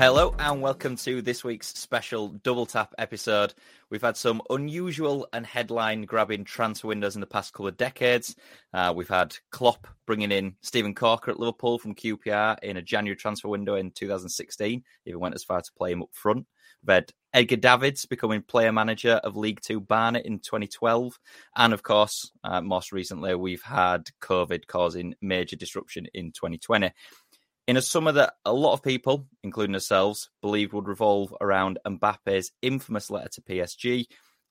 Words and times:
Hello 0.00 0.34
and 0.38 0.62
welcome 0.62 0.96
to 0.96 1.20
this 1.20 1.44
week's 1.44 1.78
special 1.78 2.28
double 2.42 2.64
tap 2.64 2.94
episode. 2.96 3.52
We've 3.90 4.00
had 4.00 4.16
some 4.16 4.40
unusual 4.48 5.28
and 5.34 5.44
headline 5.44 6.06
grabbing 6.06 6.44
transfer 6.44 6.88
windows 6.88 7.16
in 7.16 7.20
the 7.20 7.26
past 7.26 7.52
couple 7.52 7.66
of 7.66 7.76
decades. 7.76 8.34
Uh, 8.72 8.94
we've 8.96 9.10
had 9.10 9.36
Klopp 9.50 9.86
bringing 10.06 10.32
in 10.32 10.56
Steven 10.62 10.94
Caulker 10.94 11.28
at 11.28 11.38
Liverpool 11.38 11.78
from 11.78 11.94
QPR 11.94 12.56
in 12.62 12.78
a 12.78 12.82
January 12.82 13.14
transfer 13.14 13.48
window 13.48 13.74
in 13.74 13.90
2016. 13.90 14.82
Even 15.04 15.20
went 15.20 15.34
as 15.34 15.44
far 15.44 15.60
to 15.60 15.72
play 15.76 15.92
him 15.92 16.02
up 16.02 16.08
front. 16.14 16.46
We've 16.82 16.94
had 16.94 17.12
Edgar 17.34 17.56
Davids 17.56 18.06
becoming 18.06 18.40
player 18.40 18.72
manager 18.72 19.20
of 19.22 19.36
League 19.36 19.60
Two 19.60 19.80
Barnet 19.80 20.24
in 20.24 20.38
2012. 20.38 21.18
And 21.56 21.74
of 21.74 21.82
course, 21.82 22.32
uh, 22.42 22.62
most 22.62 22.90
recently, 22.90 23.34
we've 23.34 23.62
had 23.62 24.08
COVID 24.22 24.66
causing 24.66 25.14
major 25.20 25.56
disruption 25.56 26.06
in 26.14 26.32
2020 26.32 26.90
in 27.70 27.76
a 27.76 27.82
summer 27.82 28.10
that 28.10 28.34
a 28.44 28.52
lot 28.52 28.72
of 28.72 28.82
people, 28.82 29.28
including 29.44 29.76
ourselves, 29.76 30.28
believed 30.42 30.72
would 30.72 30.88
revolve 30.88 31.32
around 31.40 31.78
Mbappe's 31.86 32.50
infamous 32.62 33.10
letter 33.10 33.28
to 33.28 33.42
PSG. 33.42 34.06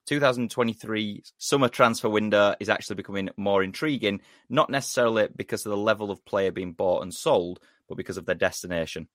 2023 0.06 1.24
summer 1.38 1.68
transfer 1.68 2.08
window 2.08 2.56
is 2.62 2.70
actually 2.70 2.96
becoming 2.96 3.30
more 3.36 3.62
intriguing, 3.62 4.22
not 4.50 4.70
necessarily 4.70 5.28
because 5.36 5.66
of 5.66 5.72
the 5.72 5.78
level 5.78 6.12
of 6.12 6.24
player 6.24 6.50
being 6.50 6.72
bought 6.72 7.04
and 7.04 7.14
sold, 7.14 7.60
but 7.90 7.98
because 7.98 8.16
of 8.16 8.26
their 8.26 8.36
destination. 8.36 9.10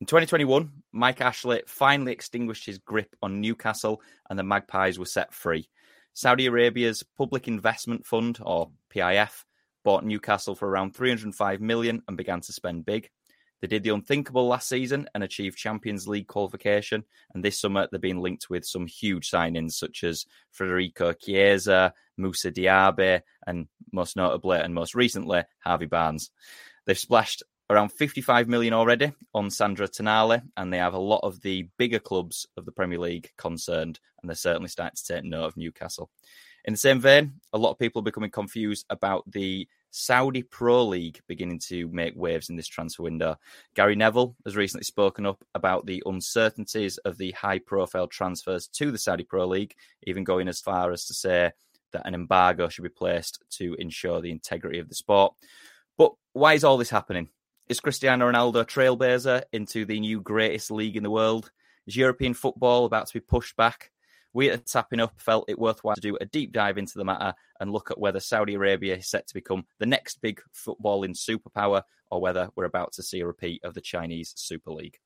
In 0.00 0.06
2021, 0.06 0.70
Mike 0.92 1.20
Ashley 1.20 1.62
finally 1.66 2.12
extinguished 2.12 2.64
his 2.64 2.78
grip 2.78 3.16
on 3.22 3.40
Newcastle 3.40 4.02
and 4.30 4.38
the 4.38 4.44
Magpies 4.44 5.00
were 5.00 5.04
set 5.04 5.34
free. 5.34 5.68
Saudi 6.14 6.46
Arabia's 6.46 7.02
Public 7.18 7.48
Investment 7.48 8.06
Fund, 8.06 8.38
or 8.40 8.70
PIF, 8.94 9.44
bought 9.82 10.04
Newcastle 10.04 10.54
for 10.54 10.68
around 10.68 10.94
305 10.94 11.60
million 11.60 12.04
and 12.06 12.16
began 12.16 12.40
to 12.40 12.52
spend 12.52 12.86
big. 12.86 13.10
They 13.62 13.68
did 13.68 13.84
the 13.84 13.94
unthinkable 13.94 14.48
last 14.48 14.68
season 14.68 15.08
and 15.14 15.22
achieved 15.22 15.56
Champions 15.56 16.08
League 16.08 16.26
qualification. 16.26 17.04
And 17.32 17.44
this 17.44 17.60
summer, 17.60 17.86
they're 17.88 18.00
being 18.00 18.20
linked 18.20 18.50
with 18.50 18.66
some 18.66 18.88
huge 18.88 19.30
signings 19.30 19.72
such 19.72 20.02
as 20.02 20.26
Federico 20.50 21.12
Chiesa, 21.12 21.94
Moussa 22.16 22.50
Diaby, 22.50 23.22
and 23.46 23.68
most 23.92 24.16
notably 24.16 24.58
and 24.58 24.74
most 24.74 24.96
recently, 24.96 25.44
Harvey 25.60 25.86
Barnes. 25.86 26.30
They've 26.86 26.98
splashed 26.98 27.44
around 27.70 27.90
55 27.92 28.48
million 28.48 28.74
already 28.74 29.12
on 29.32 29.48
Sandro 29.48 29.86
Tonali, 29.86 30.42
and 30.56 30.72
they 30.72 30.78
have 30.78 30.94
a 30.94 30.98
lot 30.98 31.20
of 31.22 31.40
the 31.42 31.68
bigger 31.78 32.00
clubs 32.00 32.48
of 32.56 32.64
the 32.64 32.72
Premier 32.72 32.98
League 32.98 33.30
concerned, 33.38 34.00
and 34.20 34.28
they're 34.28 34.34
certainly 34.34 34.68
starting 34.68 34.96
to 34.96 35.14
take 35.14 35.24
note 35.24 35.44
of 35.44 35.56
Newcastle. 35.56 36.10
In 36.64 36.74
the 36.74 36.78
same 36.78 37.00
vein, 37.00 37.34
a 37.52 37.58
lot 37.58 37.70
of 37.70 37.78
people 37.78 38.00
are 38.00 38.04
becoming 38.04 38.30
confused 38.30 38.86
about 38.90 39.22
the 39.30 39.68
Saudi 39.92 40.42
Pro 40.42 40.86
League 40.86 41.20
beginning 41.28 41.58
to 41.58 41.86
make 41.88 42.14
waves 42.16 42.48
in 42.48 42.56
this 42.56 42.66
transfer 42.66 43.02
window. 43.02 43.36
Gary 43.74 43.94
Neville 43.94 44.34
has 44.44 44.56
recently 44.56 44.84
spoken 44.84 45.26
up 45.26 45.44
about 45.54 45.84
the 45.84 46.02
uncertainties 46.06 46.96
of 46.98 47.18
the 47.18 47.30
high 47.32 47.58
profile 47.58 48.06
transfers 48.08 48.66
to 48.68 48.90
the 48.90 48.98
Saudi 48.98 49.22
Pro 49.22 49.46
League, 49.46 49.74
even 50.04 50.24
going 50.24 50.48
as 50.48 50.60
far 50.60 50.92
as 50.92 51.04
to 51.04 51.14
say 51.14 51.52
that 51.92 52.06
an 52.06 52.14
embargo 52.14 52.68
should 52.68 52.82
be 52.82 52.88
placed 52.88 53.42
to 53.50 53.74
ensure 53.74 54.20
the 54.20 54.30
integrity 54.30 54.78
of 54.78 54.88
the 54.88 54.94
sport. 54.94 55.34
But 55.98 56.12
why 56.32 56.54
is 56.54 56.64
all 56.64 56.78
this 56.78 56.90
happening? 56.90 57.28
Is 57.68 57.80
Cristiano 57.80 58.32
Ronaldo 58.32 58.64
trailblazer 58.64 59.42
into 59.52 59.84
the 59.84 60.00
new 60.00 60.22
greatest 60.22 60.70
league 60.70 60.96
in 60.96 61.02
the 61.02 61.10
world? 61.10 61.52
Is 61.86 61.96
European 61.96 62.32
football 62.32 62.86
about 62.86 63.08
to 63.08 63.12
be 63.12 63.20
pushed 63.20 63.56
back? 63.56 63.91
We 64.32 64.50
at 64.50 64.66
Tapping 64.66 65.00
Up 65.00 65.14
felt 65.20 65.48
it 65.48 65.58
worthwhile 65.58 65.94
to 65.94 66.00
do 66.00 66.16
a 66.20 66.26
deep 66.26 66.52
dive 66.52 66.78
into 66.78 66.96
the 66.96 67.04
matter 67.04 67.34
and 67.60 67.70
look 67.70 67.90
at 67.90 67.98
whether 67.98 68.20
Saudi 68.20 68.54
Arabia 68.54 68.96
is 68.96 69.08
set 69.08 69.26
to 69.28 69.34
become 69.34 69.64
the 69.78 69.86
next 69.86 70.20
big 70.20 70.40
footballing 70.54 71.16
superpower 71.16 71.82
or 72.10 72.20
whether 72.20 72.50
we're 72.56 72.64
about 72.64 72.92
to 72.92 73.02
see 73.02 73.20
a 73.20 73.26
repeat 73.26 73.62
of 73.64 73.74
the 73.74 73.80
Chinese 73.80 74.32
Super 74.36 74.70
League. 74.70 74.98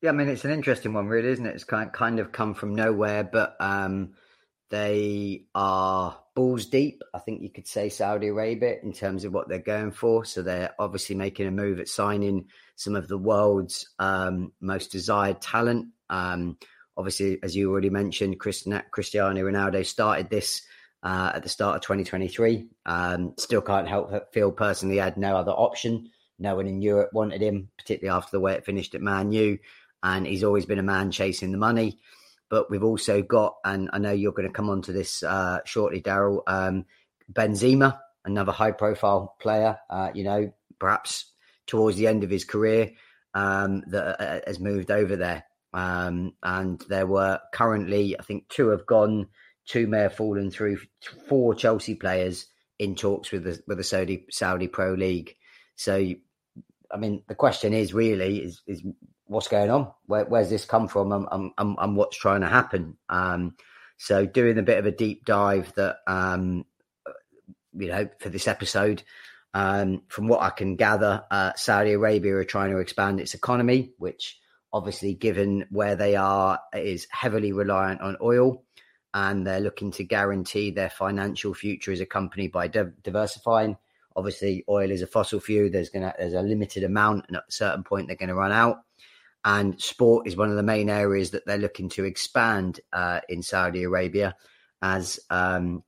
Yeah, 0.00 0.10
I 0.10 0.12
mean, 0.12 0.28
it's 0.28 0.44
an 0.44 0.52
interesting 0.52 0.92
one, 0.92 1.08
really, 1.08 1.28
isn't 1.30 1.46
it? 1.46 1.54
It's 1.54 1.64
kind 1.64 1.92
kind 1.92 2.20
of 2.20 2.30
come 2.30 2.54
from 2.54 2.74
nowhere, 2.74 3.24
but 3.24 3.56
um, 3.58 4.14
they 4.70 5.46
are 5.54 6.16
balls 6.36 6.66
deep. 6.66 7.02
I 7.12 7.18
think 7.18 7.42
you 7.42 7.50
could 7.50 7.66
say 7.66 7.88
Saudi 7.88 8.28
Arabia 8.28 8.76
in 8.82 8.92
terms 8.92 9.24
of 9.24 9.32
what 9.32 9.48
they're 9.48 9.58
going 9.58 9.90
for. 9.90 10.24
So 10.24 10.42
they're 10.42 10.74
obviously 10.78 11.16
making 11.16 11.48
a 11.48 11.50
move 11.50 11.80
at 11.80 11.88
signing 11.88 12.46
some 12.76 12.94
of 12.94 13.08
the 13.08 13.18
world's 13.18 13.88
um, 13.98 14.52
most 14.60 14.92
desired 14.92 15.40
talent. 15.40 15.88
Um, 16.10 16.58
Obviously, 16.98 17.38
as 17.44 17.54
you 17.54 17.70
already 17.70 17.90
mentioned, 17.90 18.40
Cristiano 18.40 18.82
Ronaldo 18.92 19.86
started 19.86 20.28
this 20.28 20.62
uh, 21.04 21.30
at 21.32 21.44
the 21.44 21.48
start 21.48 21.76
of 21.76 21.82
2023. 21.82 22.66
Um, 22.86 23.34
still 23.38 23.62
can't 23.62 23.86
help 23.86 24.10
but 24.10 24.32
feel 24.32 24.50
personally 24.50 24.96
had 24.96 25.16
no 25.16 25.36
other 25.36 25.52
option. 25.52 26.10
No 26.40 26.56
one 26.56 26.66
in 26.66 26.82
Europe 26.82 27.10
wanted 27.12 27.40
him, 27.40 27.68
particularly 27.78 28.16
after 28.16 28.32
the 28.32 28.40
way 28.40 28.54
it 28.54 28.64
finished 28.64 28.96
at 28.96 29.00
Man 29.00 29.30
U. 29.30 29.58
And 30.02 30.26
he's 30.26 30.42
always 30.42 30.66
been 30.66 30.80
a 30.80 30.82
man 30.82 31.12
chasing 31.12 31.52
the 31.52 31.58
money. 31.58 32.00
But 32.50 32.68
we've 32.68 32.82
also 32.82 33.22
got, 33.22 33.56
and 33.64 33.90
I 33.92 33.98
know 33.98 34.12
you're 34.12 34.32
going 34.32 34.48
to 34.48 34.54
come 34.54 34.70
on 34.70 34.82
to 34.82 34.92
this 34.92 35.22
uh, 35.22 35.60
shortly, 35.64 36.00
Daryl, 36.00 36.42
um, 36.48 36.84
Benzema, 37.32 37.98
another 38.24 38.52
high 38.52 38.72
profile 38.72 39.36
player, 39.38 39.78
uh, 39.88 40.10
you 40.14 40.24
know, 40.24 40.52
perhaps 40.80 41.30
towards 41.66 41.96
the 41.96 42.08
end 42.08 42.24
of 42.24 42.30
his 42.30 42.44
career 42.44 42.92
um, 43.34 43.84
that 43.88 44.20
uh, 44.20 44.40
has 44.46 44.58
moved 44.58 44.90
over 44.90 45.14
there. 45.14 45.44
Um, 45.72 46.34
and 46.42 46.82
there 46.88 47.06
were 47.06 47.40
currently, 47.52 48.18
I 48.18 48.22
think, 48.22 48.48
two 48.48 48.68
have 48.68 48.86
gone, 48.86 49.28
two 49.66 49.86
may 49.86 50.00
have 50.00 50.14
fallen 50.14 50.50
through, 50.50 50.78
four 51.28 51.54
Chelsea 51.54 51.94
players 51.94 52.46
in 52.78 52.94
talks 52.94 53.32
with 53.32 53.44
the 53.44 53.60
with 53.66 53.78
the 53.78 53.84
Saudi 53.84 54.24
Saudi 54.30 54.68
Pro 54.68 54.94
League. 54.94 55.34
So, 55.76 55.94
I 56.90 56.96
mean, 56.96 57.22
the 57.28 57.34
question 57.34 57.74
is 57.74 57.92
really 57.92 58.38
is 58.38 58.62
is 58.66 58.82
what's 59.26 59.48
going 59.48 59.70
on? 59.70 59.92
Where, 60.06 60.24
where's 60.24 60.50
this 60.50 60.64
come 60.64 60.88
from? 60.88 61.12
And, 61.12 61.52
and, 61.58 61.76
and 61.78 61.96
what's 61.96 62.16
trying 62.16 62.40
to 62.40 62.48
happen? 62.48 62.96
Um, 63.08 63.56
so, 63.98 64.24
doing 64.24 64.58
a 64.58 64.62
bit 64.62 64.78
of 64.78 64.86
a 64.86 64.92
deep 64.92 65.24
dive 65.24 65.72
that 65.74 65.98
um, 66.06 66.64
you 67.76 67.88
know 67.88 68.08
for 68.20 68.28
this 68.28 68.48
episode. 68.48 69.02
Um, 69.54 70.02
from 70.08 70.28
what 70.28 70.42
I 70.42 70.50
can 70.50 70.76
gather, 70.76 71.24
uh, 71.30 71.54
Saudi 71.56 71.92
Arabia 71.92 72.34
are 72.36 72.44
trying 72.44 72.70
to 72.70 72.78
expand 72.78 73.18
its 73.18 73.32
economy, 73.32 73.92
which 73.96 74.38
obviously, 74.72 75.14
given 75.14 75.66
where 75.70 75.96
they 75.96 76.16
are, 76.16 76.60
is 76.74 77.06
heavily 77.10 77.52
reliant 77.52 78.00
on 78.00 78.16
oil, 78.22 78.64
and 79.14 79.46
they're 79.46 79.60
looking 79.60 79.90
to 79.92 80.04
guarantee 80.04 80.70
their 80.70 80.90
financial 80.90 81.54
future 81.54 81.92
as 81.92 82.00
a 82.00 82.06
company 82.06 82.48
by 82.48 82.68
di- 82.68 82.92
diversifying. 83.02 83.76
Obviously, 84.14 84.64
oil 84.68 84.90
is 84.90 85.02
a 85.02 85.06
fossil 85.06 85.40
fuel. 85.40 85.70
There's 85.70 85.90
gonna 85.90 86.14
there's 86.18 86.34
a 86.34 86.42
limited 86.42 86.84
amount, 86.84 87.26
and 87.28 87.36
at 87.36 87.44
a 87.48 87.52
certain 87.52 87.84
point, 87.84 88.06
they're 88.06 88.16
going 88.16 88.28
to 88.28 88.34
run 88.34 88.52
out. 88.52 88.82
And 89.44 89.80
sport 89.80 90.26
is 90.26 90.36
one 90.36 90.50
of 90.50 90.56
the 90.56 90.62
main 90.62 90.90
areas 90.90 91.30
that 91.30 91.46
they're 91.46 91.56
looking 91.56 91.88
to 91.90 92.04
expand 92.04 92.80
uh, 92.92 93.20
in 93.28 93.42
Saudi 93.42 93.84
Arabia, 93.84 94.34
as 94.82 95.20
um, 95.30 95.84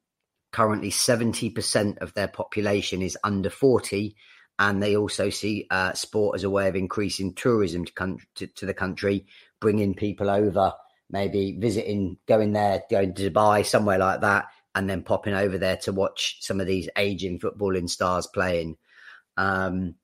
currently 0.52 0.90
70% 0.90 1.98
of 1.98 2.14
their 2.14 2.28
population 2.28 3.02
is 3.02 3.18
under 3.22 3.50
40 3.50 4.16
and 4.60 4.82
they 4.82 4.94
also 4.94 5.30
see 5.30 5.66
uh, 5.70 5.94
sport 5.94 6.36
as 6.36 6.44
a 6.44 6.50
way 6.50 6.68
of 6.68 6.76
increasing 6.76 7.32
tourism 7.32 7.86
to, 7.86 8.18
to, 8.34 8.46
to, 8.46 8.66
the 8.66 8.74
country, 8.74 9.24
bringing 9.58 9.94
people 9.94 10.28
over, 10.28 10.74
maybe 11.08 11.56
visiting, 11.58 12.18
going 12.28 12.52
there, 12.52 12.82
going 12.90 13.14
to 13.14 13.30
Dubai, 13.30 13.64
somewhere 13.64 13.96
like 13.96 14.20
that, 14.20 14.48
and 14.74 14.88
then 14.88 15.02
popping 15.02 15.32
over 15.32 15.56
there 15.56 15.78
to 15.78 15.92
watch 15.92 16.36
some 16.40 16.60
of 16.60 16.66
these 16.66 16.90
aging 16.96 17.38
footballing 17.40 17.88
stars 17.88 18.26
playing. 18.26 18.76
Um, 19.38 19.94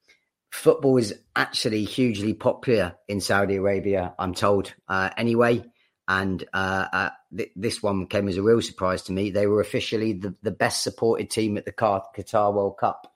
football 0.51 0.97
is 0.97 1.15
actually 1.37 1.85
hugely 1.85 2.33
popular 2.33 2.95
in 3.09 3.21
Saudi 3.21 3.57
Arabia, 3.57 4.15
I'm 4.19 4.33
told. 4.33 4.73
Uh, 4.89 5.11
anyway, 5.19 5.71
and 6.09 6.43
uh, 6.55 6.87
uh, 6.91 7.11
th- 7.37 7.53
this 7.57 7.83
one 7.83 8.07
came 8.07 8.27
as 8.27 8.39
a 8.39 8.43
real 8.43 8.63
surprise 8.63 9.03
to 9.03 9.13
me. 9.13 9.31
They 9.31 9.47
were 9.47 9.61
officially 9.61 10.15
the, 10.15 10.35
the 10.41 10.51
best 10.51 10.83
supported 10.83 11.29
team 11.29 11.59
at 11.59 11.67
the 11.67 11.73
Qatar 11.73 12.55
World 12.55 12.79
Cup. 12.79 13.13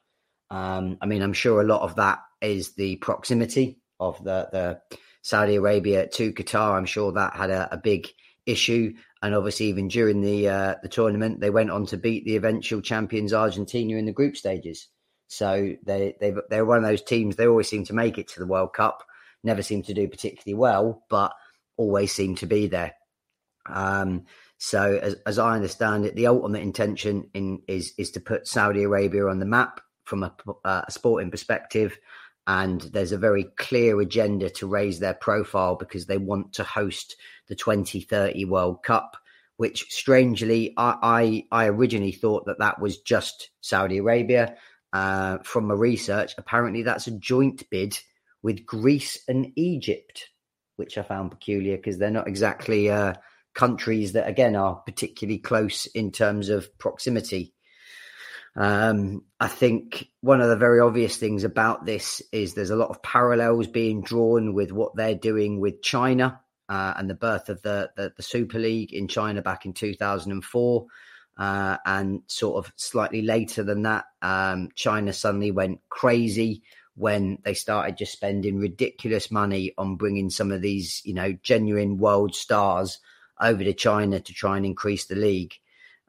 Um, 0.51 0.99
I 1.01 1.07
mean, 1.07 1.23
I'm 1.23 1.33
sure 1.33 1.61
a 1.61 1.67
lot 1.67 1.83
of 1.83 1.97
that 1.97 2.21
is 2.41 2.75
the 2.75 2.97
proximity 2.97 3.81
of 3.99 4.23
the, 4.25 4.49
the 4.53 4.81
Saudi 5.23 5.57
Arabia 5.57 6.09
to 6.09 6.33
Qatar. 6.33 6.77
I'm 6.77 6.87
sure 6.87 7.13
that 7.13 7.35
had 7.35 7.51
a, 7.51 7.69
a 7.73 7.77
big 7.77 8.09
issue. 8.47 8.95
And 9.23 9.35
obviously, 9.35 9.67
even 9.67 9.89
during 9.89 10.23
the 10.23 10.49
uh, 10.49 10.75
the 10.83 10.89
tournament, 10.89 11.41
they 11.41 11.51
went 11.51 11.71
on 11.71 11.87
to 11.87 11.97
beat 11.97 12.25
the 12.25 12.37
eventual 12.37 12.81
champions 12.81 13.33
Argentina 13.33 13.97
in 13.97 14.07
the 14.07 14.13
group 14.13 14.37
stages. 14.37 14.89
So 15.29 15.75
they 15.85 16.17
they 16.21 16.35
they're 16.49 16.65
one 16.65 16.79
of 16.79 16.85
those 16.85 17.03
teams. 17.03 17.37
They 17.37 17.47
always 17.47 17.69
seem 17.69 17.85
to 17.85 17.95
make 17.95 18.19
it 18.19 18.29
to 18.29 18.41
the 18.41 18.47
World 18.47 18.73
Cup. 18.73 19.05
Never 19.45 19.63
seem 19.63 19.83
to 19.85 19.95
do 19.95 20.09
particularly 20.09 20.59
well, 20.59 21.05
but 21.09 21.33
always 21.77 22.13
seem 22.13 22.35
to 22.37 22.47
be 22.47 22.67
there. 22.67 22.95
Um, 23.67 24.25
so, 24.59 24.99
as, 25.01 25.17
as 25.27 25.39
I 25.39 25.55
understand 25.55 26.05
it, 26.05 26.17
the 26.17 26.27
ultimate 26.27 26.63
intention 26.63 27.31
in 27.35 27.63
is 27.69 27.93
is 27.99 28.11
to 28.13 28.21
put 28.21 28.49
Saudi 28.49 28.83
Arabia 28.83 29.27
on 29.27 29.39
the 29.39 29.47
map 29.47 29.81
from 30.05 30.23
a, 30.25 30.35
uh, 30.65 30.83
a 30.87 30.91
sporting 30.91 31.31
perspective. 31.31 31.99
And 32.47 32.81
there's 32.81 33.13
a 33.13 33.19
very 33.19 33.45
clear 33.59 34.01
agenda 34.01 34.51
to 34.51 34.67
raise 34.67 34.99
their 34.99 35.15
profile 35.15 35.77
because 35.77 36.07
they 36.07 36.19
want 36.19 36.55
to 36.55 36.65
host 36.65 37.17
the 37.49 37.55
2030 37.55 38.45
World 38.47 38.83
Cup, 38.83 39.17
which 39.57 39.91
strangely, 39.93 40.75
I, 40.77 41.47
I, 41.53 41.65
I 41.65 41.67
originally 41.69 42.13
thought 42.13 42.47
that 42.47 42.59
that 42.59 42.81
was 42.81 42.99
just 42.99 43.51
Saudi 43.61 43.99
Arabia. 43.99 44.57
Uh, 44.93 45.39
from 45.45 45.67
my 45.69 45.75
research, 45.75 46.35
apparently 46.39 46.83
that's 46.83 47.07
a 47.07 47.13
joint 47.13 47.69
bid 47.71 47.97
with 48.43 48.67
Greece 48.67 49.23
and 49.29 49.53
Egypt. 49.55 50.31
which 50.77 50.97
I 50.99 51.03
found 51.03 51.31
peculiar 51.31 51.77
because 51.77 51.99
they're 51.99 52.11
not 52.11 52.27
exactly 52.27 52.91
uh, 52.91 53.15
countries 53.55 54.13
that, 54.13 54.27
again, 54.27 54.57
are 54.57 54.77
particularly 54.77 55.39
close 55.39 55.87
in 55.87 56.11
terms 56.11 56.49
of 56.49 56.77
proximity. 56.79 57.53
Um, 58.57 59.25
I 59.39 59.49
think 59.49 60.09
one 60.21 60.41
of 60.41 60.49
the 60.49 60.57
very 60.57 60.81
obvious 60.81 61.17
things 61.17 61.45
about 61.45 61.87
this 61.87 62.21
is 62.33 62.55
there's 62.55 62.71
a 62.71 62.77
lot 62.77 62.91
of 62.91 63.03
parallels 63.03 63.69
being 63.69 64.03
drawn 64.03 64.55
with 64.55 64.73
what 64.73 64.97
they're 64.97 65.15
doing 65.15 65.61
with 65.61 65.83
China 65.83 66.41
uh, 66.69 66.95
and 66.97 67.09
the 67.09 67.15
birth 67.15 67.49
of 67.49 67.63
the, 67.63 67.91
the, 67.97 68.13
the 68.17 68.23
Super 68.23 68.59
League 68.59 68.93
in 68.93 69.09
China 69.09 69.43
back 69.43 69.67
in 69.67 69.73
2004. 69.73 70.87
Uh, 71.39 71.79
and 71.87 72.23
sort 72.27 72.65
of 72.65 72.73
slightly 72.77 73.23
later 73.23 73.63
than 73.63 73.83
that, 73.83 74.05
um, 74.21 74.69
China 74.75 75.13
suddenly 75.13 75.51
went 75.51 75.81
crazy 75.89 76.63
when 76.97 77.39
they 77.45 77.55
started 77.55 77.97
just 77.97 78.13
spending 78.13 78.59
ridiculous 78.59 79.31
money 79.31 79.73
on 79.79 79.97
bringing 79.97 80.29
some 80.29 80.53
of 80.53 80.61
these, 80.61 81.01
you 81.05 81.15
know, 81.15 81.33
genuine 81.43 81.97
world 81.97 82.35
stars 82.35 82.99
over 83.41 83.65
to 83.65 83.73
China 83.73 84.21
to 84.21 84.35
try 84.35 84.59
and 84.59 84.67
increase 84.67 85.07
the 85.07 85.15
league. 85.15 85.55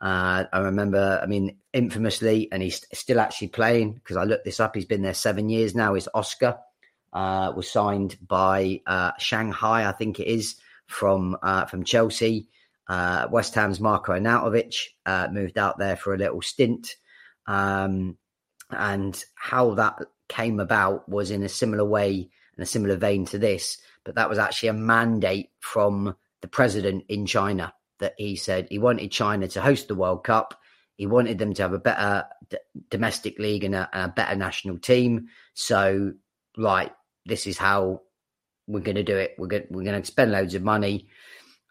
Uh, 0.02 0.46
I 0.52 0.60
remember, 0.60 1.20
I 1.22 1.28
mean, 1.28 1.58
infamously, 1.74 2.52
and 2.52 2.64
he's 2.64 2.84
still 2.92 3.20
actually 3.20 3.50
playing 3.50 3.94
because 3.94 4.18
I 4.18 4.24
looked 4.24 4.46
this 4.46 4.60
up. 4.60 4.76
He's 4.76 4.86
been 4.86 5.04
there 5.04 5.14
seven 5.14 5.48
years 5.48 5.76
now. 5.76 5.94
Is 5.94 6.10
Oscar 6.16 6.58
uh, 7.14 7.54
was 7.56 7.70
signed 7.70 8.18
by 8.26 8.82
uh, 8.88 9.12
Shanghai, 9.20 9.88
I 9.88 9.92
think 9.92 10.20
it 10.20 10.28
is 10.28 10.56
from 10.88 11.38
uh, 11.44 11.66
from 11.66 11.84
Chelsea. 11.84 12.48
Uh, 12.88 13.28
West 13.32 13.54
Ham's 13.54 13.80
Marko 13.80 14.14
Arnautovic 14.14 14.76
uh, 15.06 15.28
moved 15.32 15.58
out 15.58 15.78
there 15.78 15.96
for 15.96 16.14
a 16.14 16.18
little 16.18 16.42
stint, 16.42 16.96
um, 17.46 18.18
and 18.72 19.24
how 19.36 19.76
that 19.76 20.00
came 20.28 20.60
about 20.60 21.08
was 21.08 21.30
in 21.30 21.44
a 21.44 21.50
similar 21.50 21.86
way 21.86 22.28
and 22.58 22.64
a 22.64 22.66
similar 22.66 22.96
vein 22.96 23.26
to 23.26 23.38
this. 23.38 23.78
But 24.04 24.16
that 24.16 24.30
was 24.30 24.40
actually 24.40 24.70
a 24.70 24.74
mandate 24.74 25.52
from 25.60 26.16
the 26.42 26.48
president 26.48 27.06
in 27.08 27.28
China 27.28 27.72
that 28.02 28.16
he 28.18 28.36
said 28.36 28.68
he 28.70 28.80
wanted 28.80 29.12
China 29.12 29.48
to 29.48 29.62
host 29.62 29.88
the 29.88 29.96
World 29.96 30.24
Cup. 30.24 30.60
He 30.98 31.08
wanted 31.08 31.40
them 31.40 31.54
to 31.54 31.62
have 31.62 31.74
a 31.74 31.80
better 31.80 32.26
d- 32.50 32.58
domestic 32.90 33.40
league 33.40 33.64
and 33.64 33.74
a, 33.74 33.90
a, 33.94 34.10
better 34.10 34.36
national 34.36 34.78
team. 34.78 35.28
So, 35.54 36.14
right, 36.58 36.92
this 37.26 37.48
is 37.48 37.58
how 37.58 38.02
we're 38.68 38.82
going 38.82 38.96
to 38.98 39.04
do 39.04 39.18
it. 39.18 39.36
We're 39.38 39.48
going 39.48 39.68
we're 39.70 39.84
going 39.84 40.02
to 40.02 40.06
spend 40.06 40.32
loads 40.32 40.54
of 40.54 40.64
money. 40.64 41.08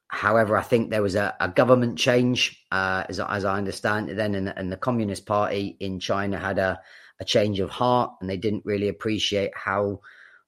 However, 0.09 0.57
I 0.57 0.63
think 0.63 0.91
there 0.91 1.03
was 1.03 1.15
a, 1.15 1.37
a 1.39 1.49
government 1.49 1.97
change, 1.97 2.65
uh, 2.73 3.05
as, 3.09 3.21
as 3.21 3.45
I 3.45 3.57
understand 3.57 4.11
it, 4.11 4.17
then, 4.17 4.35
and, 4.35 4.53
and 4.57 4.73
the 4.73 4.77
Communist 4.77 5.25
Party 5.25 5.77
in 5.79 6.01
China 6.01 6.37
had 6.37 6.59
a, 6.59 6.81
a 7.21 7.25
change 7.25 7.61
of 7.61 7.71
heart, 7.71 8.15
and 8.21 8.29
they 8.29 8.37
didn't 8.37 8.65
really 8.65 8.89
appreciate 8.89 9.53
how 9.55 10.01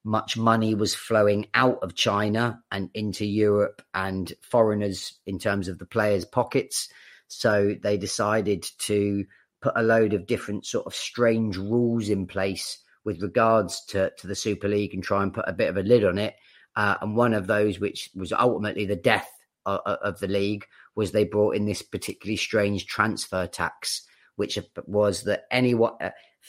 much 0.04 0.37
money 0.37 0.75
was 0.75 0.94
flowing 0.94 1.46
out 1.54 1.78
of 1.82 1.94
China 1.94 2.62
and 2.72 2.90
into 2.94 3.25
Europe 3.25 3.82
and 3.94 4.32
foreigners 4.43 5.19
in 5.26 5.38
terms 5.38 5.69
of 5.69 5.78
the 5.78 5.87
players' 5.87 6.25
pockets. 6.25 6.88
So 7.28 7.75
they 7.81 7.96
decided 7.96 8.66
to 8.81 9.25
put 9.60 9.72
a 9.76 9.82
load 9.82 10.12
of 10.12 10.26
different 10.26 10.66
sort 10.66 10.87
of 10.87 10.94
strange 10.94 11.56
rules 11.56 12.08
in 12.08 12.26
place 12.26 12.78
with 13.04 13.22
regards 13.22 13.84
to, 13.87 14.10
to 14.19 14.26
the 14.26 14.34
Super 14.34 14.69
League 14.69 14.93
and 14.93 15.02
try 15.02 15.22
and 15.22 15.32
put 15.32 15.49
a 15.49 15.52
bit 15.52 15.69
of 15.69 15.76
a 15.76 15.82
lid 15.82 16.05
on 16.05 16.19
it. 16.19 16.34
Uh, 16.75 16.96
and 17.00 17.16
one 17.16 17.34
of 17.34 17.46
those, 17.46 17.78
which 17.78 18.10
was 18.14 18.32
ultimately 18.32 18.87
the 18.87 18.96
death 18.96 19.31
of, 19.66 19.81
of 19.81 20.19
the 20.20 20.28
league, 20.28 20.66
was 20.94 21.12
they 21.12 21.25
brought 21.25 21.55
in 21.55 21.64
this 21.64 21.82
particularly 21.82 22.37
strange 22.37 22.87
transfer 22.87 23.46
tax, 23.46 24.02
which 24.37 24.58
was 24.87 25.22
that 25.25 25.44
anyone, 25.50 25.93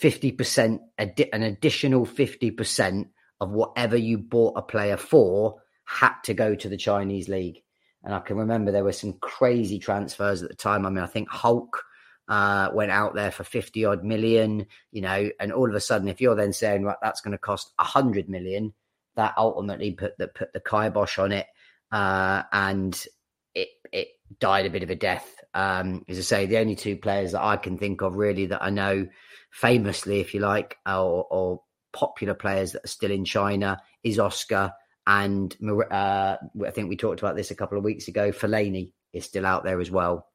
50%, 0.02 0.80
uh, 0.98 1.06
an 1.32 1.44
additional 1.44 2.06
50% 2.06 3.06
of 3.44 3.52
whatever 3.52 3.98
you 3.98 4.18
bought 4.18 4.58
a 4.58 4.62
player 4.62 4.98
for 4.98 5.62
had 5.86 6.14
to 6.24 6.34
go 6.34 6.56
to 6.56 6.70
the 6.70 6.78
Chinese 6.78 7.28
league. 7.28 7.62
And 8.04 8.14
I 8.14 8.20
can 8.20 8.38
remember 8.38 8.72
there 8.72 8.84
were 8.84 8.92
some 8.92 9.14
crazy 9.20 9.80
transfers 9.80 10.42
at 10.42 10.50
the 10.50 10.56
time. 10.56 10.86
I 10.86 10.90
mean, 10.90 11.04
I 11.04 11.08
think 11.08 11.30
Hulk 11.30 11.84
uh, 12.28 12.70
went 12.74 12.92
out 12.92 13.16
there 13.16 13.32
for 13.32 13.44
50 13.44 13.86
odd 13.86 14.04
million, 14.04 14.66
you 14.92 15.02
know, 15.02 15.30
and 15.40 15.52
all 15.52 15.70
of 15.70 15.76
a 15.76 15.82
sudden, 15.82 16.08
if 16.08 16.22
you're 16.22 16.36
then 16.36 16.54
saying, 16.54 16.84
right, 16.84 16.98
that's 17.02 17.22
going 17.22 17.34
to 17.34 17.38
cost 17.38 17.74
100 17.78 18.30
million, 18.30 18.74
that 19.16 19.34
ultimately 19.38 19.92
put 19.92 20.18
the, 20.18 20.28
put 20.28 20.52
the 20.54 20.62
kibosh 20.62 21.20
on 21.20 21.32
it. 21.32 21.48
Uh, 21.92 22.44
and 22.52 23.06
it, 23.54 23.70
it 23.92 24.08
died 24.40 24.66
a 24.66 24.70
bit 24.70 24.84
of 24.84 24.90
a 24.90 24.96
death. 24.96 25.30
Um, 25.54 26.04
as 26.08 26.18
I 26.18 26.22
say, 26.22 26.46
the 26.46 26.58
only 26.58 26.76
two 26.76 26.98
players 26.98 27.34
that 27.34 27.44
I 27.44 27.58
can 27.58 27.78
think 27.78 28.02
of 28.02 28.16
really 28.16 28.48
that 28.48 28.64
I 28.64 28.70
know 28.70 29.08
famously, 29.52 30.20
if 30.20 30.34
you 30.34 30.40
like, 30.40 30.78
or, 30.86 31.28
or 31.30 31.62
popular 31.94 32.34
players 32.34 32.74
that 32.74 32.84
are 32.84 32.88
still 32.88 33.12
in 33.12 33.24
China 33.24 33.82
is 34.04 34.20
Oscar 34.20 34.74
and 35.06 35.56
uh, 35.92 36.38
I 36.66 36.72
think 36.72 36.90
we 36.90 36.96
talked 36.96 37.20
about 37.20 37.36
this 37.36 37.52
a 37.52 37.56
couple 37.56 37.78
of 37.78 37.84
weeks 37.84 38.08
ago. 38.08 38.32
Fellaini 38.32 38.92
is 39.12 39.26
still 39.26 39.46
out 39.46 39.64
there 39.64 39.82
as 39.82 39.92
well. 39.92 40.28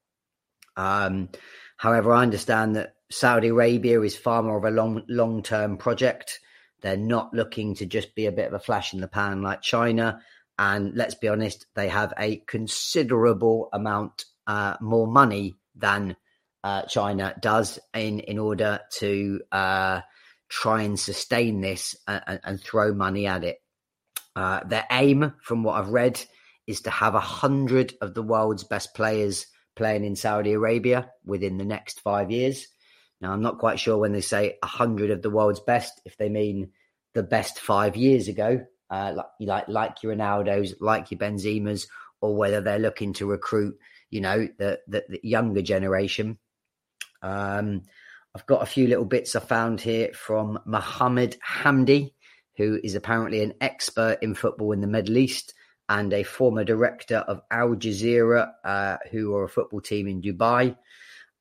Um, 0.77 1.31
however, 1.77 2.13
I 2.13 2.23
understand 2.23 2.77
that 2.77 2.95
Saudi 3.11 3.49
Arabia 3.49 4.01
is 4.03 4.17
far 4.17 4.43
more 4.43 4.59
of 4.59 4.65
a 4.65 4.71
long 4.71 5.03
long 5.09 5.43
term 5.43 5.79
project. 5.79 6.41
They're 6.83 6.97
not 6.97 7.33
looking 7.33 7.75
to 7.77 7.87
just 7.87 8.15
be 8.15 8.27
a 8.27 8.33
bit 8.33 8.47
of 8.47 8.53
a 8.53 8.59
flash 8.59 8.93
in 8.95 9.01
the 9.01 9.09
pan 9.09 9.43
like 9.43 9.63
China. 9.63 10.21
And 10.59 10.95
let's 10.95 11.15
be 11.15 11.29
honest, 11.29 11.67
they 11.75 11.89
have 11.89 12.13
a 12.19 12.37
considerable 12.47 13.69
amount 13.73 14.27
uh, 14.47 14.77
more 14.81 15.07
money 15.07 15.57
than 15.75 16.17
uh, 16.63 16.83
China 16.83 17.35
does 17.41 17.79
in 17.95 18.21
in 18.21 18.39
order 18.39 18.81
to 18.99 19.41
uh, 19.51 20.01
try 20.49 20.83
and 20.83 20.99
sustain 20.99 21.61
this 21.61 21.97
and, 22.07 22.41
and 22.45 22.61
throw 22.61 22.95
money 22.95 23.27
at 23.27 23.45
it. 23.45 23.59
Uh, 24.35 24.61
their 24.65 24.87
aim, 24.91 25.35
from 25.43 25.63
what 25.63 25.79
I've 25.79 25.89
read, 25.89 26.23
is 26.67 26.83
to 26.83 26.91
have 26.91 27.15
a 27.15 27.21
hundred 27.21 27.95
of 28.01 28.15
the 28.15 28.23
world's 28.23 28.65
best 28.65 28.95
players 28.95 29.47
playing 29.75 30.05
in 30.05 30.17
Saudi 30.17 30.53
Arabia 30.53 31.11
within 31.25 31.59
the 31.59 31.65
next 31.65 32.01
five 32.01 32.31
years. 32.31 32.67
Now, 33.21 33.33
I'm 33.33 33.43
not 33.43 33.59
quite 33.59 33.81
sure 33.81 33.99
when 33.99 34.13
they 34.13 34.21
say 34.21 34.59
a 34.63 34.67
hundred 34.67 35.11
of 35.11 35.23
the 35.23 35.31
world's 35.31 35.61
best, 35.61 36.01
if 36.05 36.17
they 36.17 36.29
mean 36.29 36.71
the 37.15 37.23
best 37.23 37.59
five 37.59 37.97
years 37.97 38.29
ago, 38.29 38.65
uh, 38.91 39.13
like 39.17 39.27
like 39.41 39.69
like 39.69 40.03
your 40.03 40.15
Ronaldo's, 40.15 40.75
like 40.81 41.11
your 41.11 41.19
Benzema's, 41.19 41.89
or 42.21 42.37
whether 42.37 42.61
they're 42.61 42.79
looking 42.79 43.13
to 43.15 43.27
recruit, 43.27 43.77
you 44.11 44.21
know, 44.21 44.49
the 44.59 44.79
the, 44.87 45.05
the 45.09 45.21
younger 45.23 45.63
generation. 45.63 46.39
Um, 47.23 47.83
I've 48.35 48.47
got 48.47 48.63
a 48.63 48.67
few 48.67 48.87
little 48.87 49.05
bits 49.05 49.35
I 49.35 49.41
found 49.41 49.81
here 49.81 50.11
from 50.13 50.59
Mohammed 50.67 51.37
Hamdi, 51.47 52.13
who 52.57 52.79
is 52.85 52.95
apparently 52.95 53.43
an 53.43 53.55
expert 53.61 54.19
in 54.21 54.35
football 54.35 54.73
in 54.73 54.81
the 54.81 54.87
Middle 54.87 55.17
East 55.17 55.55
and 55.89 56.13
a 56.13 56.23
former 56.23 56.65
director 56.65 57.19
of 57.19 57.41
Al 57.51 57.71
Jazeera, 57.71 58.51
uh, 58.65 58.99
who 59.11 59.35
are 59.35 59.45
a 59.45 59.49
football 59.49 59.81
team 59.81 60.07
in 60.07 60.21
Dubai. 60.21 60.77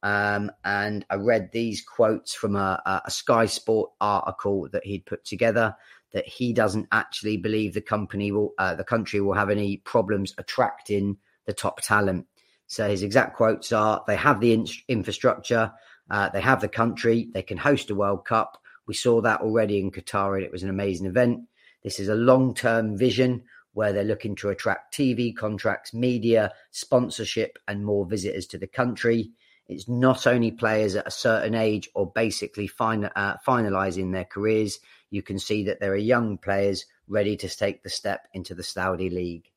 Um, 0.03 0.51
and 0.63 1.05
I 1.09 1.15
read 1.15 1.49
these 1.51 1.81
quotes 1.81 2.33
from 2.33 2.55
a, 2.55 3.01
a, 3.05 3.11
Sky 3.11 3.47
Sport 3.47 3.91
article 3.99 4.69
that 4.71 4.85
he'd 4.85 5.05
put 5.05 5.25
together 5.25 5.75
that 6.13 6.27
he 6.27 6.53
doesn't 6.53 6.87
actually 6.91 7.37
believe 7.37 7.73
the 7.73 7.81
company 7.81 8.31
will, 8.31 8.53
uh, 8.57 8.75
the 8.75 8.83
country 8.83 9.19
will 9.19 9.33
have 9.33 9.49
any 9.49 9.77
problems 9.77 10.33
attracting 10.37 11.17
the 11.45 11.53
top 11.53 11.81
talent. 11.81 12.27
So 12.67 12.87
his 12.87 13.03
exact 13.03 13.35
quotes 13.35 13.71
are: 13.71 14.03
"They 14.07 14.15
have 14.15 14.39
the 14.39 14.53
in- 14.53 14.67
infrastructure, 14.87 15.73
uh, 16.09 16.29
they 16.29 16.41
have 16.41 16.61
the 16.61 16.67
country, 16.67 17.29
they 17.33 17.43
can 17.43 17.57
host 17.57 17.89
a 17.89 17.95
World 17.95 18.25
Cup. 18.25 18.61
We 18.87 18.93
saw 18.93 19.21
that 19.21 19.41
already 19.41 19.79
in 19.79 19.91
Qatar, 19.91 20.35
and 20.35 20.43
it 20.43 20.51
was 20.51 20.63
an 20.63 20.69
amazing 20.69 21.07
event. 21.07 21.41
This 21.83 21.99
is 21.99 22.09
a 22.09 22.15
long 22.15 22.53
term 22.53 22.97
vision 22.97 23.43
where 23.73 23.93
they're 23.93 24.03
looking 24.03 24.35
to 24.35 24.49
attract 24.49 24.95
TV 24.95 25.35
contracts, 25.35 25.93
media, 25.93 26.51
sponsorship, 26.71 27.59
and 27.67 27.85
more 27.85 28.05
visitors 28.05 28.47
to 28.47 28.57
the 28.57 28.67
country. 28.67 29.31
It's 29.67 29.87
not 29.87 30.25
only 30.25 30.51
players 30.51 30.95
at 30.95 31.07
a 31.07 31.11
certain 31.11 31.53
age 31.53 31.89
or 31.93 32.11
basically 32.11 32.67
fin- 32.67 33.09
uh, 33.15 33.37
finalizing 33.45 34.13
their 34.13 34.25
careers. 34.25 34.79
You 35.11 35.21
can 35.21 35.37
see 35.37 35.63
that 35.65 35.79
there 35.79 35.91
are 35.91 35.97
young 35.97 36.37
players 36.37 36.85
ready 37.07 37.37
to 37.37 37.49
take 37.49 37.83
the 37.83 37.89
step 37.89 38.27
into 38.33 38.55
the 38.55 38.63
Saudi 38.63 39.09
League. 39.09 39.51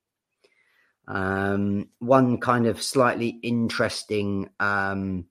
Um, 1.07 1.89
one 1.99 2.39
kind 2.39 2.67
of 2.67 2.83
slightly 2.83 3.39
interesting 3.43 4.51
um, 4.61 5.27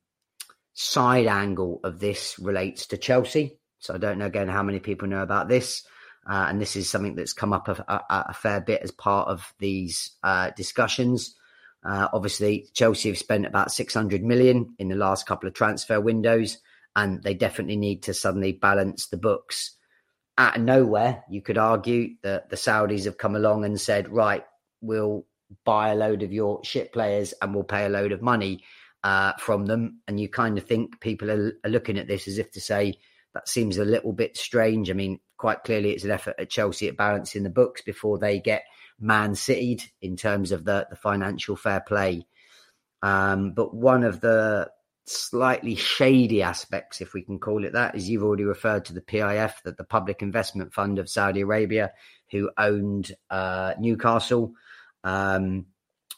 side 0.80 1.28
angle 1.28 1.82
of 1.84 2.00
this 2.00 2.40
relates 2.40 2.88
to 2.88 2.98
Chelsea. 2.98 3.60
So 3.80 3.94
I 3.94 3.98
don't 3.98 4.18
know 4.18 4.28
again 4.28 4.48
how 4.48 4.64
many 4.64 4.80
people 4.80 5.10
know 5.10 5.22
about 5.22 5.50
this. 5.50 5.84
Uh, 6.26 6.46
and 6.48 6.62
this 6.62 6.78
is 6.78 6.90
something 6.90 7.16
that's 7.16 7.34
come 7.34 7.52
up 7.52 7.68
a, 7.68 7.84
a, 7.90 8.26
a 8.30 8.34
fair 8.34 8.62
bit 8.62 8.82
as 8.82 8.92
part 8.92 9.28
of 9.28 9.54
these 9.60 10.16
uh, 10.24 10.52
discussions. 10.56 11.36
Uh, 11.84 12.08
obviously, 12.14 12.70
Chelsea 12.74 13.10
have 13.10 13.18
spent 13.18 13.46
about 13.46 13.74
600 13.74 14.24
million 14.24 14.74
in 14.80 14.88
the 14.88 14.96
last 14.96 15.26
couple 15.26 15.50
of 15.50 15.54
transfer 15.54 16.00
windows, 16.00 16.60
and 16.96 17.24
they 17.24 17.34
definitely 17.34 17.76
need 17.76 18.04
to 18.04 18.14
suddenly 18.14 18.54
balance 18.54 19.08
the 19.08 19.18
books. 19.18 19.76
Out 20.38 20.56
of 20.56 20.64
nowhere, 20.64 21.26
you 21.30 21.42
could 21.42 21.58
argue 21.58 22.16
that 22.24 22.50
the 22.50 22.56
Saudis 22.56 23.04
have 23.04 23.18
come 23.18 23.36
along 23.36 23.66
and 23.66 23.80
said, 23.80 24.08
right, 24.08 24.46
we'll 24.80 25.26
buy 25.66 25.90
a 25.90 25.96
load 25.96 26.24
of 26.24 26.32
your 26.32 26.64
shit 26.64 26.94
players 26.94 27.34
and 27.42 27.54
we'll 27.54 27.66
pay 27.66 27.86
a 27.86 27.90
load 27.90 28.14
of 28.14 28.22
money 28.22 28.64
uh, 29.04 29.34
from 29.40 29.66
them. 29.66 30.02
And 30.08 30.20
you 30.20 30.30
kind 30.30 30.58
of 30.58 30.66
think 30.66 31.00
people 31.00 31.32
are, 31.32 31.54
are, 31.64 31.70
looking 31.70 31.98
at 31.98 32.08
this 32.08 32.28
as 32.28 32.38
if 32.38 32.52
to 32.52 32.62
say, 32.62 32.96
that 33.34 33.48
seems 33.48 33.78
a 33.78 33.86
little 33.86 34.14
bit 34.14 34.38
strange. 34.38 34.90
I 34.90 34.94
mean, 34.94 35.20
quite 35.38 35.64
clearly, 35.64 35.92
it's 35.92 36.04
an 36.04 36.12
effort 36.12 36.36
at 36.40 36.50
Chelsea 36.50 36.88
at 36.88 36.98
balancing 36.98 37.44
the 37.44 37.50
books 37.50 37.82
before 37.82 38.18
they 38.18 38.40
get 38.40 38.64
man 39.00 39.32
citied 39.32 39.84
in 40.02 40.18
terms 40.18 40.52
of 40.52 40.66
the, 40.66 40.88
the 40.90 40.96
financial 40.96 41.56
fair 41.56 41.82
play. 41.82 42.26
Um, 43.02 43.54
but 43.54 43.74
one 43.74 44.04
of 44.04 44.20
the 44.20 44.70
slightly 45.06 45.76
shady 45.76 46.42
aspects, 46.42 47.02
if 47.02 47.14
we 47.14 47.24
can 47.24 47.40
call 47.40 47.64
it 47.66 47.74
that, 47.74 47.96
is 47.96 48.10
you've 48.10 48.24
already 48.24 48.44
referred 48.44 48.86
to 48.86 48.94
the 48.94 49.02
PIF, 49.02 49.54
that 49.64 49.78
the 49.78 49.84
Public 49.84 50.22
Investment 50.22 50.74
Fund 50.74 51.00
of 51.00 51.10
Saudi 51.10 51.42
Arabia, 51.42 51.92
who 52.32 52.52
owned 52.58 53.12
uh, 53.30 53.74
Newcastle. 53.80 54.54
Um, 55.04 55.68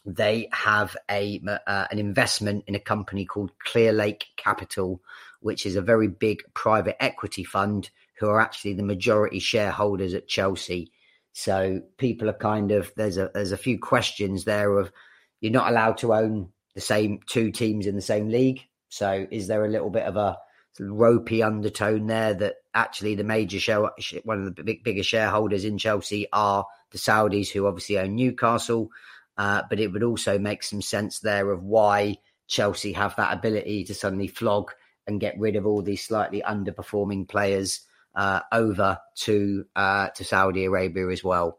they 0.04 0.48
have 0.52 0.96
a 1.10 1.40
uh, 1.66 1.86
an 1.90 1.98
investment 1.98 2.64
in 2.66 2.74
a 2.74 2.80
company 2.80 3.24
called 3.24 3.52
Clearlake 3.66 4.24
Capital, 4.36 5.00
which 5.40 5.64
is 5.64 5.76
a 5.76 5.82
very 5.82 6.08
big 6.08 6.42
private 6.54 7.02
equity 7.02 7.44
fund 7.44 7.90
who 8.18 8.28
are 8.28 8.40
actually 8.40 8.74
the 8.74 8.82
majority 8.82 9.38
shareholders 9.38 10.14
at 10.14 10.28
Chelsea. 10.28 10.92
So 11.32 11.80
people 11.98 12.28
are 12.28 12.34
kind 12.34 12.72
of 12.72 12.92
there's 12.96 13.16
a 13.16 13.30
there's 13.32 13.52
a 13.52 13.56
few 13.56 13.78
questions 13.78 14.44
there 14.44 14.78
of 14.78 14.92
you're 15.40 15.52
not 15.52 15.70
allowed 15.70 15.98
to 15.98 16.14
own 16.14 16.50
the 16.74 16.80
same 16.80 17.20
two 17.26 17.50
teams 17.50 17.86
in 17.86 17.94
the 17.94 18.02
same 18.02 18.28
league. 18.28 18.62
So 18.88 19.26
is 19.30 19.46
there 19.46 19.64
a 19.64 19.70
little 19.70 19.90
bit 19.90 20.04
of 20.04 20.16
a 20.16 20.38
ropey 20.80 21.42
undertone 21.42 22.06
there 22.06 22.34
that 22.34 22.56
actually 22.74 23.14
the 23.14 23.24
major 23.24 23.60
show 23.60 23.90
one 24.24 24.46
of 24.46 24.56
the 24.56 24.64
big, 24.64 24.82
bigger 24.82 25.02
shareholders 25.02 25.64
in 25.64 25.78
Chelsea 25.78 26.26
are 26.32 26.66
the 26.90 26.98
Saudis 26.98 27.50
who 27.50 27.66
obviously 27.66 27.98
own 27.98 28.14
Newcastle 28.14 28.88
uh, 29.38 29.62
but 29.68 29.80
it 29.80 29.92
would 29.92 30.02
also 30.02 30.38
make 30.38 30.62
some 30.62 30.82
sense 30.82 31.20
there 31.20 31.50
of 31.50 31.62
why 31.62 32.16
Chelsea 32.46 32.92
have 32.92 33.16
that 33.16 33.32
ability 33.32 33.84
to 33.84 33.94
suddenly 33.94 34.28
flog 34.28 34.70
and 35.06 35.20
get 35.20 35.38
rid 35.38 35.56
of 35.56 35.66
all 35.66 35.82
these 35.82 36.04
slightly 36.04 36.42
underperforming 36.42 37.28
players 37.28 37.80
uh, 38.14 38.40
over 38.52 38.98
to 39.16 39.64
uh, 39.74 40.08
to 40.08 40.24
Saudi 40.24 40.64
Arabia 40.64 41.08
as 41.08 41.24
well. 41.24 41.58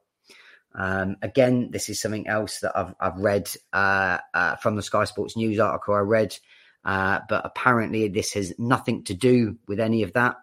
Um, 0.75 1.17
again, 1.21 1.69
this 1.71 1.89
is 1.89 2.01
something 2.01 2.27
else 2.27 2.59
that 2.59 2.77
I've 2.77 2.95
I've 2.99 3.17
read 3.17 3.49
uh, 3.73 4.19
uh, 4.33 4.55
from 4.57 4.75
the 4.75 4.81
Sky 4.81 5.03
Sports 5.05 5.35
News 5.35 5.59
article 5.59 5.95
I 5.95 5.99
read, 5.99 6.37
uh, 6.85 7.19
but 7.27 7.45
apparently 7.45 8.07
this 8.07 8.33
has 8.33 8.53
nothing 8.57 9.03
to 9.05 9.13
do 9.13 9.57
with 9.67 9.79
any 9.79 10.03
of 10.03 10.13
that. 10.13 10.37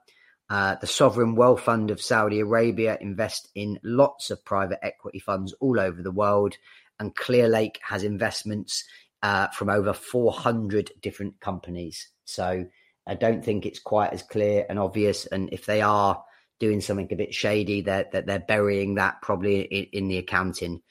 the 0.48 0.86
sovereign 0.86 1.36
wealth 1.36 1.62
fund 1.62 1.90
of 1.90 2.02
Saudi 2.02 2.40
Arabia 2.40 2.98
invest 3.00 3.48
in 3.54 3.78
lots 3.82 4.30
of 4.30 4.44
private 4.44 4.84
equity 4.84 5.20
funds 5.20 5.54
all 5.60 5.78
over 5.78 6.02
the 6.02 6.10
world, 6.10 6.56
and 7.00 7.16
Clearlake 7.16 7.76
has 7.82 8.04
investments 8.04 8.84
uh, 9.22 9.48
from 9.48 9.68
over 9.68 9.92
400 9.92 10.92
different 11.02 11.40
companies. 11.40 12.08
So 12.24 12.66
I 13.06 13.14
don't 13.14 13.44
think 13.44 13.66
it's 13.66 13.80
quite 13.80 14.12
as 14.12 14.22
clear 14.22 14.64
and 14.68 14.78
obvious. 14.78 15.26
And 15.26 15.48
if 15.52 15.66
they 15.66 15.82
are 15.82 16.22
doing 16.60 16.80
something 16.80 17.08
a 17.10 17.16
bit 17.16 17.34
shady, 17.34 17.80
that 17.82 18.12
they're, 18.12 18.22
they're, 18.22 18.38
burying 18.38 18.94
that 18.94 19.20
probably 19.22 19.62
in, 19.62 19.86
in 19.92 20.08
the 20.08 20.18
accounting. 20.18 20.82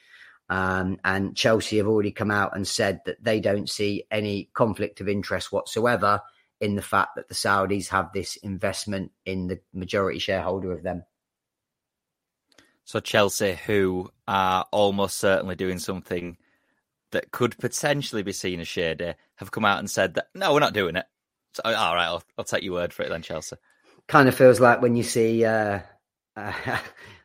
Um, 0.50 1.00
and 1.06 1.38
Chelsea 1.38 1.78
have 1.78 1.88
already 1.88 2.12
come 2.12 2.32
out 2.32 2.56
and 2.56 2.68
said 2.68 3.02
that 3.06 3.24
they 3.24 3.40
don't 3.40 3.70
see 3.70 4.04
any 4.10 4.50
conflict 4.54 5.00
of 5.00 5.08
interest 5.08 5.52
whatsoever 5.52 6.22
in 6.60 6.76
the 6.76 6.82
fact 6.82 7.16
that 7.16 7.28
the 7.28 7.36
Saudis 7.36 7.88
have 7.90 8.12
this 8.12 8.36
investment 8.38 9.12
in 9.26 9.48
the 9.48 9.60
majority 9.74 10.20
shareholder 10.20 10.72
of 10.72 10.84
them. 10.84 11.04
So 12.90 13.00
Chelsea, 13.00 13.54
who 13.68 14.10
are 14.28 14.66
almost 14.72 15.18
certainly 15.18 15.56
doing 15.56 15.78
something 15.78 16.38
that 17.12 17.30
could 17.30 17.56
potentially 17.60 18.24
be 18.24 18.32
seen 18.32 18.60
as 18.60 18.68
shady, 18.68 19.14
have 19.36 19.52
come 19.52 19.64
out 19.64 19.78
and 19.78 19.88
said 19.88 20.16
that 20.16 20.30
no, 20.34 20.52
we're 20.52 20.60
not 20.60 20.74
doing 20.74 20.96
it. 20.96 21.06
So, 21.54 21.62
all 21.66 21.94
right, 21.94 22.08
I'll, 22.08 22.24
I'll 22.36 22.46
take 22.46 22.64
your 22.64 22.74
word 22.74 22.92
for 22.92 23.04
it 23.04 23.10
then, 23.10 23.22
Chelsea. 23.22 23.58
Kind 24.08 24.28
of 24.28 24.34
feels 24.34 24.60
like 24.60 24.82
when 24.82 24.96
you 24.96 25.04
see 25.04 25.46
uh, 25.46 25.82
uh, 26.36 26.52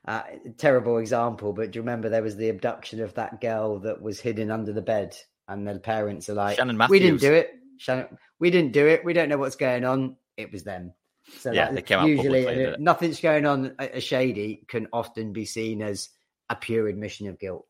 uh, 0.04 0.22
terrible 0.58 0.98
example, 0.98 1.54
but 1.54 1.70
do 1.70 1.78
you 1.78 1.82
remember 1.82 2.10
there 2.10 2.22
was 2.22 2.36
the 2.36 2.50
abduction 2.50 3.00
of 3.00 3.14
that 3.14 3.40
girl 3.40 3.78
that 3.78 4.02
was 4.02 4.20
hidden 4.20 4.50
under 4.50 4.74
the 4.74 4.82
bed, 4.82 5.16
and 5.48 5.66
the 5.66 5.78
parents 5.78 6.28
are 6.28 6.34
like. 6.34 6.58
"We 6.90 6.98
didn't 6.98 7.22
do 7.22 7.32
it. 7.32 7.54
Shannon, 7.78 8.18
we 8.38 8.50
didn't 8.50 8.72
do 8.72 8.86
it. 8.86 9.02
We 9.02 9.14
don't 9.14 9.30
know 9.30 9.38
what's 9.38 9.56
going 9.56 9.86
on. 9.86 10.16
It 10.36 10.52
was 10.52 10.62
them." 10.62 10.92
So 11.38 11.52
yeah, 11.52 11.72
they 11.72 11.82
came 11.82 12.06
usually 12.06 12.66
out 12.66 12.80
nothing's 12.80 13.20
going 13.20 13.46
on 13.46 13.74
a 13.78 14.00
shady 14.00 14.64
can 14.68 14.88
often 14.92 15.32
be 15.32 15.44
seen 15.44 15.82
as 15.82 16.10
a 16.50 16.56
pure 16.56 16.88
admission 16.88 17.28
of 17.28 17.38
guilt. 17.38 17.66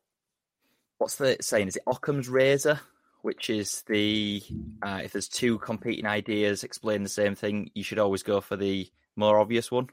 What's 0.97 1.15
the 1.15 1.37
saying? 1.41 1.69
Is 1.69 1.75
it 1.77 1.83
Occam's 1.87 2.29
razor? 2.29 2.79
Which 3.21 3.49
is 3.49 3.83
the 3.87 4.43
uh, 4.83 5.01
if 5.03 5.13
there's 5.13 5.27
two 5.27 5.57
competing 5.59 6.05
ideas 6.05 6.63
explain 6.63 7.03
the 7.03 7.09
same 7.09 7.35
thing, 7.35 7.71
you 7.73 7.83
should 7.83 7.99
always 7.99 8.23
go 8.23 8.41
for 8.41 8.55
the 8.55 8.89
more 9.15 9.39
obvious 9.39 9.71
one. 9.71 9.89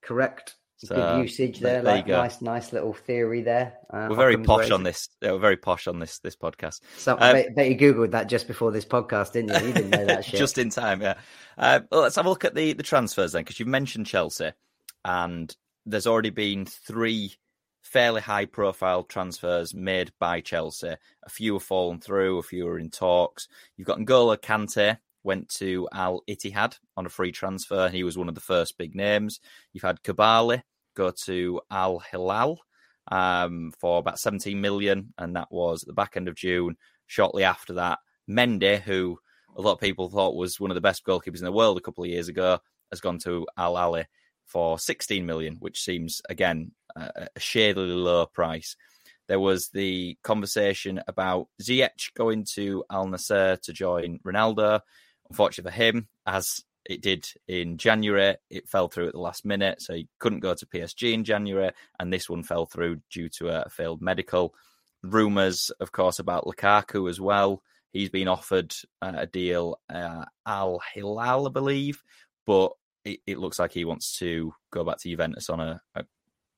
Correct. 0.00 0.56
So, 0.84 0.96
Good 0.96 1.22
usage 1.22 1.60
there, 1.60 1.80
there 1.80 1.94
like 1.94 2.08
nice, 2.08 2.40
nice 2.40 2.72
little 2.72 2.92
theory 2.92 3.42
there. 3.42 3.74
Uh, 3.88 4.08
we're 4.10 4.16
very 4.16 4.36
posh 4.36 4.62
razor. 4.62 4.74
on 4.74 4.82
this. 4.82 5.08
Yeah, 5.20 5.30
we're 5.30 5.38
very 5.38 5.56
posh 5.56 5.86
on 5.86 6.00
this 6.00 6.18
this 6.18 6.34
podcast. 6.34 6.80
So 6.98 7.12
um, 7.12 7.18
I 7.20 7.32
bet, 7.32 7.54
bet, 7.54 7.68
you 7.68 7.76
googled 7.76 8.10
that 8.10 8.28
just 8.28 8.48
before 8.48 8.72
this 8.72 8.84
podcast, 8.84 9.32
didn't 9.32 9.60
you? 9.60 9.68
You 9.68 9.74
didn't 9.74 9.90
know 9.90 10.06
that 10.06 10.24
shit. 10.24 10.40
just 10.40 10.58
in 10.58 10.70
time, 10.70 11.00
yeah. 11.00 11.14
Uh, 11.56 11.80
well, 11.92 12.00
let's 12.00 12.16
have 12.16 12.26
a 12.26 12.28
look 12.28 12.44
at 12.44 12.56
the 12.56 12.72
the 12.72 12.82
transfers 12.82 13.30
then, 13.30 13.42
because 13.42 13.60
you 13.60 13.66
mentioned 13.66 14.06
Chelsea, 14.06 14.50
and 15.04 15.54
there's 15.86 16.08
already 16.08 16.30
been 16.30 16.66
three 16.66 17.36
fairly 17.82 18.20
high 18.20 18.46
profile 18.46 19.04
transfers 19.04 19.74
made 19.74 20.10
by 20.18 20.40
Chelsea. 20.40 20.96
A 21.22 21.28
few 21.28 21.54
have 21.54 21.62
fallen 21.62 22.00
through, 22.00 22.38
a 22.38 22.42
few 22.42 22.66
are 22.66 22.78
in 22.78 22.90
talks. 22.90 23.46
You've 23.76 23.86
got 23.86 23.98
N'Golo 23.98 24.36
Kante 24.36 24.98
went 25.22 25.48
to 25.48 25.88
Al 25.92 26.22
Ittihad 26.28 26.76
on 26.96 27.06
a 27.06 27.10
free 27.10 27.30
transfer. 27.30 27.88
He 27.88 28.02
was 28.02 28.18
one 28.18 28.28
of 28.28 28.34
the 28.34 28.40
first 28.40 28.76
big 28.78 28.96
names. 28.96 29.38
You've 29.72 29.84
had 29.84 30.02
Koulibaly 30.02 30.62
go 30.94 31.12
to 31.24 31.60
Al 31.70 31.98
Hilal 31.98 32.58
um, 33.10 33.72
for 33.78 33.98
about 33.98 34.18
17 34.18 34.60
million, 34.60 35.12
and 35.18 35.36
that 35.36 35.48
was 35.50 35.82
at 35.82 35.88
the 35.88 35.94
back 35.94 36.16
end 36.16 36.28
of 36.28 36.34
June. 36.34 36.76
Shortly 37.06 37.44
after 37.44 37.74
that, 37.74 37.98
Mendy, 38.28 38.80
who 38.80 39.18
a 39.56 39.60
lot 39.60 39.72
of 39.72 39.80
people 39.80 40.08
thought 40.08 40.36
was 40.36 40.60
one 40.60 40.70
of 40.70 40.74
the 40.74 40.80
best 40.80 41.04
goalkeepers 41.04 41.38
in 41.38 41.44
the 41.44 41.52
world 41.52 41.76
a 41.76 41.80
couple 41.80 42.04
of 42.04 42.10
years 42.10 42.28
ago, 42.28 42.58
has 42.90 43.00
gone 43.00 43.18
to 43.18 43.46
Al 43.56 43.74
Ahli 43.74 44.04
for 44.46 44.78
16 44.78 45.24
million, 45.24 45.56
which 45.60 45.82
seems 45.82 46.22
again 46.28 46.72
a, 46.96 47.28
a 47.36 47.40
shadily 47.40 47.88
low 47.88 48.26
price. 48.26 48.76
There 49.28 49.40
was 49.40 49.68
the 49.68 50.16
conversation 50.22 51.00
about 51.06 51.48
Ziyech 51.62 52.12
going 52.14 52.44
to 52.54 52.84
Al 52.90 53.06
Nassr 53.06 53.60
to 53.62 53.72
join 53.72 54.18
Ronaldo. 54.26 54.80
Unfortunately 55.30 55.70
for 55.70 55.76
him, 55.76 56.08
as 56.26 56.62
it 56.88 57.02
did 57.02 57.28
in 57.48 57.78
January. 57.78 58.36
It 58.50 58.68
fell 58.68 58.88
through 58.88 59.08
at 59.08 59.12
the 59.12 59.20
last 59.20 59.44
minute, 59.44 59.82
so 59.82 59.94
he 59.94 60.08
couldn't 60.18 60.40
go 60.40 60.54
to 60.54 60.66
PSG 60.66 61.12
in 61.12 61.24
January, 61.24 61.70
and 61.98 62.12
this 62.12 62.28
one 62.28 62.42
fell 62.42 62.66
through 62.66 63.00
due 63.10 63.28
to 63.38 63.48
a 63.48 63.68
failed 63.68 64.02
medical. 64.02 64.54
Rumours, 65.02 65.70
of 65.80 65.92
course, 65.92 66.18
about 66.18 66.44
Lukaku 66.44 67.08
as 67.08 67.20
well. 67.20 67.62
He's 67.92 68.10
been 68.10 68.28
offered 68.28 68.74
uh, 69.02 69.12
a 69.16 69.26
deal, 69.26 69.78
uh, 69.92 70.24
Al 70.46 70.80
Hilal, 70.94 71.46
I 71.46 71.50
believe, 71.50 72.02
but 72.46 72.72
it, 73.04 73.20
it, 73.26 73.38
looks 73.38 73.58
like 73.58 73.72
he 73.72 73.84
wants 73.84 74.18
to 74.18 74.54
go 74.72 74.84
back 74.84 74.98
to 74.98 75.08
Juventus 75.10 75.50
on 75.50 75.60
a, 75.60 75.80
a 75.94 76.04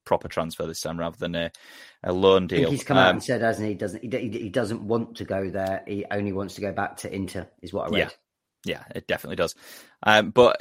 proper 0.05 0.29
transfer 0.29 0.67
this 0.67 0.81
time 0.81 0.99
rather 0.99 1.17
than 1.17 1.35
a, 1.35 1.51
a 2.05 2.13
loan 2.13 2.47
deal. 2.47 2.71
he's 2.71 2.85
come 2.85 2.99
um, 2.99 3.05
out 3.05 3.11
and 3.15 3.23
said, 3.23 3.43
hasn't 3.43 3.67
he? 3.67 3.75
Doesn't 3.75 4.03
he, 4.03 4.29
he? 4.29 4.49
doesn't 4.49 4.83
want 4.83 5.17
to 5.17 5.25
go 5.25 5.51
there. 5.51 5.83
He 5.87 6.05
only 6.11 6.33
wants 6.33 6.55
to 6.55 6.61
go 6.61 6.73
back 6.73 6.99
to 6.99 7.13
Inter, 7.13 7.49
is 7.63 7.73
what 7.73 7.89
I 7.89 7.91
read. 7.91 7.99
Yeah. 7.99 8.11
Yeah, 8.65 8.83
it 8.95 9.07
definitely 9.07 9.37
does. 9.37 9.55
Um, 10.03 10.31
but 10.31 10.61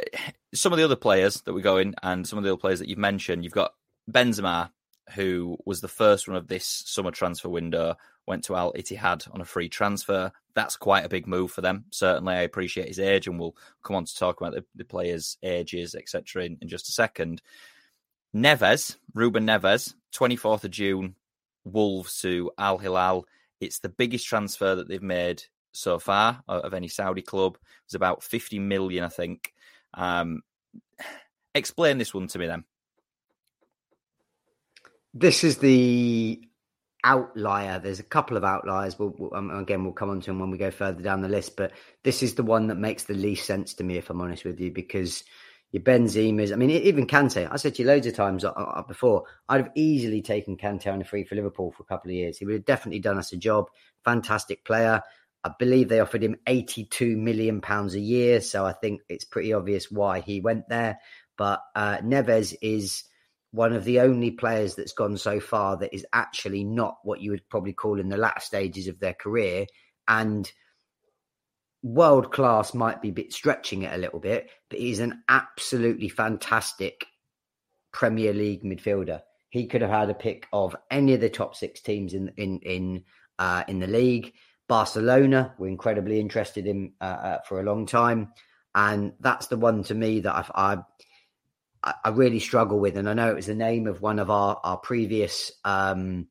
some 0.54 0.74
of 0.74 0.78
the 0.78 0.86
other 0.86 0.96
players 0.96 1.42
that 1.42 1.54
we 1.54 1.62
go 1.62 1.78
in, 1.78 1.96
and 2.04 2.28
some 2.28 2.38
of 2.38 2.44
the 2.44 2.52
other 2.52 2.60
players 2.60 2.80
that 2.80 2.90
you've 2.90 2.98
mentioned, 2.98 3.44
you've 3.44 3.54
got 3.54 3.74
Benzema, 4.12 4.72
who 5.16 5.58
was 5.66 5.82
the 5.82 5.88
first 5.88 6.28
one 6.28 6.38
of 6.38 6.48
this 6.48 6.66
summer 6.66 7.12
transfer 7.12 7.50
window, 7.50 7.96
went 8.26 8.46
to 8.46 8.56
Al 8.56 8.74
Ittihad 8.74 9.34
on 9.34 9.42
a 9.42 9.46
free 9.46 9.70
transfer. 9.70 10.32
That's 10.54 10.78
quite 10.78 11.06
a 11.06 11.10
big 11.10 11.28
move 11.28 11.52
for 11.52 11.62
them. 11.62 11.86
Certainly, 11.92 12.36
I 12.36 12.42
appreciate 12.42 12.88
his 12.88 13.00
age, 13.00 13.28
and 13.28 13.40
we'll 13.40 13.56
come 13.84 13.96
on 13.96 14.06
to 14.06 14.16
talk 14.16 14.40
about 14.40 14.54
the, 14.54 14.66
the 14.76 14.86
players' 14.86 15.38
ages, 15.44 15.96
etc., 15.96 16.46
in, 16.46 16.58
in 16.62 16.68
just 16.68 16.90
a 16.90 16.94
second. 16.94 17.42
Neves, 18.36 18.98
Ruben 19.14 19.46
Neves, 19.46 19.94
24th 20.16 20.64
of 20.64 20.72
June, 20.72 21.16
Wolves 21.64 22.20
to 22.22 22.52
Al 22.58 22.78
Hilal. 22.78 23.26
It's 23.60 23.80
the 23.80 23.90
biggest 23.90 24.26
transfer 24.26 24.76
that 24.76 24.88
they've 24.88 25.02
made 25.02 25.44
so 25.74 26.00
far 26.00 26.42
of 26.48 26.74
any 26.74 26.88
Saudi 26.88 27.22
club. 27.22 27.56
It 27.56 27.88
was 27.88 27.96
about 27.96 28.24
50 28.24 28.60
million, 28.60 29.04
I 29.04 29.10
think. 29.10 29.54
Um, 29.94 30.42
explain 31.56 31.98
this 31.98 32.14
one 32.14 32.28
to 32.28 32.40
me 32.40 32.48
then. 32.48 32.64
This 35.14 35.44
is 35.44 35.58
the 35.58 36.42
outlier. 37.04 37.80
There's 37.80 38.00
a 38.00 38.04
couple 38.04 38.38
of 38.38 38.44
outliers. 38.44 38.98
We'll, 38.98 39.14
we'll 39.18 39.36
um, 39.36 39.52
again, 39.52 39.84
we'll 39.84 39.94
come 39.94 40.10
on 40.10 40.22
to 40.22 40.28
them 40.28 40.40
when 40.40 40.50
we 40.50 40.58
go 40.58 40.72
further 40.72 41.04
down 41.04 41.22
the 41.22 41.28
list. 41.28 41.56
But 41.56 41.74
this 42.04 42.24
is 42.24 42.36
the 42.36 42.44
one 42.44 42.68
that 42.68 42.76
makes 42.76 43.04
the 43.04 43.14
least 43.14 43.46
sense 43.46 43.74
to 43.76 43.84
me, 43.84 43.98
if 43.98 44.10
I'm 44.10 44.22
honest 44.22 44.46
with 44.46 44.60
you, 44.60 44.72
because 44.72 45.24
your 45.74 45.84
Benzema's. 45.84 46.52
I 46.52 46.56
mean, 46.56 46.70
even 46.70 47.08
Kante. 47.08 47.48
I 47.52 47.56
said 47.58 47.76
to 47.76 47.82
you 47.82 47.88
loads 47.88 48.08
of 48.08 48.16
times 48.16 48.46
uh, 48.46 48.52
uh, 48.52 48.84
before. 48.84 49.24
I'd 49.50 49.62
have 49.62 49.72
easily 49.76 50.22
taken 50.22 50.56
Kante 50.56 50.92
on 50.92 51.02
a 51.02 51.04
free 51.04 51.24
for 51.24 51.36
Liverpool 51.36 51.72
for 51.72 51.84
a 51.84 51.86
couple 51.88 52.12
of 52.12 52.16
years. 52.16 52.38
He 52.38 52.46
would 52.46 52.54
have 52.54 52.66
definitely 52.66 53.00
done 53.00 53.18
us 53.18 53.34
a 53.34 53.38
job. 53.38 53.70
Fantastic 54.06 54.64
player. 54.66 55.02
I 55.44 55.52
believe 55.60 55.90
they 55.90 56.00
offered 56.00 56.24
him 56.24 56.38
82 56.48 57.18
million 57.18 57.60
pounds 57.60 57.96
a 57.96 58.00
year, 58.00 58.40
so 58.40 58.66
I 58.66 58.72
think 58.72 59.02
it's 59.10 59.26
pretty 59.26 59.54
obvious 59.54 59.92
why 59.92 60.22
he 60.22 60.40
went 60.40 60.70
there. 60.70 61.00
But 61.38 61.62
uh, 61.76 61.98
Neves 61.98 62.56
is 62.62 63.04
one 63.52 63.74
of 63.74 63.84
the 63.84 64.00
only 64.00 64.32
players 64.32 64.76
that's 64.76 64.94
gone 64.94 65.18
so 65.18 65.40
far 65.40 65.78
that 65.78 65.94
is 65.94 66.06
actually 66.14 66.64
not 66.64 66.98
what 67.04 67.22
you 67.22 67.32
would 67.32 67.48
probably 67.50 67.74
call 67.74 68.00
in 68.00 68.10
the 68.10 68.18
latter 68.18 68.40
stages 68.40 68.88
of 68.88 69.00
their 69.00 69.14
career. 69.14 69.68
And 70.08 70.52
world 71.84 72.32
class 72.32 72.74
might 72.74 73.02
be 73.02 73.12
bit 73.12 73.34
stretching 73.34 73.84
it 73.84 73.94
a 73.94 73.98
little 73.98 74.20
bit, 74.20 74.50
but 74.70 74.80
he's 74.80 75.00
an 75.00 75.24
absolutely 75.28 76.10
fantastic 76.10 77.06
Premier 77.92 78.34
League 78.34 78.64
midfielder. 78.64 79.22
He 79.50 79.68
could 79.68 79.82
have 79.82 79.92
had 79.92 80.10
a 80.10 80.16
pick 80.16 80.48
of 80.52 80.76
any 80.90 81.14
of 81.14 81.22
the 81.22 81.30
top 81.30 81.56
six 81.56 81.82
teams 81.82 82.14
in 82.14 82.32
in 82.38 82.60
in 82.60 83.04
uh, 83.38 83.64
in 83.68 83.80
the 83.80 83.88
league. 83.88 84.34
Barcelona 84.68 85.54
were 85.58 85.68
incredibly 85.68 86.20
interested 86.20 86.68
in 86.68 86.94
uh, 87.02 87.04
uh, 87.04 87.38
for 87.48 87.60
a 87.60 87.64
long 87.64 87.86
time, 87.86 88.34
and 88.74 89.14
that's 89.20 89.48
the 89.48 89.58
one 89.58 89.84
to 89.86 89.94
me 89.94 90.22
that 90.22 90.36
I've, 90.36 90.52
I 90.54 90.78
I 92.04 92.10
really 92.10 92.40
struggle 92.40 92.80
with. 92.80 92.98
And 92.98 93.10
I 93.10 93.14
know 93.14 93.30
it 93.30 93.36
was 93.36 93.48
the 93.48 93.56
name 93.56 93.88
of 93.88 94.02
one 94.02 94.20
of 94.20 94.30
our 94.30 94.60
our 94.64 94.78
previous 94.78 95.52
um, 95.66 96.28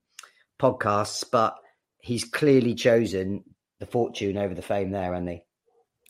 podcasts, 0.59 1.25
but 1.31 1.57
he's 2.01 2.25
clearly 2.25 2.75
chosen 2.75 3.45
the 3.81 3.87
fortune 3.87 4.39
over 4.39 4.55
the 4.55 4.63
fame 4.63 4.91
there, 4.91 5.15
Andy. 5.15 5.45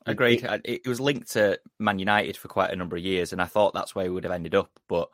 Agreed. 0.06 0.44
It, 0.44 0.82
it 0.84 0.88
was 0.88 1.00
linked 1.00 1.32
to 1.32 1.58
Man 1.78 1.98
United 1.98 2.36
for 2.36 2.48
quite 2.48 2.70
a 2.70 2.76
number 2.76 2.96
of 2.96 3.02
years, 3.02 3.32
and 3.32 3.40
I 3.40 3.46
thought 3.46 3.74
that's 3.74 3.94
where 3.94 4.04
we 4.04 4.10
would 4.10 4.24
have 4.24 4.32
ended 4.32 4.54
up. 4.54 4.70
But 4.88 5.08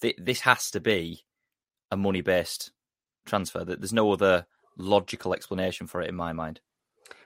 th- 0.00 0.16
this 0.18 0.40
has 0.40 0.70
to 0.72 0.80
be 0.80 1.24
a 1.90 1.96
money 1.96 2.20
based 2.20 2.72
transfer. 3.26 3.64
That 3.64 3.80
there's 3.80 3.92
no 3.92 4.12
other 4.12 4.46
logical 4.76 5.34
explanation 5.34 5.86
for 5.86 6.00
it 6.00 6.08
in 6.08 6.14
my 6.14 6.32
mind. 6.32 6.60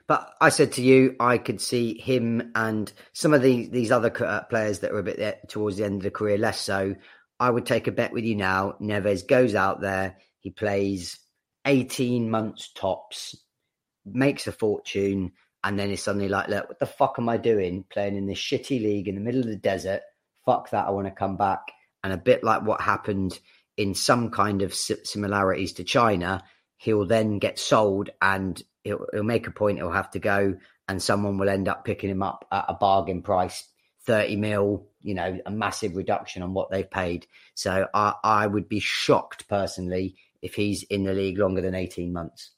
But 0.07 0.33
I 0.39 0.49
said 0.49 0.73
to 0.73 0.83
you, 0.83 1.15
I 1.19 1.37
could 1.39 1.59
see 1.59 1.99
him 1.99 2.51
and 2.53 2.91
some 3.13 3.33
of 3.33 3.41
these 3.41 3.69
these 3.69 3.91
other 3.91 4.13
uh, 4.23 4.43
players 4.43 4.79
that 4.79 4.93
were 4.93 4.99
a 4.99 5.03
bit 5.03 5.17
there 5.17 5.37
towards 5.47 5.77
the 5.77 5.85
end 5.85 5.97
of 5.97 6.03
the 6.03 6.11
career 6.11 6.37
less 6.37 6.59
so. 6.59 6.95
I 7.39 7.49
would 7.49 7.65
take 7.65 7.87
a 7.87 7.91
bet 7.91 8.13
with 8.13 8.23
you 8.23 8.35
now. 8.35 8.75
Neves 8.79 9.27
goes 9.27 9.55
out 9.55 9.81
there, 9.81 10.17
he 10.39 10.51
plays 10.51 11.17
18 11.65 12.29
months 12.29 12.71
tops, 12.73 13.35
makes 14.05 14.47
a 14.47 14.51
fortune, 14.51 15.33
and 15.63 15.79
then 15.79 15.89
it's 15.89 16.03
suddenly 16.03 16.29
like, 16.29 16.47
look, 16.47 16.69
what 16.69 16.79
the 16.79 16.85
fuck 16.85 17.15
am 17.17 17.27
I 17.27 17.37
doing 17.37 17.83
playing 17.89 18.15
in 18.15 18.27
this 18.27 18.37
shitty 18.37 18.81
league 18.81 19.07
in 19.07 19.15
the 19.15 19.21
middle 19.21 19.41
of 19.41 19.47
the 19.47 19.55
desert? 19.55 20.01
Fuck 20.45 20.69
that, 20.69 20.87
I 20.87 20.91
want 20.91 21.07
to 21.07 21.11
come 21.11 21.37
back. 21.37 21.61
And 22.03 22.13
a 22.13 22.17
bit 22.17 22.43
like 22.43 22.61
what 22.61 22.81
happened 22.81 23.39
in 23.75 23.95
some 23.95 24.29
kind 24.29 24.61
of 24.61 24.73
similarities 24.73 25.73
to 25.73 25.83
China, 25.83 26.43
he'll 26.77 27.05
then 27.05 27.39
get 27.39 27.59
sold 27.59 28.09
and 28.21 28.61
he'll, 28.83 29.05
he'll 29.11 29.23
make 29.23 29.47
a 29.47 29.51
point, 29.51 29.77
he'll 29.77 29.91
have 29.91 30.11
to 30.11 30.19
go, 30.19 30.55
and 30.87 31.01
someone 31.01 31.37
will 31.37 31.49
end 31.49 31.67
up 31.67 31.85
picking 31.85 32.09
him 32.09 32.23
up 32.23 32.45
at 32.51 32.65
a 32.67 32.73
bargain 32.73 33.21
price 33.21 33.67
30 34.05 34.35
mil, 34.35 34.87
you 35.01 35.15
know, 35.15 35.39
a 35.45 35.51
massive 35.51 35.95
reduction 35.95 36.43
on 36.43 36.53
what 36.53 36.69
they've 36.69 36.89
paid. 36.89 37.27
So 37.55 37.87
I, 37.93 38.13
I 38.23 38.47
would 38.47 38.69
be 38.69 38.79
shocked 38.79 39.47
personally 39.47 40.15
if 40.41 40.53
he's 40.55 40.83
in 40.83 41.03
the 41.03 41.13
league 41.13 41.39
longer 41.39 41.61
than 41.61 41.75
18 41.75 42.13
months. 42.13 42.51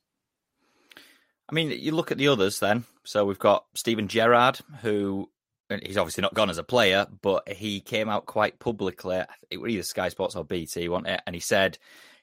I 1.50 1.54
mean, 1.54 1.72
you 1.72 1.94
look 1.94 2.12
at 2.12 2.18
the 2.18 2.28
others 2.28 2.60
then. 2.60 2.84
So 3.06 3.24
we've 3.24 3.40
got 3.40 3.66
Steven 3.74 4.10
Gerrard, 4.10 4.60
who 4.82 5.30
he's 5.82 5.98
obviously 5.98 6.22
not 6.22 6.34
gone 6.34 6.50
as 6.50 6.58
a 6.58 6.64
player, 6.64 7.08
but 7.22 7.48
he 7.48 7.80
came 7.80 8.10
out 8.10 8.26
quite 8.26 8.60
publicly. 8.60 9.24
It 9.50 9.58
was 9.58 9.72
either 9.72 9.84
Sky 9.84 10.10
Sports 10.10 10.36
or 10.36 10.44
BT, 10.44 10.90
wasn't 10.90 11.08
it? 11.08 11.22
And 11.26 11.34
he 11.36 11.40
said, 11.40 11.78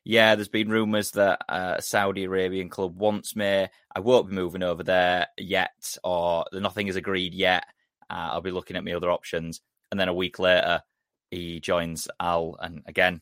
"Yeah, 0.04 0.34
there's 0.34 0.48
been 0.48 0.68
rumours 0.68 1.12
that 1.12 1.42
a 1.48 1.82
Saudi 1.82 2.24
Arabian 2.24 2.68
club 2.68 2.96
wants 2.96 3.34
me. 3.34 3.66
I 3.96 4.00
won't 4.00 4.28
be 4.28 4.34
moving 4.34 4.62
over 4.62 4.82
there 4.82 5.28
yet, 5.38 5.96
or 6.04 6.44
nothing 6.52 6.88
is 6.88 6.96
agreed 6.96 7.34
yet. 7.34 7.64
Uh, 8.10 8.30
I'll 8.32 8.40
be 8.40 8.50
looking 8.50 8.76
at 8.76 8.84
my 8.84 8.92
other 8.92 9.10
options." 9.10 9.60
And 9.90 9.98
then 9.98 10.08
a 10.08 10.14
week 10.14 10.38
later, 10.38 10.82
he 11.30 11.60
joins 11.60 12.08
Al, 12.20 12.56
and 12.60 12.82
again, 12.86 13.20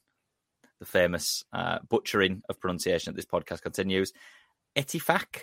the 0.79 0.87
famous 0.87 1.45
uh, 1.53 1.79
butchering 1.89 2.43
of 2.49 2.61
pronunciation 2.61 3.13
that 3.13 3.17
this 3.17 3.27
podcast 3.27 3.63
continues. 3.63 4.13
Ettifaq. 4.77 5.43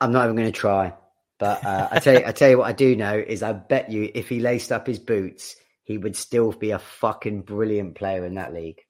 I'm 0.00 0.12
not 0.12 0.24
even 0.24 0.36
going 0.36 0.52
to 0.52 0.58
try. 0.58 0.94
But 1.40 1.64
uh, 1.64 1.88
I 1.90 1.98
tell 2.00 2.14
you, 2.14 2.26
I 2.26 2.32
tell 2.32 2.50
you 2.50 2.58
what 2.58 2.68
I 2.68 2.72
do 2.72 2.94
know 2.94 3.16
is 3.16 3.42
I 3.42 3.54
bet 3.54 3.90
you 3.90 4.10
if 4.14 4.28
he 4.28 4.40
laced 4.40 4.70
up 4.70 4.86
his 4.86 4.98
boots, 4.98 5.56
he 5.82 5.96
would 5.96 6.14
still 6.14 6.52
be 6.52 6.70
a 6.70 6.78
fucking 6.78 7.42
brilliant 7.42 7.94
player 7.94 8.26
in 8.26 8.34
that 8.34 8.52
league. 8.52 8.80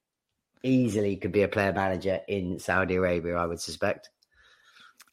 Easily 0.63 1.17
could 1.17 1.33
be 1.33 1.43
a 1.43 1.49
player 1.49 1.73
manager 1.73 2.21
in 2.29 2.59
Saudi 2.59 2.97
Arabia, 2.97 3.37
I 3.37 3.47
would 3.47 3.61
suspect. 3.61 4.11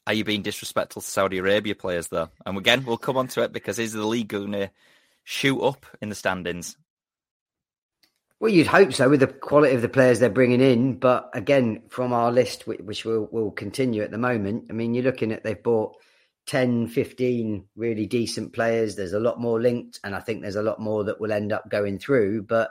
Are 0.06 0.14
you 0.14 0.24
being 0.24 0.42
disrespectful 0.42 1.02
to 1.02 1.08
Saudi 1.08 1.38
Arabia 1.38 1.74
players 1.74 2.08
though? 2.08 2.30
And 2.46 2.56
again, 2.56 2.84
we'll 2.84 2.96
come 2.96 3.16
on 3.16 3.28
to 3.28 3.42
it 3.42 3.52
because 3.52 3.78
is 3.78 3.92
the 3.92 4.06
league 4.06 4.28
going 4.28 4.52
to 4.52 4.70
shoot 5.24 5.60
up 5.60 5.84
in 6.00 6.08
the 6.08 6.14
standings? 6.14 6.76
Well, 8.40 8.52
you'd 8.52 8.68
hope 8.68 8.92
so 8.92 9.08
with 9.08 9.20
the 9.20 9.26
quality 9.26 9.74
of 9.74 9.82
the 9.82 9.88
players 9.88 10.20
they're 10.20 10.30
bringing 10.30 10.60
in. 10.60 10.98
But 10.98 11.28
again, 11.34 11.82
from 11.88 12.12
our 12.12 12.30
list, 12.30 12.66
which 12.66 13.04
will 13.04 13.28
will 13.32 13.50
continue 13.50 14.02
at 14.02 14.10
the 14.10 14.18
moment, 14.18 14.66
I 14.70 14.72
mean, 14.72 14.94
you're 14.94 15.04
looking 15.04 15.32
at 15.32 15.42
they've 15.42 15.62
bought 15.62 15.96
10, 16.46 16.86
15 16.86 17.66
really 17.76 18.06
decent 18.06 18.54
players. 18.54 18.96
There's 18.96 19.12
a 19.12 19.20
lot 19.20 19.40
more 19.40 19.60
linked, 19.60 20.00
and 20.04 20.14
I 20.14 20.20
think 20.20 20.40
there's 20.40 20.56
a 20.56 20.62
lot 20.62 20.80
more 20.80 21.04
that 21.04 21.20
will 21.20 21.32
end 21.32 21.52
up 21.52 21.68
going 21.68 21.98
through. 21.98 22.42
But, 22.44 22.70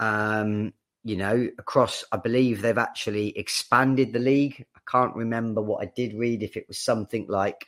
um, 0.00 0.74
you 1.04 1.16
know, 1.16 1.48
across, 1.58 2.04
I 2.12 2.16
believe 2.16 2.60
they've 2.60 2.76
actually 2.76 3.36
expanded 3.38 4.12
the 4.12 4.18
league. 4.18 4.64
I 4.76 4.80
can't 4.90 5.14
remember 5.14 5.62
what 5.62 5.82
I 5.82 5.90
did 5.94 6.14
read, 6.14 6.42
if 6.42 6.56
it 6.56 6.66
was 6.68 6.78
something 6.78 7.26
like 7.28 7.66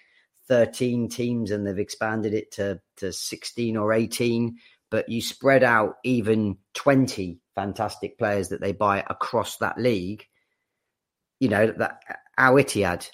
13 0.48 1.08
teams 1.08 1.50
and 1.50 1.66
they've 1.66 1.78
expanded 1.78 2.34
it 2.34 2.52
to, 2.52 2.80
to 2.98 3.12
16 3.12 3.76
or 3.76 3.92
18. 3.92 4.56
But 4.90 5.08
you 5.08 5.22
spread 5.22 5.62
out 5.62 5.96
even 6.04 6.58
20 6.74 7.38
fantastic 7.54 8.18
players 8.18 8.48
that 8.48 8.60
they 8.60 8.72
buy 8.72 9.04
across 9.08 9.58
that 9.58 9.78
league. 9.78 10.26
You 11.38 11.48
know, 11.48 11.68
that 11.78 12.00
Al 12.36 12.54
Ittihad, 12.54 13.08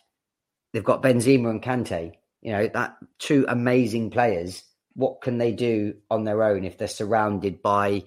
They've 0.76 0.85
got 0.85 1.02
Benzema 1.02 1.48
and 1.48 1.62
Kante. 1.62 2.12
You 2.42 2.52
know, 2.52 2.68
that 2.74 2.96
two 3.18 3.46
amazing 3.48 4.11
players. 4.11 4.62
What 4.92 5.22
can 5.22 5.38
they 5.38 5.52
do 5.52 5.94
on 6.11 6.24
their 6.24 6.42
own 6.42 6.64
if 6.64 6.76
they're 6.76 6.87
surrounded 6.87 7.62
by, 7.62 8.05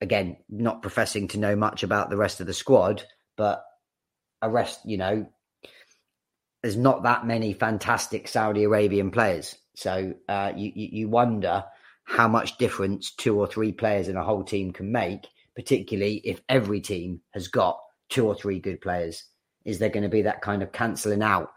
again, 0.00 0.36
not 0.48 0.82
professing 0.82 1.28
to 1.28 1.38
know 1.38 1.56
much 1.56 1.82
about 1.82 2.10
the 2.10 2.16
rest 2.16 2.40
of 2.40 2.46
the 2.46 2.54
squad, 2.54 3.04
but 3.36 3.64
a 4.42 4.48
rest, 4.48 4.80
you 4.84 4.96
know, 4.96 5.26
there's 6.62 6.76
not 6.76 7.04
that 7.04 7.26
many 7.26 7.52
fantastic 7.52 8.28
Saudi 8.28 8.64
Arabian 8.64 9.10
players. 9.10 9.56
So 9.74 10.14
uh, 10.28 10.52
you, 10.56 10.72
you 10.74 11.08
wonder 11.08 11.64
how 12.04 12.28
much 12.28 12.58
difference 12.58 13.12
two 13.12 13.38
or 13.38 13.46
three 13.46 13.72
players 13.72 14.08
in 14.08 14.16
a 14.16 14.24
whole 14.24 14.44
team 14.44 14.72
can 14.72 14.92
make, 14.92 15.26
particularly 15.54 16.16
if 16.24 16.40
every 16.48 16.80
team 16.80 17.20
has 17.30 17.48
got 17.48 17.78
two 18.08 18.26
or 18.26 18.34
three 18.34 18.58
good 18.58 18.80
players. 18.80 19.24
Is 19.64 19.78
there 19.78 19.88
going 19.90 20.02
to 20.02 20.08
be 20.08 20.22
that 20.22 20.42
kind 20.42 20.62
of 20.62 20.72
cancelling 20.72 21.22
out 21.22 21.50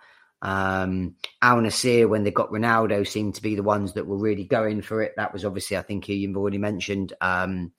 um, 0.43 1.15
Al 1.41 1.57
Nassr, 1.57 2.07
when 2.07 2.23
they 2.23 2.31
got 2.31 2.51
Ronaldo, 2.51 3.07
seemed 3.07 3.35
to 3.35 3.41
be 3.41 3.55
the 3.55 3.63
ones 3.63 3.93
that 3.93 4.05
were 4.05 4.17
really 4.17 4.43
going 4.43 4.81
for 4.81 5.01
it. 5.01 5.13
That 5.15 5.31
was 5.31 5.45
obviously, 5.45 5.77
I 5.77 5.81
think 5.81 6.07
you've 6.09 6.35
already 6.35 6.57
mentioned, 6.57 7.13
um, 7.21 7.71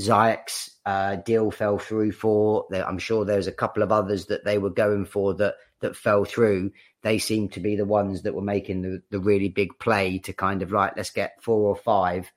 Ziyech's 0.00 0.70
uh, 0.86 1.16
deal 1.16 1.50
fell 1.50 1.78
through 1.78 2.12
for. 2.12 2.66
I'm 2.72 2.98
sure 2.98 3.24
there's 3.24 3.46
a 3.46 3.52
couple 3.52 3.82
of 3.82 3.92
others 3.92 4.26
that 4.26 4.44
they 4.44 4.58
were 4.58 4.70
going 4.70 5.04
for 5.04 5.34
that 5.34 5.54
that 5.80 5.96
fell 5.96 6.24
through. 6.24 6.72
They 7.02 7.18
seem 7.18 7.48
to 7.50 7.60
be 7.60 7.76
the 7.76 7.84
ones 7.84 8.22
that 8.22 8.34
were 8.34 8.40
making 8.40 8.82
the, 8.82 9.02
the 9.10 9.20
really 9.20 9.48
big 9.48 9.78
play 9.78 10.18
to 10.20 10.32
kind 10.32 10.62
of 10.62 10.72
like, 10.72 10.96
let's 10.96 11.10
get 11.10 11.42
four 11.42 11.68
or 11.68 11.76
five 11.76 12.32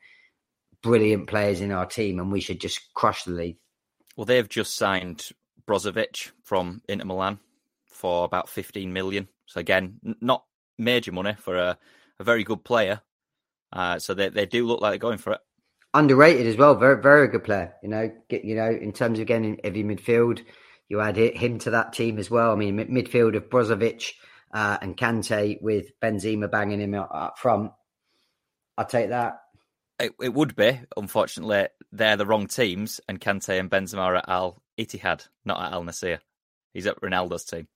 brilliant 0.82 1.28
players 1.28 1.62
in 1.62 1.72
our 1.72 1.86
team 1.86 2.20
and 2.20 2.32
we 2.32 2.41
should 2.41 2.60
just 2.60 2.94
crush 2.94 3.24
the 3.24 3.32
league. 3.32 3.58
Well, 4.15 4.26
they've 4.26 4.50
just 4.50 4.76
signed 4.76 5.30
Brozovic 5.68 6.32
from 6.44 6.82
Inter 6.89 7.06
Milan 7.06 7.39
for 7.86 8.26
about 8.26 8.50
15 8.50 8.91
million. 8.91 9.28
So 9.46 9.60
again, 9.60 10.00
not 10.22 10.44
major 10.78 11.12
money 11.12 11.36
for 11.39 11.56
a, 11.56 11.78
a 12.20 12.24
very 12.24 12.44
good 12.44 12.63
player. 12.63 13.02
Uh, 13.72 14.00
so 14.00 14.13
they 14.13 14.30
they 14.30 14.46
do 14.46 14.65
look 14.65 14.80
like 14.80 14.91
they're 14.91 14.98
going 15.00 15.18
for 15.18 15.34
it. 15.34 15.41
Underrated 15.95 16.45
as 16.45 16.58
well. 16.58 16.75
Very 16.75 17.01
very 17.01 17.29
good 17.29 17.45
player. 17.45 17.73
You 17.81 17.89
know, 17.89 18.12
get 18.29 18.43
you 18.43 18.55
know 18.55 18.69
in 18.69 18.91
terms 18.91 19.17
of 19.19 19.27
getting 19.27 19.60
every 19.63 19.84
midfield, 19.84 20.43
you 20.89 20.99
add 20.99 21.15
him 21.15 21.58
to 21.60 21.71
that 21.71 21.93
team 21.93 22.19
as 22.19 22.29
well. 22.29 22.51
I 22.51 22.55
mean, 22.55 22.77
midfield 22.77 23.36
of 23.36 23.49
Brozovic 23.49 24.12
uh, 24.53 24.77
and 24.81 24.97
Kante 24.97 25.62
with 25.62 25.97
Benzema 26.01 26.51
banging 26.51 26.81
him 26.81 26.95
up, 26.95 27.38
front. 27.38 27.71
I'll 28.77 28.86
take 28.86 29.10
that. 29.10 29.39
It, 29.97 30.12
it, 30.21 30.34
would 30.34 30.55
be. 30.55 30.81
Unfortunately, 30.97 31.67
they're 31.93 32.17
the 32.17 32.25
wrong 32.25 32.47
teams, 32.47 32.99
and 33.08 33.21
Kante 33.21 33.58
and 33.58 33.71
Benzema 33.71 33.99
are 33.99 34.15
at 34.17 34.29
Al 34.29 34.62
Ittihad, 34.77 35.27
not 35.45 35.62
at 35.62 35.71
Al 35.71 35.84
Nassr. 35.84 36.19
He's 36.73 36.88
at 36.88 36.99
Ronaldo's 36.99 37.45
team. 37.45 37.69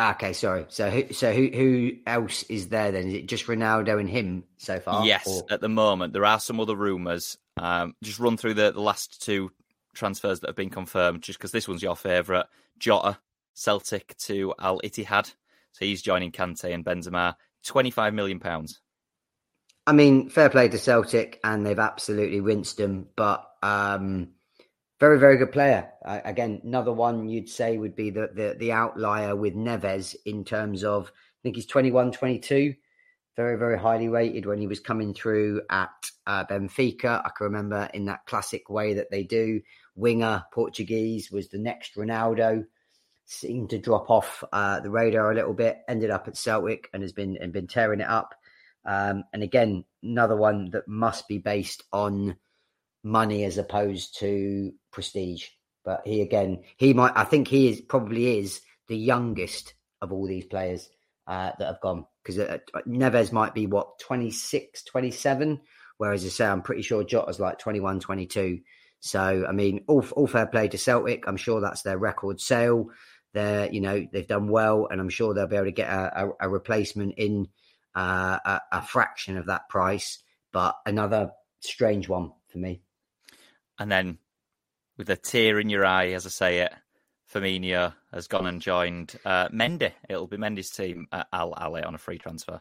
Ah, 0.00 0.12
okay, 0.12 0.32
sorry. 0.32 0.64
So 0.68 0.88
who 0.90 1.12
so 1.12 1.32
who 1.32 1.48
who 1.52 1.92
else 2.06 2.44
is 2.44 2.68
there 2.68 2.92
then? 2.92 3.08
Is 3.08 3.14
it 3.14 3.26
just 3.26 3.46
Ronaldo 3.46 3.98
and 3.98 4.08
him 4.08 4.44
so 4.56 4.78
far? 4.78 5.04
Yes, 5.04 5.26
or? 5.26 5.42
at 5.50 5.60
the 5.60 5.68
moment 5.68 6.12
there 6.12 6.24
are 6.24 6.38
some 6.38 6.60
other 6.60 6.76
rumours. 6.76 7.36
Um, 7.58 7.94
just 8.02 8.18
run 8.18 8.36
through 8.36 8.54
the, 8.54 8.72
the 8.72 8.80
last 8.80 9.22
two 9.22 9.50
transfers 9.94 10.40
that 10.40 10.48
have 10.48 10.56
been 10.56 10.70
confirmed, 10.70 11.22
just 11.22 11.38
because 11.38 11.52
this 11.52 11.68
one's 11.68 11.82
your 11.82 11.96
favourite. 11.96 12.46
Jota, 12.78 13.18
Celtic 13.54 14.16
to 14.18 14.54
Al 14.58 14.80
Ittihad. 14.80 15.32
So 15.72 15.84
he's 15.84 16.02
joining 16.02 16.32
Kante 16.32 16.72
and 16.72 16.84
Benzema. 16.84 17.34
Twenty 17.64 17.90
five 17.90 18.14
million 18.14 18.38
pounds. 18.40 18.80
I 19.86 19.92
mean, 19.92 20.28
fair 20.28 20.50
play 20.50 20.68
to 20.68 20.78
Celtic, 20.78 21.40
and 21.42 21.64
they've 21.64 21.78
absolutely 21.78 22.40
rinsed 22.40 22.76
them. 22.76 23.08
But 23.16 23.44
um, 23.62 24.28
Very, 25.00 25.18
very 25.18 25.36
good 25.36 25.52
player. 25.52 25.90
Again, 26.04 26.60
another 26.64 26.92
one 26.92 27.28
you'd 27.28 27.48
say 27.48 27.78
would 27.78 27.94
be 27.94 28.10
the, 28.10 28.30
the, 28.34 28.56
the 28.58 28.72
outlier 28.72 29.36
with 29.36 29.54
Neves 29.54 30.16
in 30.24 30.44
terms 30.44 30.82
of, 30.82 31.06
I 31.08 31.38
think 31.42 31.54
he's 31.54 31.66
21, 31.66 32.12
22. 32.12 32.74
Very, 33.38 33.56
very 33.56 33.78
highly 33.78 34.08
rated 34.08 34.46
when 34.46 34.58
he 34.58 34.66
was 34.66 34.80
coming 34.80 35.14
through 35.14 35.62
at 35.70 35.92
uh, 36.26 36.44
Benfica. 36.46 37.22
I 37.24 37.30
can 37.36 37.44
remember 37.44 37.88
in 37.94 38.06
that 38.06 38.26
classic 38.26 38.68
way 38.68 38.94
that 38.94 39.12
they 39.12 39.22
do. 39.22 39.60
Winger, 39.94 40.42
Portuguese, 40.52 41.30
was 41.30 41.46
the 41.46 41.58
next 41.60 41.94
Ronaldo. 41.94 42.66
Seemed 43.26 43.70
to 43.70 43.78
drop 43.78 44.10
off 44.10 44.42
uh, 44.52 44.80
the 44.80 44.90
radar 44.90 45.30
a 45.30 45.36
little 45.36 45.54
bit. 45.54 45.78
Ended 45.86 46.10
up 46.10 46.26
at 46.26 46.36
Celtic 46.36 46.90
and 46.92 47.00
has 47.00 47.12
been 47.12 47.38
and 47.40 47.52
been 47.52 47.68
tearing 47.68 48.00
it 48.00 48.08
up. 48.08 48.34
Um, 48.84 49.22
and 49.32 49.44
again, 49.44 49.84
another 50.02 50.34
one 50.34 50.70
that 50.70 50.88
must 50.88 51.28
be 51.28 51.38
based 51.38 51.84
on 51.92 52.34
money 53.04 53.44
as 53.44 53.56
opposed 53.56 54.18
to 54.18 54.72
prestige. 54.90 55.46
But 55.84 56.02
he 56.04 56.22
again, 56.22 56.64
he 56.76 56.92
might. 56.92 57.12
I 57.14 57.22
think 57.22 57.46
he 57.46 57.68
is 57.68 57.82
probably 57.82 58.40
is 58.40 58.62
the 58.88 58.98
youngest 58.98 59.74
of 60.02 60.10
all 60.10 60.26
these 60.26 60.46
players 60.46 60.88
uh, 61.28 61.52
that 61.58 61.66
have 61.66 61.80
gone 61.80 62.06
because 62.22 62.38
uh, 62.38 62.58
Neves 62.86 63.32
might 63.32 63.54
be 63.54 63.66
what 63.66 63.98
26, 64.00 64.82
27, 64.84 65.60
whereas 65.98 66.24
I 66.24 66.28
say 66.28 66.46
I'm 66.46 66.62
pretty 66.62 66.82
sure 66.82 67.04
Jota's 67.04 67.38
like 67.38 67.58
21, 67.58 68.00
22. 68.00 68.60
So 69.00 69.44
I 69.48 69.52
mean, 69.52 69.84
all 69.86 70.04
all 70.12 70.26
fair 70.26 70.46
play 70.46 70.68
to 70.68 70.78
Celtic. 70.78 71.28
I'm 71.28 71.36
sure 71.36 71.60
that's 71.60 71.82
their 71.82 71.98
record 71.98 72.40
sale. 72.40 72.86
They're 73.34 73.70
you 73.70 73.80
know 73.80 74.06
they've 74.10 74.26
done 74.26 74.48
well, 74.48 74.88
and 74.90 75.00
I'm 75.00 75.10
sure 75.10 75.34
they'll 75.34 75.46
be 75.46 75.56
able 75.56 75.66
to 75.66 75.72
get 75.72 75.90
a, 75.90 76.24
a, 76.24 76.30
a 76.40 76.48
replacement 76.48 77.14
in 77.18 77.48
uh, 77.94 78.38
a, 78.44 78.60
a 78.72 78.82
fraction 78.82 79.36
of 79.36 79.46
that 79.46 79.68
price. 79.68 80.22
But 80.50 80.76
another 80.86 81.30
strange 81.60 82.08
one 82.08 82.32
for 82.48 82.58
me. 82.58 82.80
And 83.78 83.92
then 83.92 84.18
with 84.96 85.10
a 85.10 85.16
tear 85.16 85.60
in 85.60 85.68
your 85.68 85.84
eye, 85.84 86.08
as 86.12 86.26
I 86.26 86.30
say 86.30 86.58
it, 86.60 86.72
Firmino 87.32 87.94
has 88.12 88.26
gone 88.26 88.46
and 88.46 88.60
joined 88.60 89.14
uh, 89.24 89.48
Mendy. 89.48 89.92
It'll 90.08 90.26
be 90.26 90.36
Mendy's 90.36 90.70
team 90.70 91.08
at 91.12 91.28
Al 91.32 91.52
Ahli 91.52 91.86
on 91.86 91.94
a 91.94 91.98
free 91.98 92.18
transfer. 92.18 92.60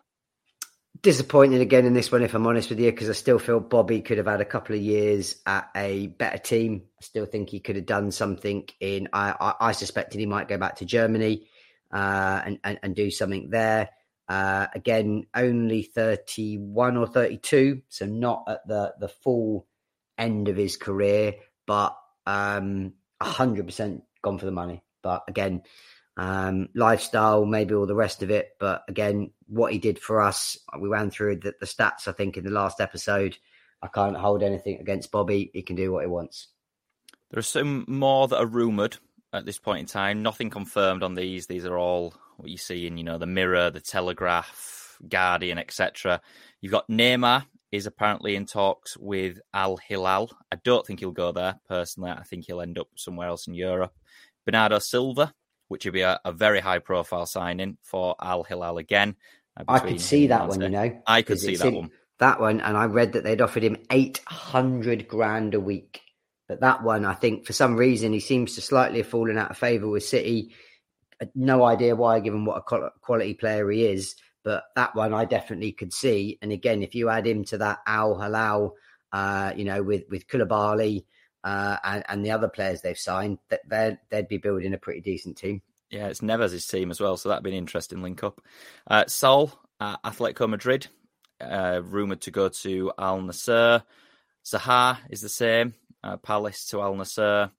Disappointed 1.01 1.61
again 1.61 1.85
in 1.85 1.93
this 1.93 2.11
one, 2.11 2.23
if 2.23 2.33
I'm 2.33 2.47
honest 2.47 2.69
with 2.69 2.79
you, 2.79 2.91
because 2.91 3.09
I 3.09 3.13
still 3.13 3.39
feel 3.39 3.59
Bobby 3.59 4.01
could 4.01 4.17
have 4.17 4.25
had 4.25 4.41
a 4.41 4.45
couple 4.45 4.75
of 4.75 4.81
years 4.81 5.35
at 5.45 5.69
a 5.75 6.07
better 6.07 6.39
team. 6.39 6.83
I 6.99 7.05
still 7.05 7.25
think 7.25 7.49
he 7.49 7.59
could 7.59 7.75
have 7.75 7.85
done 7.85 8.11
something 8.11 8.67
in. 8.79 9.07
I, 9.13 9.35
I, 9.39 9.69
I 9.69 9.71
suspected 9.73 10.19
he 10.19 10.25
might 10.25 10.47
go 10.47 10.57
back 10.57 10.77
to 10.77 10.85
Germany 10.85 11.47
uh, 11.91 12.41
and, 12.45 12.59
and, 12.63 12.79
and 12.81 12.95
do 12.95 13.11
something 13.11 13.49
there. 13.51 13.89
Uh, 14.27 14.67
again, 14.73 15.27
only 15.35 15.83
31 15.83 16.97
or 16.97 17.07
32, 17.07 17.83
so 17.87 18.05
not 18.05 18.43
at 18.47 18.67
the 18.67 18.93
the 18.99 19.07
full 19.07 19.65
end 20.17 20.49
of 20.49 20.57
his 20.57 20.75
career, 20.75 21.35
but 21.65 21.95
um, 22.25 22.93
100% 23.21 24.01
gone 24.27 24.37
for 24.37 24.45
the 24.45 24.51
money. 24.51 24.83
But 25.01 25.23
again, 25.27 25.63
um, 26.17 26.69
lifestyle, 26.75 27.45
maybe 27.45 27.75
all 27.75 27.85
the 27.85 27.95
rest 27.95 28.23
of 28.23 28.31
it. 28.31 28.49
But 28.59 28.83
again, 28.87 29.31
what 29.47 29.71
he 29.71 29.79
did 29.79 29.99
for 29.99 30.21
us, 30.21 30.57
we 30.79 30.89
ran 30.89 31.11
through 31.11 31.37
the, 31.37 31.53
the 31.59 31.65
stats, 31.65 32.07
I 32.07 32.11
think, 32.11 32.37
in 32.37 32.43
the 32.43 32.51
last 32.51 32.81
episode. 32.81 33.37
I 33.81 33.87
can't 33.87 34.17
hold 34.17 34.43
anything 34.43 34.79
against 34.79 35.11
Bobby. 35.11 35.51
He 35.53 35.61
can 35.61 35.75
do 35.75 35.91
what 35.91 36.03
he 36.03 36.07
wants. 36.07 36.47
There 37.31 37.39
are 37.39 37.43
some 37.43 37.85
more 37.87 38.27
that 38.27 38.37
are 38.37 38.45
rumoured 38.45 38.97
at 39.31 39.45
this 39.45 39.59
point 39.59 39.79
in 39.81 39.85
time. 39.85 40.23
Nothing 40.23 40.49
confirmed 40.49 41.03
on 41.03 41.13
these. 41.13 41.47
These 41.47 41.65
are 41.65 41.77
all 41.77 42.13
what 42.37 42.49
you 42.49 42.57
see 42.57 42.87
in, 42.87 42.97
you 42.97 43.03
know, 43.03 43.17
the 43.17 43.25
Mirror, 43.25 43.71
the 43.71 43.81
Telegraph, 43.81 44.97
Guardian, 45.07 45.57
etc. 45.57 46.21
You've 46.61 46.71
got 46.71 46.89
Neymar 46.89 47.45
is 47.71 47.85
apparently 47.85 48.35
in 48.35 48.45
talks 48.45 48.97
with 48.97 49.39
Al 49.53 49.77
Hilal. 49.77 50.31
I 50.51 50.57
don't 50.63 50.85
think 50.85 50.99
he'll 50.99 51.11
go 51.11 51.31
there 51.31 51.59
personally. 51.67 52.11
I 52.11 52.23
think 52.23 52.45
he'll 52.45 52.61
end 52.61 52.77
up 52.77 52.87
somewhere 52.95 53.27
else 53.27 53.47
in 53.47 53.53
Europe. 53.53 53.93
Bernardo 54.45 54.79
Silva, 54.79 55.33
which 55.67 55.85
would 55.85 55.93
be 55.93 56.01
a, 56.01 56.19
a 56.23 56.31
very 56.31 56.59
high 56.59 56.79
profile 56.79 57.25
signing 57.25 57.77
for 57.83 58.15
Al 58.21 58.43
Hilal 58.43 58.77
again. 58.77 59.15
Uh, 59.57 59.63
I 59.67 59.79
could 59.79 60.01
see 60.01 60.27
that 60.27 60.47
one, 60.47 60.61
you 60.61 60.69
know. 60.69 61.01
I 61.05 61.21
could 61.21 61.39
see 61.39 61.57
that 61.57 61.73
one. 61.73 61.91
That 62.19 62.39
one, 62.39 62.61
and 62.61 62.75
I 62.75 62.85
read 62.85 63.13
that 63.13 63.23
they'd 63.23 63.41
offered 63.41 63.63
him 63.63 63.77
800 63.91 65.07
grand 65.07 65.53
a 65.53 65.59
week. 65.59 66.01
But 66.47 66.61
that 66.61 66.81
one, 66.81 67.05
I 67.05 67.13
think 67.13 67.45
for 67.45 67.53
some 67.53 67.75
reason, 67.75 68.13
he 68.13 68.19
seems 68.21 68.55
to 68.55 68.61
slightly 68.61 68.99
have 68.99 69.07
fallen 69.07 69.37
out 69.37 69.51
of 69.51 69.57
favour 69.57 69.87
with 69.87 70.03
City. 70.03 70.55
No 71.35 71.63
idea 71.63 71.95
why, 71.95 72.21
given 72.21 72.45
what 72.45 72.57
a 72.57 72.91
quality 73.01 73.33
player 73.33 73.69
he 73.69 73.85
is. 73.85 74.15
But 74.47 74.63
that 74.77 74.95
one 74.95 75.13
I 75.13 75.25
definitely 75.25 75.73
could 75.73 75.91
see. 75.91 76.39
And 76.41 76.53
again, 76.53 76.81
if 76.81 76.95
you 76.95 77.09
add 77.09 77.27
him 77.27 77.43
to 77.45 77.57
that 77.57 77.79
Al 77.85 78.17
Hilal, 78.17 78.75
uh, 79.11 79.51
you 79.57 79.65
know, 79.65 79.83
with 79.83 80.03
with 80.09 80.25
Koulibaly 80.29 81.03
uh, 81.43 81.75
and, 81.83 82.05
and 82.07 82.25
the 82.25 82.31
other 82.31 82.47
players 82.47 82.79
they've 82.79 82.97
signed, 82.97 83.39
that 83.49 83.59
they'd, 83.67 83.97
they'd 84.09 84.29
be 84.29 84.37
building 84.37 84.73
a 84.73 84.77
pretty 84.77 85.01
decent 85.01 85.35
team. 85.35 85.61
Yeah, 85.89 86.07
it's 86.07 86.21
Neves' 86.21 86.71
team 86.71 86.91
as 86.91 87.01
well, 87.01 87.17
so 87.17 87.27
that'd 87.27 87.43
be 87.43 87.49
an 87.49 87.57
interesting 87.57 88.01
link 88.01 88.23
up. 88.23 88.39
Uh, 88.89 89.03
Saul, 89.07 89.51
uh, 89.81 89.97
Atletico 89.97 90.47
Madrid, 90.47 90.87
uh, 91.41 91.81
rumored 91.83 92.21
to 92.21 92.31
go 92.31 92.47
to 92.47 92.93
Al 92.97 93.19
Nassr. 93.19 93.83
Zaha 94.45 94.97
is 95.09 95.19
the 95.19 95.27
same, 95.27 95.73
uh, 96.05 96.15
Palace 96.15 96.67
to 96.67 96.81
Al 96.81 96.95
Nassr. 96.95 97.51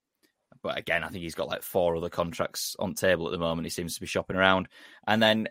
But 0.62 0.78
again, 0.78 1.04
I 1.04 1.08
think 1.08 1.22
he's 1.22 1.34
got 1.34 1.48
like 1.48 1.62
four 1.62 1.96
other 1.96 2.08
contracts 2.08 2.76
on 2.78 2.94
table 2.94 3.26
at 3.26 3.32
the 3.32 3.38
moment. 3.38 3.66
He 3.66 3.70
seems 3.70 3.94
to 3.96 4.00
be 4.00 4.06
shopping 4.06 4.36
around. 4.36 4.68
And 5.06 5.22
then 5.22 5.48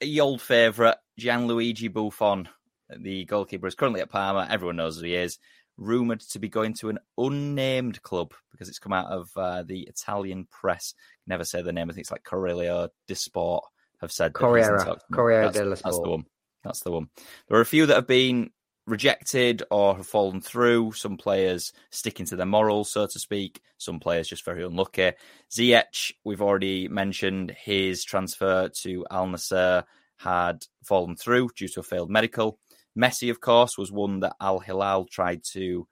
the 0.00 0.20
old 0.20 0.40
favourite, 0.40 0.96
Gianluigi 1.20 1.92
Buffon, 1.92 2.48
the 2.96 3.24
goalkeeper, 3.24 3.66
is 3.66 3.74
currently 3.74 4.00
at 4.00 4.10
Parma. 4.10 4.46
Everyone 4.50 4.76
knows 4.76 4.98
who 4.98 5.06
he 5.06 5.14
is. 5.14 5.38
Rumoured 5.76 6.20
to 6.20 6.38
be 6.38 6.48
going 6.48 6.74
to 6.74 6.88
an 6.88 6.98
unnamed 7.18 8.00
club 8.02 8.32
because 8.52 8.68
it's 8.68 8.78
come 8.78 8.92
out 8.92 9.10
of 9.10 9.28
uh, 9.36 9.64
the 9.64 9.80
Italian 9.82 10.46
press. 10.50 10.94
Never 11.26 11.44
say 11.44 11.62
the 11.62 11.72
name. 11.72 11.90
I 11.90 11.94
think 11.94 12.02
it's 12.02 12.12
like 12.12 12.22
Corriere 12.22 12.88
di 13.08 13.14
Sport 13.14 13.64
have 14.00 14.12
said. 14.12 14.34
Corriere, 14.34 14.96
Corriere 15.12 15.50
dello 15.50 15.74
Sport. 15.74 15.82
That's 15.84 16.00
the 16.00 16.10
one. 16.10 16.24
That's 16.62 16.80
the 16.80 16.92
one. 16.92 17.08
There 17.48 17.58
are 17.58 17.62
a 17.62 17.66
few 17.66 17.86
that 17.86 17.94
have 17.96 18.06
been 18.06 18.50
rejected 18.86 19.62
or 19.70 19.96
have 19.96 20.06
fallen 20.06 20.40
through. 20.40 20.92
Some 20.92 21.16
players 21.16 21.72
sticking 21.90 22.26
to 22.26 22.36
their 22.36 22.46
morals, 22.46 22.92
so 22.92 23.06
to 23.06 23.18
speak. 23.18 23.60
Some 23.78 24.00
players 24.00 24.28
just 24.28 24.44
very 24.44 24.64
unlucky. 24.64 25.12
Ziyech, 25.50 26.12
we've 26.24 26.42
already 26.42 26.88
mentioned 26.88 27.54
his 27.58 28.04
transfer 28.04 28.68
to 28.68 29.06
Al 29.10 29.26
Nassr 29.26 29.84
had 30.16 30.66
fallen 30.84 31.16
through 31.16 31.50
due 31.56 31.68
to 31.68 31.80
a 31.80 31.82
failed 31.82 32.10
medical. 32.10 32.58
Messi, 32.96 33.30
of 33.30 33.40
course, 33.40 33.76
was 33.76 33.90
one 33.90 34.20
that 34.20 34.36
Al 34.40 34.60
Hilal 34.60 35.06
tried 35.06 35.42
to 35.52 35.88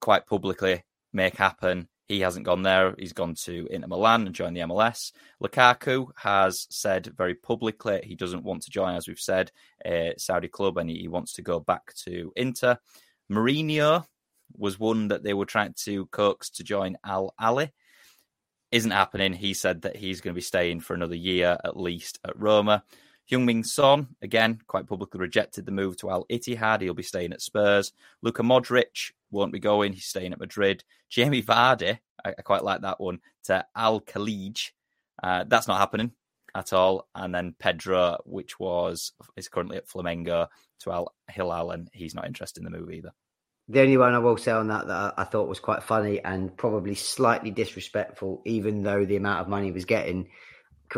quite 0.00 0.26
publicly 0.26 0.84
make 1.12 1.36
happen. 1.36 1.88
He 2.08 2.20
hasn't 2.20 2.46
gone 2.46 2.62
there. 2.62 2.94
He's 2.98 3.12
gone 3.12 3.34
to 3.44 3.66
Inter 3.70 3.88
Milan 3.88 4.26
and 4.26 4.34
joined 4.34 4.56
the 4.56 4.60
MLS. 4.60 5.12
Lukaku 5.42 6.08
has 6.16 6.66
said 6.70 7.12
very 7.16 7.34
publicly 7.34 8.00
he 8.04 8.14
doesn't 8.14 8.44
want 8.44 8.62
to 8.62 8.70
join, 8.70 8.94
as 8.94 9.08
we've 9.08 9.18
said, 9.18 9.50
a 9.84 10.14
Saudi 10.16 10.48
club, 10.48 10.78
and 10.78 10.88
he 10.88 11.08
wants 11.08 11.34
to 11.34 11.42
go 11.42 11.58
back 11.58 11.94
to 12.04 12.32
Inter. 12.36 12.78
Mourinho 13.30 14.06
was 14.56 14.78
one 14.78 15.08
that 15.08 15.24
they 15.24 15.34
were 15.34 15.46
trying 15.46 15.74
to 15.84 16.06
coax 16.06 16.50
to 16.50 16.64
join 16.64 16.96
Al 17.04 17.34
Ahli. 17.40 17.70
Isn't 18.70 18.92
happening. 18.92 19.32
He 19.32 19.54
said 19.54 19.82
that 19.82 19.96
he's 19.96 20.20
going 20.20 20.32
to 20.32 20.38
be 20.38 20.42
staying 20.42 20.80
for 20.80 20.94
another 20.94 21.16
year 21.16 21.58
at 21.64 21.76
least 21.76 22.20
at 22.24 22.38
Roma. 22.38 22.84
Heung-min 23.30 23.64
Son, 23.64 24.08
again, 24.22 24.60
quite 24.66 24.86
publicly 24.86 25.20
rejected 25.20 25.66
the 25.66 25.72
move 25.72 25.96
to 25.98 26.10
Al 26.10 26.26
Ittihad. 26.26 26.80
He'll 26.80 26.94
be 26.94 27.02
staying 27.02 27.32
at 27.32 27.42
Spurs. 27.42 27.92
Luka 28.22 28.42
Modric 28.42 29.12
won't 29.30 29.52
be 29.52 29.58
going. 29.58 29.92
He's 29.92 30.06
staying 30.06 30.32
at 30.32 30.40
Madrid. 30.40 30.84
Jamie 31.08 31.42
Vardy, 31.42 31.98
I, 32.24 32.34
I 32.38 32.42
quite 32.42 32.64
like 32.64 32.82
that 32.82 33.00
one, 33.00 33.20
to 33.44 33.64
Al 33.74 34.00
Khalij. 34.00 34.70
Uh, 35.22 35.44
that's 35.48 35.66
not 35.66 35.78
happening 35.78 36.12
at 36.54 36.72
all. 36.72 37.08
And 37.14 37.34
then 37.34 37.54
Pedro, 37.58 38.18
which 38.24 38.58
was 38.60 39.12
is 39.36 39.48
currently 39.48 39.76
at 39.76 39.88
Flamengo, 39.88 40.48
to 40.80 40.92
Al 40.92 41.14
Hilal, 41.28 41.70
and 41.70 41.88
he's 41.92 42.14
not 42.14 42.26
interested 42.26 42.64
in 42.64 42.70
the 42.70 42.78
move 42.78 42.90
either. 42.90 43.12
The 43.68 43.80
only 43.80 43.96
one 43.96 44.14
I 44.14 44.18
will 44.18 44.36
say 44.36 44.52
on 44.52 44.68
that 44.68 44.86
that 44.86 45.14
I 45.16 45.24
thought 45.24 45.48
was 45.48 45.58
quite 45.58 45.82
funny 45.82 46.22
and 46.22 46.56
probably 46.56 46.94
slightly 46.94 47.50
disrespectful, 47.50 48.42
even 48.44 48.84
though 48.84 49.04
the 49.04 49.16
amount 49.16 49.40
of 49.40 49.48
money 49.48 49.66
he 49.66 49.72
was 49.72 49.84
getting, 49.84 50.28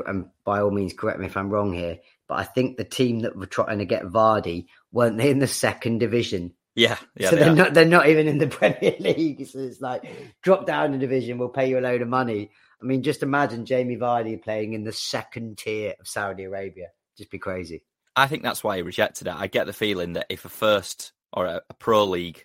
and 0.07 0.27
by 0.45 0.61
all 0.61 0.71
means, 0.71 0.93
correct 0.93 1.19
me 1.19 1.27
if 1.27 1.37
I'm 1.37 1.49
wrong 1.49 1.73
here, 1.73 1.99
but 2.29 2.39
I 2.39 2.45
think 2.45 2.77
the 2.77 2.85
team 2.85 3.21
that 3.21 3.37
were 3.37 3.47
trying 3.47 3.79
to 3.79 3.85
get 3.85 4.05
Vardy 4.05 4.67
weren't 4.93 5.17
they 5.19 5.31
in 5.31 5.39
the 5.39 5.47
second 5.47 5.99
division? 5.99 6.53
Yeah, 6.75 6.99
yeah. 7.17 7.31
So 7.31 7.37
they 7.37 7.43
are 7.45 7.51
are. 7.51 7.55
not 7.55 7.75
they're 7.75 7.85
not 7.85 8.09
even 8.09 8.29
in 8.29 8.39
the 8.39 8.47
Premier 8.59 8.95
League. 9.01 9.45
So 9.47 9.59
it's 9.59 9.81
like 9.81 10.05
drop 10.43 10.67
down 10.67 10.95
a 10.95 10.99
division, 10.99 11.39
we'll 11.39 11.49
pay 11.49 11.69
you 11.69 11.79
a 11.79 11.81
load 11.81 12.03
of 12.03 12.09
money. 12.09 12.51
I 12.81 12.85
mean, 12.85 13.03
just 13.03 13.25
imagine 13.25 13.67
Jamie 13.67 13.97
Vardy 13.97 14.41
playing 14.41 14.75
in 14.75 14.85
the 14.85 14.93
second 14.93 15.59
tier 15.59 15.95
of 15.99 16.07
Saudi 16.07 16.45
Arabia. 16.45 16.89
Just 17.17 17.31
be 17.31 17.39
crazy. 17.39 17.83
I 18.15 18.27
think 18.29 18.43
that's 18.43 18.63
why 18.63 18.77
he 18.77 18.83
rejected 18.83 19.27
it. 19.27 19.35
I 19.35 19.49
get 19.49 19.67
the 19.67 19.73
feeling 19.73 20.13
that 20.13 20.27
if 20.29 20.45
a 20.45 20.49
first 20.49 21.13
or 21.33 21.47
a, 21.47 21.63
a 21.69 21.75
pro 21.75 22.05
league 22.05 22.45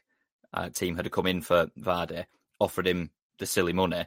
uh, 0.54 0.70
team 0.70 0.96
had 0.96 1.12
come 1.12 1.28
in 1.28 1.42
for 1.42 1.68
Vardy, 1.80 2.26
offered 2.60 2.88
him 2.88 3.12
the 3.40 3.46
silly 3.46 3.74
money, 3.74 4.06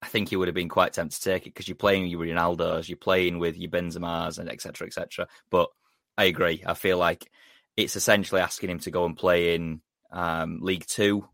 I 0.00 0.06
think 0.06 0.28
he 0.28 0.36
would 0.36 0.48
have 0.48 0.54
been 0.54 0.68
quite 0.68 0.92
tempted 0.92 1.16
to 1.20 1.30
take 1.30 1.46
it 1.46 1.54
because 1.54 1.68
you're 1.68 1.74
playing 1.74 2.06
your 2.06 2.20
Ronaldo's, 2.20 2.88
you're 2.88 2.96
playing 2.96 3.38
with 3.38 3.56
your 3.56 3.70
Benzema's 3.70 4.38
and 4.38 4.48
etc. 4.48 4.86
etc. 4.86 5.26
But 5.50 5.70
I 6.16 6.24
agree. 6.24 6.62
I 6.64 6.74
feel 6.74 6.98
like 6.98 7.30
it's 7.76 7.96
essentially 7.96 8.40
asking 8.40 8.70
him 8.70 8.78
to 8.80 8.90
go 8.90 9.04
and 9.04 9.16
play 9.16 9.54
in 9.54 9.80
um, 10.12 10.60
League 10.62 10.86
Two 10.86 11.28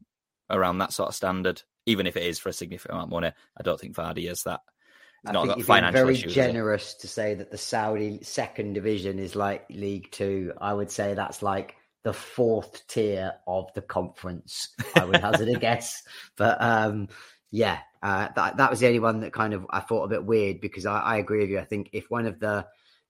around 0.51 0.79
that 0.79 0.93
sort 0.93 1.09
of 1.09 1.15
standard. 1.15 1.63
even 1.87 2.07
if 2.07 2.17
it 2.17 2.23
is 2.23 2.39
for 2.39 2.49
a 2.49 2.53
significant 2.53 2.93
amount 2.93 3.09
of 3.09 3.11
money. 3.11 3.33
I 3.57 3.63
don't 3.63 3.79
think 3.79 3.95
Vardy 3.95 4.31
is 4.31 4.45
that. 4.45 4.61
I 5.27 5.33
not 5.33 5.47
think 5.47 5.65
financial 5.65 6.07
being 6.07 6.21
very 6.21 6.33
generous 6.33 6.95
to 6.97 7.09
say 7.09 7.35
that 7.35 7.51
the 7.51 7.59
Saudi 7.59 8.21
second 8.23 8.75
division 8.75 9.19
is 9.19 9.35
like 9.35 9.65
League 9.71 10.11
Two. 10.11 10.53
I 10.61 10.73
would 10.73 10.91
say 10.91 11.15
that's 11.15 11.43
like 11.43 11.77
the 12.03 12.13
fourth 12.13 12.87
tier 12.87 13.33
of 13.47 13.73
the 13.75 13.81
conference. 13.81 14.69
I 14.95 15.05
would 15.05 15.21
hazard 15.21 15.49
a 15.49 15.55
guess, 15.59 16.03
but 16.37 16.61
um, 16.61 17.09
yeah, 17.51 17.79
uh, 18.05 18.29
that 18.37 18.59
that 18.59 18.71
was 18.71 18.81
the 18.81 18.87
only 18.87 18.99
one 18.99 19.21
that 19.21 19.33
kind 19.33 19.55
of 19.55 19.67
I 19.71 19.81
thought 19.81 20.05
a 20.05 20.09
bit 20.09 20.27
weird 20.27 20.61
because 20.61 20.85
I, 20.85 21.01
I 21.01 21.17
agree 21.17 21.41
with 21.41 21.49
you. 21.49 21.59
I 21.59 21.65
think 21.65 21.89
if 21.95 22.11
one 22.11 22.27
of 22.27 22.39
the 22.39 22.67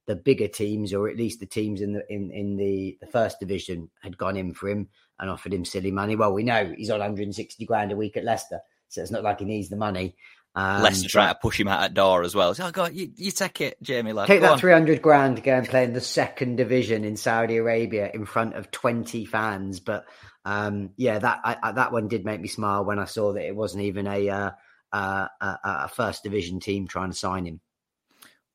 the 0.06 0.14
bigger 0.14 0.46
teams, 0.46 0.94
or 0.94 1.08
at 1.08 1.16
least 1.16 1.40
the 1.40 1.46
teams 1.46 1.80
in 1.80 1.94
the 1.94 2.04
in 2.08 2.30
in 2.30 2.56
the 2.56 2.96
the 3.00 3.08
first 3.08 3.40
division, 3.40 3.90
had 4.02 4.16
gone 4.16 4.36
in 4.36 4.54
for 4.54 4.68
him 4.68 4.88
and 5.18 5.28
offered 5.28 5.52
him 5.52 5.64
silly 5.64 5.90
money, 5.90 6.14
well, 6.14 6.32
we 6.32 6.44
know 6.44 6.72
he's 6.76 6.90
on 6.90 7.00
160 7.00 7.66
grand 7.66 7.90
a 7.90 7.96
week 7.96 8.16
at 8.16 8.22
Leicester, 8.22 8.60
so 8.88 9.02
it's 9.02 9.10
not 9.10 9.24
like 9.24 9.40
he 9.40 9.44
needs 9.44 9.68
the 9.68 9.76
money. 9.76 10.14
Um, 10.54 10.82
Leicester 10.82 11.08
trying 11.08 11.34
to 11.34 11.40
push 11.40 11.58
him 11.58 11.66
out 11.66 11.82
at 11.82 11.94
door 11.94 12.22
as 12.22 12.36
well. 12.36 12.54
So, 12.54 12.66
oh, 12.66 12.70
God, 12.70 12.94
you, 12.94 13.10
you 13.16 13.32
take 13.32 13.60
it, 13.60 13.82
Jamie. 13.82 14.12
Lad. 14.12 14.28
Take 14.28 14.42
Go 14.42 14.46
that 14.46 14.52
on. 14.52 14.58
300 14.60 15.02
grand 15.02 15.36
to 15.36 15.42
go 15.42 15.56
and 15.56 15.68
play 15.68 15.82
in 15.82 15.92
the 15.92 16.00
second 16.00 16.54
division 16.54 17.04
in 17.04 17.16
Saudi 17.16 17.56
Arabia 17.56 18.08
in 18.14 18.24
front 18.24 18.54
of 18.54 18.70
20 18.70 19.24
fans. 19.24 19.80
But 19.80 20.04
um, 20.44 20.90
yeah, 20.96 21.18
that 21.18 21.40
I, 21.42 21.56
I, 21.60 21.72
that 21.72 21.90
one 21.90 22.06
did 22.06 22.24
make 22.24 22.40
me 22.40 22.46
smile 22.46 22.84
when 22.84 23.00
I 23.00 23.06
saw 23.06 23.32
that 23.32 23.44
it 23.44 23.56
wasn't 23.56 23.82
even 23.82 24.06
a, 24.06 24.28
uh, 24.28 24.50
uh, 24.94 25.28
a, 25.40 25.58
a 25.64 25.88
first 25.88 26.22
division 26.22 26.60
team 26.60 26.86
trying 26.86 27.10
to 27.10 27.16
sign 27.16 27.44
him. 27.44 27.60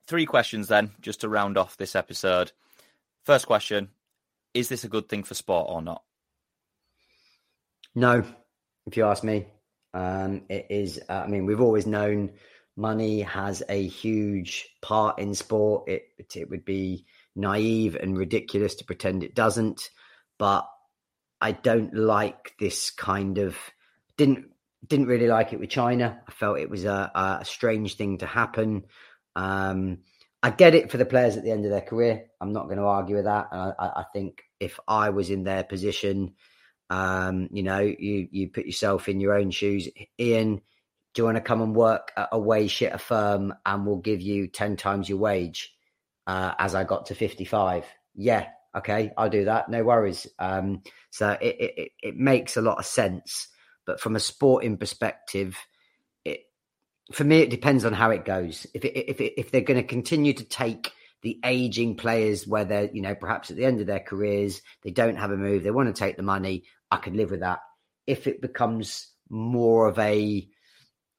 Three 0.08 0.26
questions 0.26 0.70
then, 0.70 0.92
just 1.02 1.22
to 1.22 1.30
round 1.30 1.58
off 1.58 1.78
this 1.78 1.96
episode. 1.96 2.52
First 3.26 3.46
question 3.46 3.90
Is 4.54 4.70
this 4.70 4.84
a 4.84 4.90
good 4.90 5.10
thing 5.10 5.24
for 5.24 5.36
sport 5.36 5.68
or 5.70 5.82
not? 5.82 6.04
No, 7.94 8.24
if 8.88 8.98
you 8.98 9.06
ask 9.06 9.24
me, 9.24 9.46
um, 9.94 10.44
it 10.50 10.68
is. 10.70 11.00
Uh, 11.10 11.24
I 11.26 11.28
mean, 11.28 11.46
we've 11.46 11.62
always 11.62 11.86
known 11.86 12.32
money 12.78 13.22
has 13.22 13.62
a 13.68 13.88
huge 13.88 14.70
part 14.82 15.20
in 15.20 15.36
sport. 15.36 15.90
It 15.90 16.04
it 16.36 16.50
would 16.50 16.66
be 16.66 17.06
naive 17.36 17.96
and 17.96 18.18
ridiculous 18.18 18.76
to 18.76 18.86
pretend 18.86 19.24
it 19.24 19.36
doesn't. 19.36 19.90
But 20.38 20.66
I 21.42 21.52
don't 21.52 21.94
like 21.94 22.54
this 22.60 22.92
kind 22.92 23.38
of 23.38 23.58
didn't 24.18 24.46
didn't 24.88 25.08
really 25.08 25.28
like 25.28 25.54
it 25.54 25.60
with 25.60 25.70
China. 25.70 26.22
I 26.28 26.32
felt 26.32 26.60
it 26.60 26.70
was 26.70 26.86
a, 26.86 27.12
a 27.42 27.46
strange 27.46 27.96
thing 27.96 28.20
to 28.20 28.26
happen. 28.26 28.86
Um, 29.36 30.00
I 30.42 30.52
get 30.52 30.74
it 30.76 30.90
for 30.90 30.98
the 30.98 31.06
players 31.06 31.36
at 31.36 31.44
the 31.44 31.52
end 31.52 31.66
of 31.66 31.72
their 31.72 31.82
career. 31.82 32.26
I'm 32.40 32.54
not 32.54 32.66
going 32.66 32.78
to 32.78 32.86
argue 32.86 33.18
with 33.18 33.26
that. 33.26 33.48
And 33.52 33.74
I, 33.78 33.86
I 33.88 34.06
think 34.14 34.42
if 34.60 34.80
I 34.88 35.10
was 35.10 35.30
in 35.30 35.44
their 35.44 35.64
position, 35.64 36.36
um, 36.90 37.50
you 37.52 37.62
know, 37.64 37.80
you 37.80 38.28
you 38.32 38.50
put 38.50 38.66
yourself 38.66 39.10
in 39.10 39.20
your 39.20 39.34
own 39.34 39.52
shoes. 39.52 39.88
Ian, 40.20 40.56
do 41.14 41.22
you 41.22 41.26
want 41.26 41.36
to 41.38 41.42
come 41.42 41.62
and 41.62 41.76
work 41.76 42.12
at 42.16 42.30
a 42.32 42.40
way 42.40 42.68
shit 42.68 42.94
a 42.94 42.98
firm 42.98 43.54
and 43.66 43.86
we'll 43.86 43.98
give 43.98 44.22
you 44.22 44.48
10 44.48 44.78
times 44.78 45.10
your 45.10 45.18
wage 45.18 45.74
uh, 46.26 46.54
as 46.58 46.74
I 46.74 46.84
got 46.86 47.08
to 47.08 47.16
55? 47.16 47.86
Yeah, 48.16 48.48
okay, 48.76 49.12
I'll 49.18 49.30
do 49.30 49.46
that. 49.46 49.70
No 49.70 49.84
worries. 49.84 50.26
Um, 50.40 50.82
so 51.12 51.32
it, 51.42 51.56
it, 51.60 51.74
it- 51.78 51.92
it 52.02 52.16
makes 52.16 52.56
a 52.58 52.62
lot 52.62 52.80
of 52.80 52.86
sense. 52.86 53.50
But 53.90 54.00
from 54.00 54.16
a 54.16 54.20
sporting 54.20 54.78
perspective, 54.78 55.58
it 56.24 56.42
for 57.12 57.24
me 57.24 57.40
it 57.40 57.50
depends 57.50 57.86
on 57.86 57.94
how 57.94 58.12
it 58.12 58.24
goes. 58.24 58.68
If 58.76 58.86
it, 58.86 58.96
if 58.96 59.20
it, 59.20 59.34
if 59.36 59.50
they're 59.50 59.62
going 59.62 59.82
to 59.82 59.88
continue 59.88 60.32
to 60.34 60.44
take 60.44 60.92
the 61.24 61.40
aging 61.44 61.96
players 61.96 62.46
where 62.46 62.66
they're 62.66 62.92
you 62.94 63.02
know 63.02 63.16
perhaps 63.16 63.50
at 63.50 63.58
the 63.58 63.66
end 63.66 63.82
of 63.82 63.88
their 63.88 64.00
careers 64.00 64.62
they 64.84 64.92
don't 64.92 65.16
have 65.16 65.32
a 65.32 65.38
move 65.38 65.64
they 65.64 65.72
want 65.72 65.94
to 65.94 66.00
take 66.00 66.18
the 66.18 66.22
money 66.22 66.66
I 66.92 66.98
could 66.98 67.16
live 67.16 67.32
with 67.32 67.40
that. 67.40 67.62
If 68.06 68.28
it 68.28 68.44
becomes 68.44 69.08
more 69.28 69.88
of 69.88 69.98
a 69.98 70.48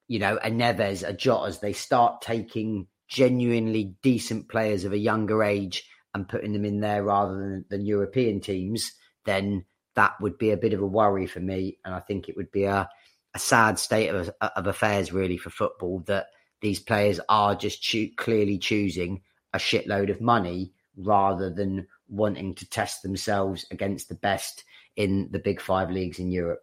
you 0.07 0.19
know 0.19 0.37
a 0.41 0.49
Neves 0.49 1.05
a 1.05 1.13
Jotas 1.13 1.59
they 1.59 1.73
start 1.73 2.21
taking 2.21 2.87
genuinely 3.09 3.97
decent 4.01 4.47
players 4.47 4.85
of 4.85 4.93
a 4.93 4.97
younger 4.97 5.43
age 5.43 5.83
and 6.13 6.29
putting 6.29 6.53
them 6.53 6.63
in 6.63 6.79
there 6.79 7.03
rather 7.03 7.37
than, 7.37 7.65
than 7.69 7.85
European 7.85 8.39
teams 8.39 8.93
then 9.25 9.65
that 9.95 10.19
would 10.21 10.37
be 10.37 10.51
a 10.51 10.57
bit 10.57 10.73
of 10.73 10.81
a 10.81 10.85
worry 10.87 11.27
for 11.27 11.39
me 11.39 11.77
and 11.85 11.93
I 11.93 11.99
think 11.99 12.29
it 12.29 12.37
would 12.37 12.51
be 12.51 12.65
a 12.65 12.89
a 13.33 13.39
sad 13.39 13.79
state 13.79 14.09
of, 14.09 14.29
of 14.41 14.67
affairs 14.67 15.13
really 15.13 15.37
for 15.37 15.49
football 15.49 15.99
that 16.07 16.27
these 16.59 16.79
players 16.79 17.19
are 17.29 17.55
just 17.55 17.81
choo- 17.81 18.11
clearly 18.17 18.57
choosing 18.57 19.21
a 19.53 19.57
shitload 19.57 20.09
of 20.09 20.21
money 20.21 20.73
rather 20.97 21.49
than 21.49 21.87
wanting 22.09 22.53
to 22.55 22.69
test 22.69 23.01
themselves 23.01 23.65
against 23.71 24.09
the 24.09 24.15
best 24.15 24.63
in 24.95 25.29
the 25.31 25.39
big 25.39 25.61
five 25.61 25.89
leagues 25.89 26.19
in 26.19 26.29
Europe. 26.31 26.61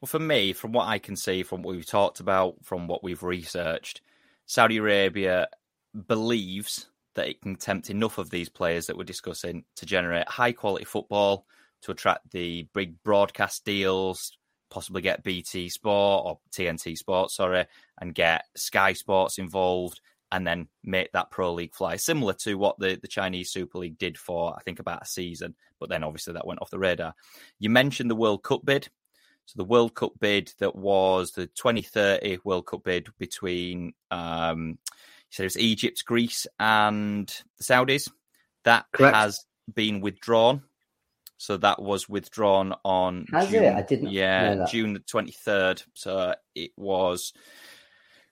Well, 0.00 0.06
for 0.06 0.18
me, 0.18 0.52
from 0.52 0.72
what 0.72 0.86
I 0.86 0.98
can 0.98 1.16
see, 1.16 1.42
from 1.42 1.62
what 1.62 1.74
we've 1.74 1.86
talked 1.86 2.20
about, 2.20 2.56
from 2.62 2.86
what 2.86 3.02
we've 3.02 3.22
researched, 3.22 4.02
Saudi 4.46 4.76
Arabia 4.76 5.48
believes 6.06 6.86
that 7.14 7.28
it 7.28 7.40
can 7.40 7.56
tempt 7.56 7.90
enough 7.90 8.18
of 8.18 8.30
these 8.30 8.48
players 8.48 8.86
that 8.86 8.96
we're 8.96 9.04
discussing 9.04 9.64
to 9.74 9.86
generate 9.86 10.28
high 10.28 10.52
quality 10.52 10.84
football, 10.84 11.46
to 11.86 11.92
attract 11.92 12.30
the 12.32 12.68
big 12.74 13.02
broadcast 13.02 13.64
deals, 13.64 14.36
possibly 14.70 15.02
get 15.02 15.22
BT 15.22 15.68
Sport 15.68 16.24
or 16.26 16.38
TNT 16.52 16.96
Sport, 16.96 17.30
sorry, 17.30 17.64
and 18.00 18.14
get 18.14 18.44
Sky 18.56 18.92
Sports 18.92 19.38
involved, 19.38 20.00
and 20.32 20.44
then 20.46 20.66
make 20.82 21.12
that 21.12 21.30
Pro 21.30 21.54
League 21.54 21.74
fly, 21.74 21.96
similar 21.96 22.34
to 22.34 22.56
what 22.56 22.78
the, 22.78 22.98
the 23.00 23.08
Chinese 23.08 23.50
Super 23.50 23.78
League 23.78 23.98
did 23.98 24.18
for, 24.18 24.54
I 24.56 24.62
think, 24.62 24.80
about 24.80 25.02
a 25.02 25.06
season. 25.06 25.54
But 25.78 25.88
then 25.88 26.02
obviously 26.02 26.34
that 26.34 26.46
went 26.46 26.60
off 26.60 26.70
the 26.70 26.78
radar. 26.78 27.14
You 27.60 27.70
mentioned 27.70 28.10
the 28.10 28.16
World 28.16 28.42
Cup 28.42 28.64
bid. 28.64 28.88
So 29.46 29.54
the 29.56 29.64
World 29.64 29.94
Cup 29.94 30.12
bid 30.18 30.52
that 30.58 30.74
was 30.74 31.30
the 31.30 31.46
2030 31.46 32.38
World 32.42 32.66
Cup 32.66 32.82
bid 32.82 33.06
between, 33.18 33.92
um, 34.10 34.70
you 34.70 35.30
said 35.30 35.44
it 35.44 35.46
was 35.46 35.58
Egypt, 35.58 36.02
Greece, 36.04 36.48
and 36.58 37.28
the 37.58 37.64
Saudis. 37.64 38.10
That 38.64 38.86
Correct. 38.92 39.14
has 39.14 39.38
been 39.72 40.00
withdrawn. 40.00 40.62
So 41.38 41.56
that 41.58 41.82
was 41.82 42.08
withdrawn 42.08 42.74
on 42.84 43.26
Has 43.32 43.50
June, 43.50 43.64
it? 43.64 43.74
I 43.74 43.82
didn't 43.82 44.10
yeah, 44.10 44.54
know 44.54 44.58
that. 44.60 44.70
June 44.70 44.92
the 44.94 45.00
23rd. 45.00 45.84
So 45.94 46.34
it 46.54 46.70
was 46.76 47.32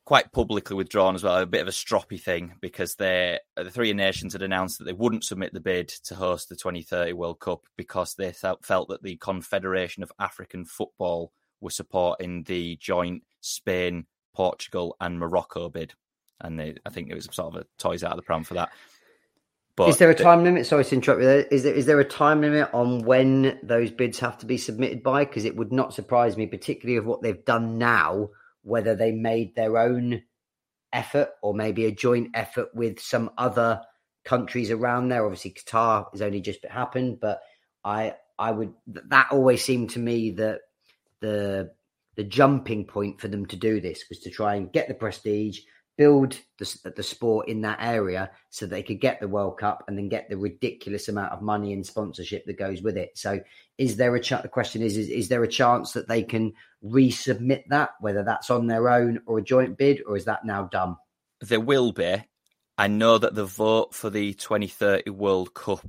quite 0.05 0.33
publicly 0.33 0.77
withdrawn 0.77 1.15
as 1.15 1.23
well. 1.23 1.37
A 1.37 1.47
bit 1.47 1.63
of 1.63 1.69
a 1.69 1.73
stroppy 1.73 2.21
thing 2.21 2.55
because 2.61 2.95
they, 2.95 3.39
the 3.57 3.71
three 3.71 3.93
nations 3.93 4.33
had 4.33 4.43
announced 4.43 4.79
that 4.79 4.85
they 4.85 4.93
wouldn't 4.93 5.25
submit 5.25 5.53
the 5.53 5.61
bid 5.61 5.89
to 5.89 6.15
host 6.15 6.49
the 6.49 6.57
2030 6.57 7.13
World 7.13 7.41
Cup 7.41 7.63
because 7.77 8.15
they 8.15 8.33
felt, 8.33 8.65
felt 8.65 8.89
that 8.89 9.03
the 9.03 9.17
Confederation 9.17 10.03
of 10.03 10.13
African 10.19 10.65
Football 10.65 11.33
were 11.61 11.71
supporting 11.71 12.43
the 12.45 12.77
joint 12.77 13.23
Spain, 13.41 14.07
Portugal, 14.35 14.97
and 15.01 15.19
Morocco 15.19 15.69
bid. 15.69 15.95
And 16.41 16.59
they, 16.59 16.75
I 16.85 16.91
think 16.91 17.11
it 17.11 17.15
was 17.15 17.29
sort 17.31 17.55
of 17.55 17.63
a 17.63 17.67
toys 17.79 18.05
out 18.05 18.13
of 18.13 18.17
the 18.17 18.23
pram 18.23 18.45
for 18.45 18.55
that. 18.55 18.71
But 19.77 19.89
is 19.89 19.99
there 19.99 20.11
a 20.11 20.15
the- 20.15 20.23
time 20.23 20.45
limit? 20.45 20.67
Sorry 20.67 20.85
to 20.85 20.95
interrupt 20.95 21.21
you. 21.21 21.27
There. 21.27 21.41
Is 21.43 21.63
there 21.65 21.75
is 21.75 21.87
there 21.87 22.01
a 22.01 22.05
time 22.05 22.41
limit 22.41 22.71
on 22.73 23.05
when 23.05 23.59
those 23.63 23.91
bids 23.91 24.21
have 24.21 24.39
to 24.39 24.47
be 24.47 24.57
submitted 24.57 25.03
by? 25.03 25.25
Because 25.25 25.45
it 25.45 25.57
would 25.57 25.73
not 25.73 25.95
surprise 25.95 26.37
me, 26.37 26.47
particularly 26.47 26.97
of 26.97 27.07
what 27.07 27.23
they've 27.23 27.45
done 27.45 27.79
now, 27.79 28.31
whether 28.63 28.95
they 28.95 29.13
made 29.13 29.57
their 29.57 29.79
own 29.79 30.23
effort 30.93 31.31
or 31.43 31.55
maybe 31.55 31.87
a 31.87 31.91
joint 31.93 32.31
effort 32.35 32.69
with 32.75 33.01
some 33.01 33.31
other 33.37 33.81
countries 34.25 34.71
around 34.71 35.09
there. 35.09 35.25
Obviously, 35.25 35.53
Qatar 35.53 36.07
has 36.13 36.23
only 36.23 36.41
just 36.41 36.65
happened, 36.65 37.19
but 37.21 37.41
I 37.85 38.15
I 38.39 38.53
would 38.53 38.75
that 38.87 39.29
always 39.33 39.65
seemed 39.65 39.91
to 39.91 39.99
me 39.99 40.31
that 40.33 40.61
the 41.21 41.73
the 42.17 42.25
jumping 42.25 42.87
point 42.87 43.21
for 43.21 43.27
them 43.27 43.45
to 43.47 43.57
do 43.57 43.81
this 43.81 44.05
was 44.09 44.21
to 44.21 44.31
try 44.31 44.55
and 44.55 44.73
get 44.73 44.87
the 44.87 44.95
prestige, 44.95 45.61
build 45.97 46.39
the, 46.59 46.93
the 46.97 47.03
sport 47.03 47.49
in 47.49 47.61
that 47.63 47.79
area 47.81 48.31
so 48.51 48.67
they 48.67 48.83
could 48.83 49.01
get 49.01 49.21
the 49.21 49.29
World 49.29 49.59
Cup 49.59 49.85
and 49.87 49.97
then 49.97 50.09
get 50.09 50.29
the 50.29 50.37
ridiculous 50.37 51.09
amount 51.09 51.33
of 51.33 51.43
money 51.43 51.73
and 51.73 51.87
sponsorship 51.87 52.45
that 52.47 52.59
goes 52.59 52.83
with 52.83 52.97
it. 52.97 53.17
So, 53.17 53.41
is 53.79 53.97
there 53.97 54.15
a 54.15 54.21
ch- 54.21 54.43
the 54.43 54.49
question 54.49 54.83
is, 54.83 54.97
is 54.97 55.09
is 55.09 55.29
there 55.29 55.43
a 55.43 55.49
chance 55.49 55.93
that 55.93 56.09
they 56.09 56.23
can 56.23 56.53
resubmit 56.85 57.65
that, 57.69 57.91
whether 58.01 58.23
that's 58.23 58.51
on 58.51 58.67
their 58.67 58.89
own 58.89 59.21
or 59.27 59.39
a 59.39 59.43
joint 59.43 59.79
bid, 59.79 60.03
or 60.07 60.17
is 60.17 60.25
that 60.27 60.45
now 60.45 60.65
done? 60.65 60.97
there 61.45 61.61
will 61.61 61.93
be. 61.93 62.25
I 62.77 62.89
know 62.89 63.19
that 63.19 63.35
the 63.35 63.45
vote 63.45 63.95
for 63.95 64.11
the 64.11 64.35
2030 64.35 65.11
World 65.11 65.55
Cup 65.55 65.87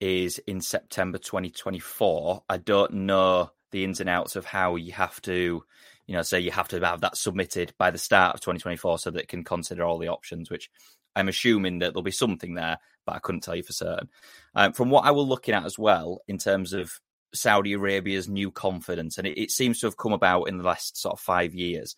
is 0.00 0.38
in 0.46 0.60
September 0.60 1.18
2024. 1.18 2.44
I 2.48 2.56
don't 2.58 2.92
know 2.92 3.50
the 3.72 3.84
ins 3.84 4.00
and 4.00 4.08
outs 4.08 4.36
of 4.36 4.44
how 4.44 4.76
you 4.76 4.92
have 4.92 5.20
to, 5.22 5.64
you 6.10 6.16
know, 6.16 6.22
say 6.22 6.40
you 6.40 6.50
have 6.50 6.66
to 6.66 6.80
have 6.80 7.02
that 7.02 7.16
submitted 7.16 7.72
by 7.78 7.92
the 7.92 7.96
start 7.96 8.34
of 8.34 8.40
2024 8.40 8.98
so 8.98 9.12
that 9.12 9.22
it 9.22 9.28
can 9.28 9.44
consider 9.44 9.84
all 9.84 9.96
the 9.96 10.08
options, 10.08 10.50
which 10.50 10.68
I'm 11.14 11.28
assuming 11.28 11.78
that 11.78 11.92
there'll 11.92 12.02
be 12.02 12.10
something 12.10 12.54
there, 12.54 12.78
but 13.06 13.14
I 13.14 13.20
couldn't 13.20 13.42
tell 13.42 13.54
you 13.54 13.62
for 13.62 13.72
certain. 13.72 14.08
Um, 14.56 14.72
from 14.72 14.90
what 14.90 15.04
I 15.04 15.12
was 15.12 15.28
looking 15.28 15.54
at 15.54 15.64
as 15.64 15.78
well, 15.78 16.20
in 16.26 16.36
terms 16.36 16.72
of 16.72 16.98
Saudi 17.32 17.74
Arabia's 17.74 18.28
new 18.28 18.50
confidence, 18.50 19.18
and 19.18 19.26
it, 19.28 19.40
it 19.40 19.50
seems 19.52 19.78
to 19.78 19.86
have 19.86 19.96
come 19.96 20.12
about 20.12 20.48
in 20.48 20.58
the 20.58 20.64
last 20.64 21.00
sort 21.00 21.12
of 21.12 21.20
five 21.20 21.54
years 21.54 21.94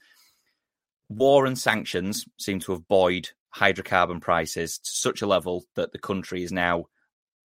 war 1.09 1.47
and 1.47 1.59
sanctions 1.59 2.27
seem 2.39 2.61
to 2.61 2.73
have 2.73 2.87
buoyed 2.89 3.31
hydrocarbon 3.55 4.21
prices 4.21 4.79
to 4.79 4.91
such 4.91 5.23
a 5.23 5.27
level 5.27 5.65
that 5.75 5.93
the 5.93 5.99
country 5.99 6.43
is 6.43 6.53
now 6.53 6.85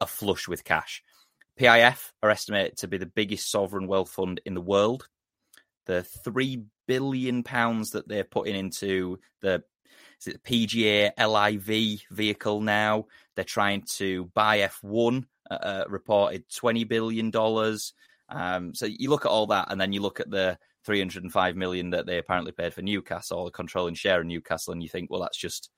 aflush 0.01 0.49
with 0.49 0.65
cash. 0.65 1.01
PIF 1.61 2.13
are 2.25 2.31
estimated 2.31 2.77
to 2.79 2.89
be 2.89 2.99
the 2.99 3.07
biggest 3.07 3.51
sovereign 3.51 3.87
wealth 3.87 4.11
fund 4.11 4.41
in 4.45 4.55
the 4.55 4.61
world. 4.61 5.09
The 5.87 6.03
three 6.03 6.65
billion 6.87 7.43
pounds 7.43 7.91
that 7.91 8.09
they're 8.09 8.25
putting 8.25 8.57
into 8.57 9.19
the 9.41 9.63
is 10.21 10.29
it 10.29 10.41
the 10.43 10.67
PGA 10.67 11.11
LIV 11.19 12.01
vehicle 12.11 12.61
now. 12.61 13.07
They're 13.35 13.45
trying 13.45 13.85
to 13.97 14.27
buy 14.35 14.61
F1, 14.61 15.25
uh, 15.51 15.85
reported 15.89 16.45
twenty 16.55 16.85
billion 16.85 17.31
dollars. 17.31 17.93
Um, 18.29 18.75
so 18.75 18.87
you 18.87 19.11
look 19.11 19.25
at 19.25 19.31
all 19.31 19.47
that, 19.49 19.71
and 19.71 19.81
then 19.81 19.93
you 19.93 20.01
look 20.01 20.21
at 20.21 20.31
the 20.31 20.59
305 20.87 21.57
million 21.57 21.91
that 21.91 22.07
they 22.07 22.19
apparently 22.19 22.53
paid 22.53 22.73
for 22.73 22.83
Newcastle, 22.83 23.45
the 23.45 23.51
controlling 23.51 23.95
share 23.95 24.21
in 24.21 24.29
Newcastle, 24.29 24.73
and 24.73 24.83
you 24.83 24.89
think, 24.89 25.11
well, 25.11 25.21
that's 25.21 25.37
just 25.37 25.71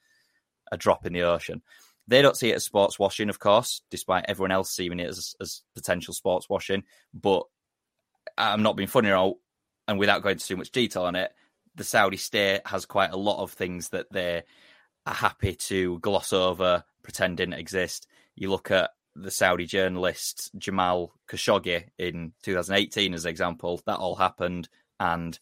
a 0.70 0.76
drop 0.76 1.06
in 1.06 1.12
the 1.14 1.22
ocean. 1.22 1.62
They 2.06 2.22
don't 2.22 2.36
see 2.36 2.50
it 2.50 2.56
as 2.56 2.64
sports 2.64 2.98
washing, 2.98 3.28
of 3.28 3.38
course, 3.38 3.82
despite 3.90 4.26
everyone 4.28 4.50
else 4.50 4.70
seeing 4.70 5.00
it 5.00 5.08
as, 5.08 5.34
as 5.40 5.62
potential 5.74 6.14
sports 6.14 6.48
washing. 6.48 6.84
But 7.12 7.44
I'm 8.36 8.62
not 8.62 8.76
being 8.76 8.88
funny, 8.88 9.10
and 9.88 9.98
without 9.98 10.22
going 10.22 10.34
into 10.34 10.46
too 10.46 10.56
much 10.56 10.70
detail 10.70 11.04
on 11.04 11.16
it, 11.16 11.32
the 11.74 11.84
Saudi 11.84 12.18
state 12.18 12.60
has 12.66 12.84
quite 12.84 13.10
a 13.10 13.16
lot 13.16 13.42
of 13.42 13.52
things 13.52 13.88
that 13.88 14.12
they 14.12 14.42
are 15.06 15.14
happy 15.14 15.54
to 15.54 15.98
gloss 16.00 16.32
over, 16.32 16.84
pretend 17.02 17.38
didn't 17.38 17.54
exist. 17.54 18.06
You 18.36 18.50
look 18.50 18.70
at 18.70 18.90
the 19.16 19.30
Saudi 19.30 19.66
journalist 19.66 20.50
Jamal 20.56 21.12
Khashoggi 21.28 21.84
in 21.98 22.32
2018 22.42 23.14
as 23.14 23.24
an 23.24 23.30
example, 23.30 23.80
that 23.86 23.98
all 23.98 24.14
happened. 24.14 24.68
And 25.00 25.38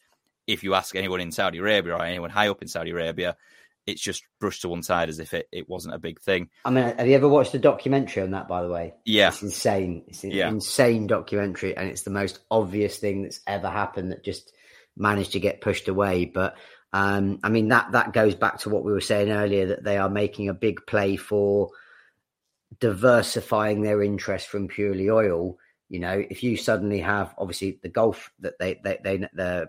if 0.47 0.63
you 0.63 0.75
ask 0.75 0.95
anyone 0.95 1.21
in 1.21 1.33
Saudi 1.33 1.59
Arabia 1.59 1.95
or 1.95 2.03
anyone 2.03 2.31
high 2.31 2.49
up 2.49 2.63
in 2.63 2.69
Saudi 2.69 2.91
Arabia, 2.91 3.37
it's 3.87 4.01
just 4.01 4.25
brushed 4.41 4.63
to 4.63 4.69
one 4.69 4.83
side 4.83 5.09
as 5.09 5.19
if 5.19 5.33
it, 5.33 5.49
it 5.53 5.69
wasn't 5.69 5.95
a 5.95 5.99
big 5.99 6.21
thing. 6.21 6.49
I 6.65 6.71
mean, 6.71 6.85
have 6.85 7.07
you 7.07 7.15
ever 7.15 7.29
watched 7.29 7.55
a 7.55 7.59
documentary 7.59 8.23
on 8.23 8.33
that, 8.33 8.49
by 8.49 8.63
the 8.63 8.69
way? 8.69 8.95
Yeah. 9.05 9.29
It's 9.29 9.43
insane. 9.43 10.05
It's 10.09 10.25
an 10.25 10.33
yeah. 10.33 10.49
insane 10.49 11.07
documentary, 11.07 11.77
and 11.77 11.89
it's 11.89 12.03
the 12.03 12.11
most 12.11 12.41
obvious 12.51 12.99
thing 12.99 13.23
that's 13.23 13.41
ever 13.47 13.69
happened 13.69 14.13
that 14.13 14.25
just 14.25 14.53
managed 14.97 15.33
to 15.33 15.41
get 15.41 15.61
pushed 15.61 15.89
away. 15.89 16.25
But 16.25 16.57
um, 16.93 17.39
I 17.45 17.49
mean, 17.49 17.69
that, 17.69 17.93
that 17.93 18.13
goes 18.13 18.35
back 18.35 18.59
to 18.61 18.71
what 18.71 18.85
we 18.85 18.93
were 18.93 19.01
saying 19.01 19.31
earlier 19.31 19.67
that 19.67 19.85
they 19.85 19.99
are 19.99 20.09
making 20.09 20.49
a 20.49 20.55
big 20.55 20.87
play 20.87 21.17
for 21.17 21.71
diversifying 22.81 23.83
their 23.83 24.03
interest 24.03 24.49
from 24.49 24.69
purely 24.69 25.11
oil. 25.11 25.59
You 25.89 26.01
know, 26.01 26.25
if 26.29 26.43
you 26.43 26.57
suddenly 26.57 27.01
have 27.01 27.35
obviously 27.39 27.79
the 27.83 27.89
golf 27.89 28.33
that 28.41 28.59
they, 28.59 28.81
they, 28.83 28.99
they 29.03 29.17
the 29.33 29.69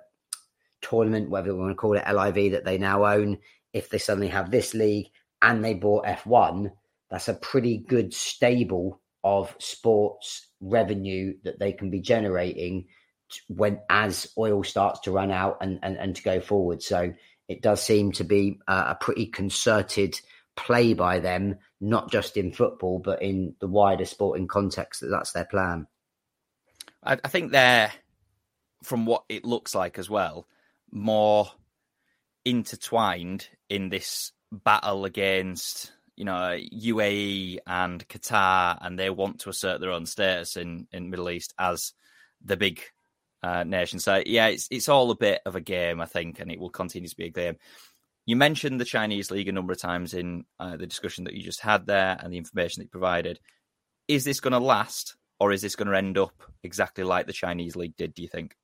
tournament, 0.82 1.30
whatever 1.30 1.54
we 1.54 1.60
want 1.60 1.72
to 1.72 1.76
call 1.76 1.98
it, 1.98 2.06
LIV 2.08 2.54
that 2.54 2.66
they 2.66 2.78
now 2.78 3.06
own, 3.06 3.38
if 3.78 3.90
they 3.90 3.98
suddenly 3.98 4.30
have 4.30 4.52
this 4.52 4.74
league 4.74 5.08
and 5.42 5.64
they 5.64 5.74
bought 5.74 6.06
F1, 6.06 6.72
that's 7.10 7.28
a 7.28 7.34
pretty 7.34 7.78
good 7.78 8.14
stable 8.14 9.00
of 9.24 9.56
sports 9.60 10.48
revenue 10.62 11.34
that 11.44 11.60
they 11.60 11.72
can 11.72 11.90
be 11.90 12.02
generating 12.02 12.88
when 13.48 13.80
as 13.90 14.32
oil 14.38 14.64
starts 14.64 15.02
to 15.02 15.12
run 15.12 15.32
out 15.32 15.58
and, 15.62 15.80
and, 15.84 15.98
and 15.98 16.16
to 16.16 16.24
go 16.24 16.40
forward. 16.40 16.82
So 16.82 17.14
it 17.48 17.62
does 17.62 17.84
seem 17.84 18.12
to 18.14 18.24
be 18.24 18.60
a, 18.68 18.96
pretty 18.96 19.28
concerted 19.28 20.20
play 20.56 20.94
by 20.94 21.20
them, 21.20 21.58
not 21.80 22.12
just 22.12 22.36
in 22.36 22.52
football, 22.52 23.00
but 23.00 23.22
in 23.22 23.56
the 23.60 23.68
wider 23.68 24.06
sporting 24.06 24.48
context 24.48 25.02
that 25.02 25.08
that's 25.08 25.34
their 25.34 25.46
plan. 25.46 25.88
I, 27.04 27.18
I 27.24 27.28
think 27.28 27.52
they're, 27.52 27.92
from 28.84 29.06
what 29.06 29.24
it 29.30 29.46
looks 29.46 29.76
like 29.76 30.00
as 30.00 30.10
well, 30.10 30.48
more 30.92 31.52
intertwined 32.48 33.50
in 33.70 33.90
this 33.90 34.32
battle 34.52 35.04
against 35.04 35.92
you 36.16 36.24
know 36.24 36.58
UAE 36.74 37.60
and 37.68 38.08
Qatar, 38.08 38.78
and 38.82 38.98
they 38.98 39.10
want 39.10 39.42
to 39.42 39.50
assert 39.50 39.82
their 39.82 39.92
own 39.92 40.06
status 40.06 40.56
in 40.56 40.88
in 40.92 41.10
Middle 41.10 41.30
East 41.30 41.54
as 41.60 41.94
the 42.44 42.56
big 42.56 42.82
uh, 43.44 43.64
nation. 43.64 44.00
So 44.00 44.24
yeah, 44.26 44.48
it's 44.48 44.68
it's 44.72 44.88
all 44.90 45.12
a 45.12 45.18
bit 45.18 45.42
of 45.46 45.56
a 45.56 45.62
game, 45.62 46.00
I 46.00 46.06
think, 46.06 46.40
and 46.40 46.52
it 46.52 46.60
will 46.60 46.70
continue 46.70 47.10
to 47.10 47.18
be 47.18 47.26
a 47.26 47.32
game. 47.32 47.58
You 48.26 48.36
mentioned 48.36 48.80
the 48.80 48.86
Chinese 48.86 49.30
league 49.30 49.50
a 49.50 49.54
number 49.54 49.74
of 49.74 49.80
times 49.80 50.14
in 50.14 50.46
uh, 50.60 50.78
the 50.78 50.88
discussion 50.88 51.26
that 51.26 51.34
you 51.34 51.44
just 51.44 51.62
had 51.62 51.86
there, 51.86 52.18
and 52.20 52.32
the 52.32 52.38
information 52.38 52.80
that 52.82 52.86
you 52.86 52.90
provided. 52.90 53.40
Is 54.08 54.24
this 54.24 54.40
going 54.40 54.54
to 54.54 54.60
last, 54.60 55.18
or 55.38 55.52
is 55.52 55.62
this 55.62 55.76
going 55.76 55.90
to 55.90 55.98
end 55.98 56.18
up 56.18 56.42
exactly 56.64 57.04
like 57.04 57.28
the 57.28 57.34
Chinese 57.34 57.76
league 57.76 57.98
did? 57.98 58.14
Do 58.14 58.22
you 58.22 58.30
think? 58.30 58.56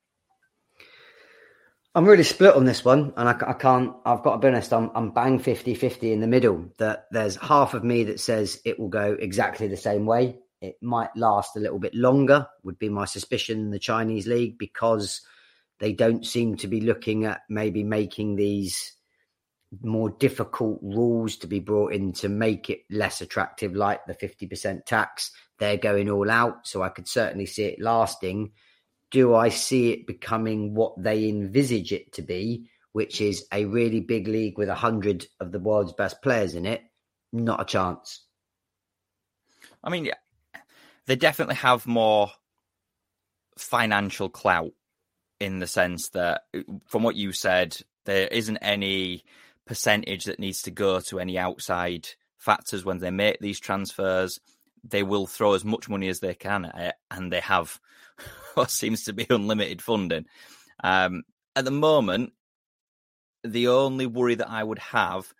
I'm 1.95 2.06
really 2.06 2.23
split 2.23 2.56
on 2.56 2.65
this 2.65 2.84
one, 2.84 3.13
and 3.17 3.29
I, 3.29 3.36
I, 3.45 3.53
can't. 3.53 3.93
I've 4.03 4.23
got 4.23 4.34
to 4.34 4.38
be 4.39 4.47
honest. 4.47 4.73
I'm, 4.73 4.89
I'm 4.95 5.12
bang 5.12 5.38
50 5.38 5.75
50 5.75 6.12
in 6.12 6.21
the 6.21 6.27
middle. 6.27 6.65
That 6.79 7.06
there's 7.12 7.36
half 7.36 7.75
of 7.75 7.84
me 7.84 8.03
that 8.06 8.19
says 8.19 8.60
it 8.65 8.79
will 8.79 8.89
go 8.89 9.15
exactly 9.19 9.67
the 9.67 9.77
same 9.77 10.08
way. 10.08 10.39
It 10.60 10.75
might 10.82 11.15
last 11.15 11.56
a 11.56 11.60
little 11.60 11.77
bit 11.77 11.93
longer, 11.93 12.47
would 12.63 12.79
be 12.79 12.89
my 12.89 13.06
suspicion 13.06 13.60
in 13.60 13.69
the 13.69 13.77
Chinese 13.77 14.25
league 14.25 14.58
because 14.58 15.21
they 15.79 15.93
don't 15.93 16.25
seem 16.25 16.56
to 16.58 16.67
be 16.67 16.82
looking 16.82 17.25
at 17.25 17.41
maybe 17.47 17.84
making 17.84 18.38
these 18.38 18.93
more 19.82 20.10
difficult 20.10 20.79
rules 20.82 21.36
to 21.38 21.47
be 21.47 21.60
brought 21.60 21.93
in 21.93 22.13
to 22.13 22.29
make 22.29 22.69
it 22.71 22.82
less 22.89 23.21
attractive, 23.21 23.75
like 23.75 24.03
the 24.06 24.15
50% 24.15 24.86
tax. 24.86 25.32
They're 25.60 25.77
going 25.77 26.10
all 26.10 26.32
out. 26.32 26.65
So 26.65 26.82
I 26.82 26.89
could 26.89 27.08
certainly 27.08 27.45
see 27.45 27.65
it 27.65 27.82
lasting 27.82 28.51
do 29.13 29.36
I 29.36 29.49
see 29.49 29.91
it 29.93 30.08
becoming 30.08 30.73
what 30.73 31.02
they 31.02 31.30
envisage 31.30 31.93
it 31.93 32.12
to 32.13 32.23
be, 32.23 32.67
which 32.93 33.21
is 33.21 33.45
a 33.54 33.65
really 33.65 34.02
big 34.02 34.28
league 34.28 34.58
with 34.58 34.69
a 34.69 34.76
hundred 34.76 35.28
of 35.39 35.52
the 35.52 35.60
world's 35.60 35.93
best 35.93 36.21
players 36.23 36.56
in 36.56 36.65
it? 36.65 36.82
Not 37.32 37.62
a 37.62 37.65
chance. 37.65 38.26
I 39.84 39.91
mean, 39.91 40.10
they 41.06 41.15
definitely 41.15 41.56
have 41.56 41.86
more 41.86 42.32
financial 43.56 44.30
clout 44.30 44.71
in 45.39 45.60
the 45.60 45.67
sense 45.67 46.10
that, 46.10 46.41
from 46.88 47.04
what 47.04 47.15
you 47.15 47.34
said, 47.34 47.78
there 48.06 48.28
isn't 48.28 48.58
any 48.58 49.23
percentage 49.65 50.26
that 50.26 50.39
needs 50.39 50.63
to 50.63 50.71
go 50.71 50.99
to 51.02 51.19
any 51.19 51.38
outside 51.38 52.10
factors 52.39 52.84
when 52.84 52.97
they 52.97 53.12
make 53.12 53.39
these 53.39 53.60
transfers. 53.60 54.39
They 54.84 55.04
will 55.04 55.28
throw 55.28 55.54
as 55.54 55.63
much 55.63 55.88
money 55.88 56.08
as 56.08 56.19
they 56.19 56.34
can 56.34 56.65
at 56.65 56.76
it, 56.76 56.95
and 57.12 57.32
they 57.32 57.41
have 57.41 57.80
what 58.55 58.71
seems 58.71 59.03
to 59.05 59.13
be 59.13 59.27
unlimited 59.29 59.81
funding. 59.81 60.25
Um, 60.83 61.23
at 61.55 61.65
the 61.65 61.71
moment, 61.71 62.33
the 63.43 63.67
only 63.67 64.05
worry 64.05 64.35
that 64.35 64.49
I 64.49 64.63
would 64.63 64.79
have 64.79 65.31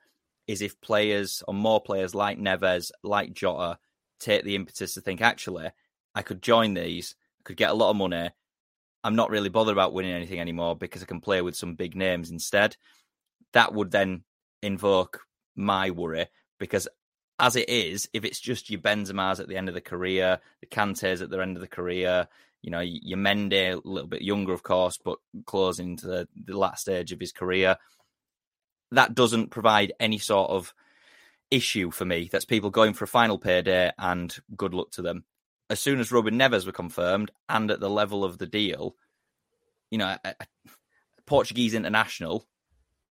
is 0.48 0.62
if 0.62 0.80
players 0.82 1.42
or 1.48 1.54
more 1.54 1.82
players 1.82 2.14
like 2.14 2.38
Neves, 2.38 2.92
like 3.02 3.34
Jota, 3.34 3.78
take 4.20 4.44
the 4.44 4.56
impetus 4.56 4.94
to 4.94 5.02
think, 5.02 5.22
actually, 5.22 5.70
I 6.14 6.22
could 6.22 6.42
join 6.42 6.74
these, 6.74 7.16
could 7.44 7.58
get 7.58 7.72
a 7.72 7.76
lot 7.76 7.92
of 7.92 7.96
money. 7.96 8.30
I'm 9.04 9.16
not 9.16 9.30
really 9.30 9.50
bothered 9.50 9.74
about 9.74 9.94
winning 9.94 10.14
anything 10.14 10.40
anymore 10.40 10.76
because 10.76 11.02
I 11.04 11.06
can 11.06 11.22
play 11.22 11.42
with 11.42 11.56
some 11.56 11.76
big 11.76 11.96
names 11.96 12.30
instead. 12.30 12.76
That 13.54 13.74
would 13.74 13.92
then 13.92 14.24
invoke 14.62 15.22
my 15.56 15.92
worry 15.92 16.28
because 16.60 16.88
as 17.40 17.56
it 17.56 17.70
is, 17.70 18.08
if 18.14 18.24
it's 18.24 18.40
just 18.40 18.70
your 18.70 18.80
Benzema's 18.80 19.40
at 19.40 19.48
the 19.48 19.58
end 19.58 19.68
of 19.68 19.76
the 19.76 19.82
career, 19.82 20.40
the 20.62 20.68
Kantes 20.68 21.22
at 21.22 21.30
the 21.30 21.42
end 21.42 21.58
of 21.58 21.62
the 21.62 21.68
career, 21.68 22.28
you 22.64 22.72
know, 22.72 22.80
your 22.80 23.18
Mendy, 23.18 23.74
a 23.74 23.88
little 23.88 24.08
bit 24.08 24.22
younger, 24.22 24.54
of 24.54 24.64
course, 24.64 24.98
but 24.98 25.20
closing 25.46 25.98
to 25.98 26.08
the, 26.08 26.28
the 26.46 26.58
last 26.58 26.82
stage 26.82 27.12
of 27.12 27.20
his 27.20 27.34
career. 27.34 27.76
That 28.92 29.14
doesn't 29.14 29.52
provide 29.52 29.92
any 30.00 30.18
sort 30.18 30.50
of 30.50 30.74
issue 31.52 31.92
for 31.92 32.06
me. 32.06 32.30
That's 32.32 32.46
people 32.46 32.70
going 32.70 32.94
for 32.94 33.04
a 33.04 33.08
final 33.08 33.38
payday 33.38 33.92
and 34.00 34.36
good 34.56 34.74
luck 34.74 34.92
to 34.92 35.02
them. 35.02 35.26
As 35.70 35.82
soon 35.82 36.00
as 36.00 36.12
Ruben 36.12 36.40
Neves 36.40 36.66
were 36.66 36.72
confirmed 36.72 37.32
and 37.50 37.70
at 37.70 37.82
the 37.82 37.90
level 37.90 38.24
of 38.24 38.38
the 38.38 38.48
deal, 38.48 38.96
you 39.92 39.98
know, 39.98 40.16
a, 40.24 40.36
a 40.40 40.46
Portuguese 41.26 41.74
international 41.74 42.48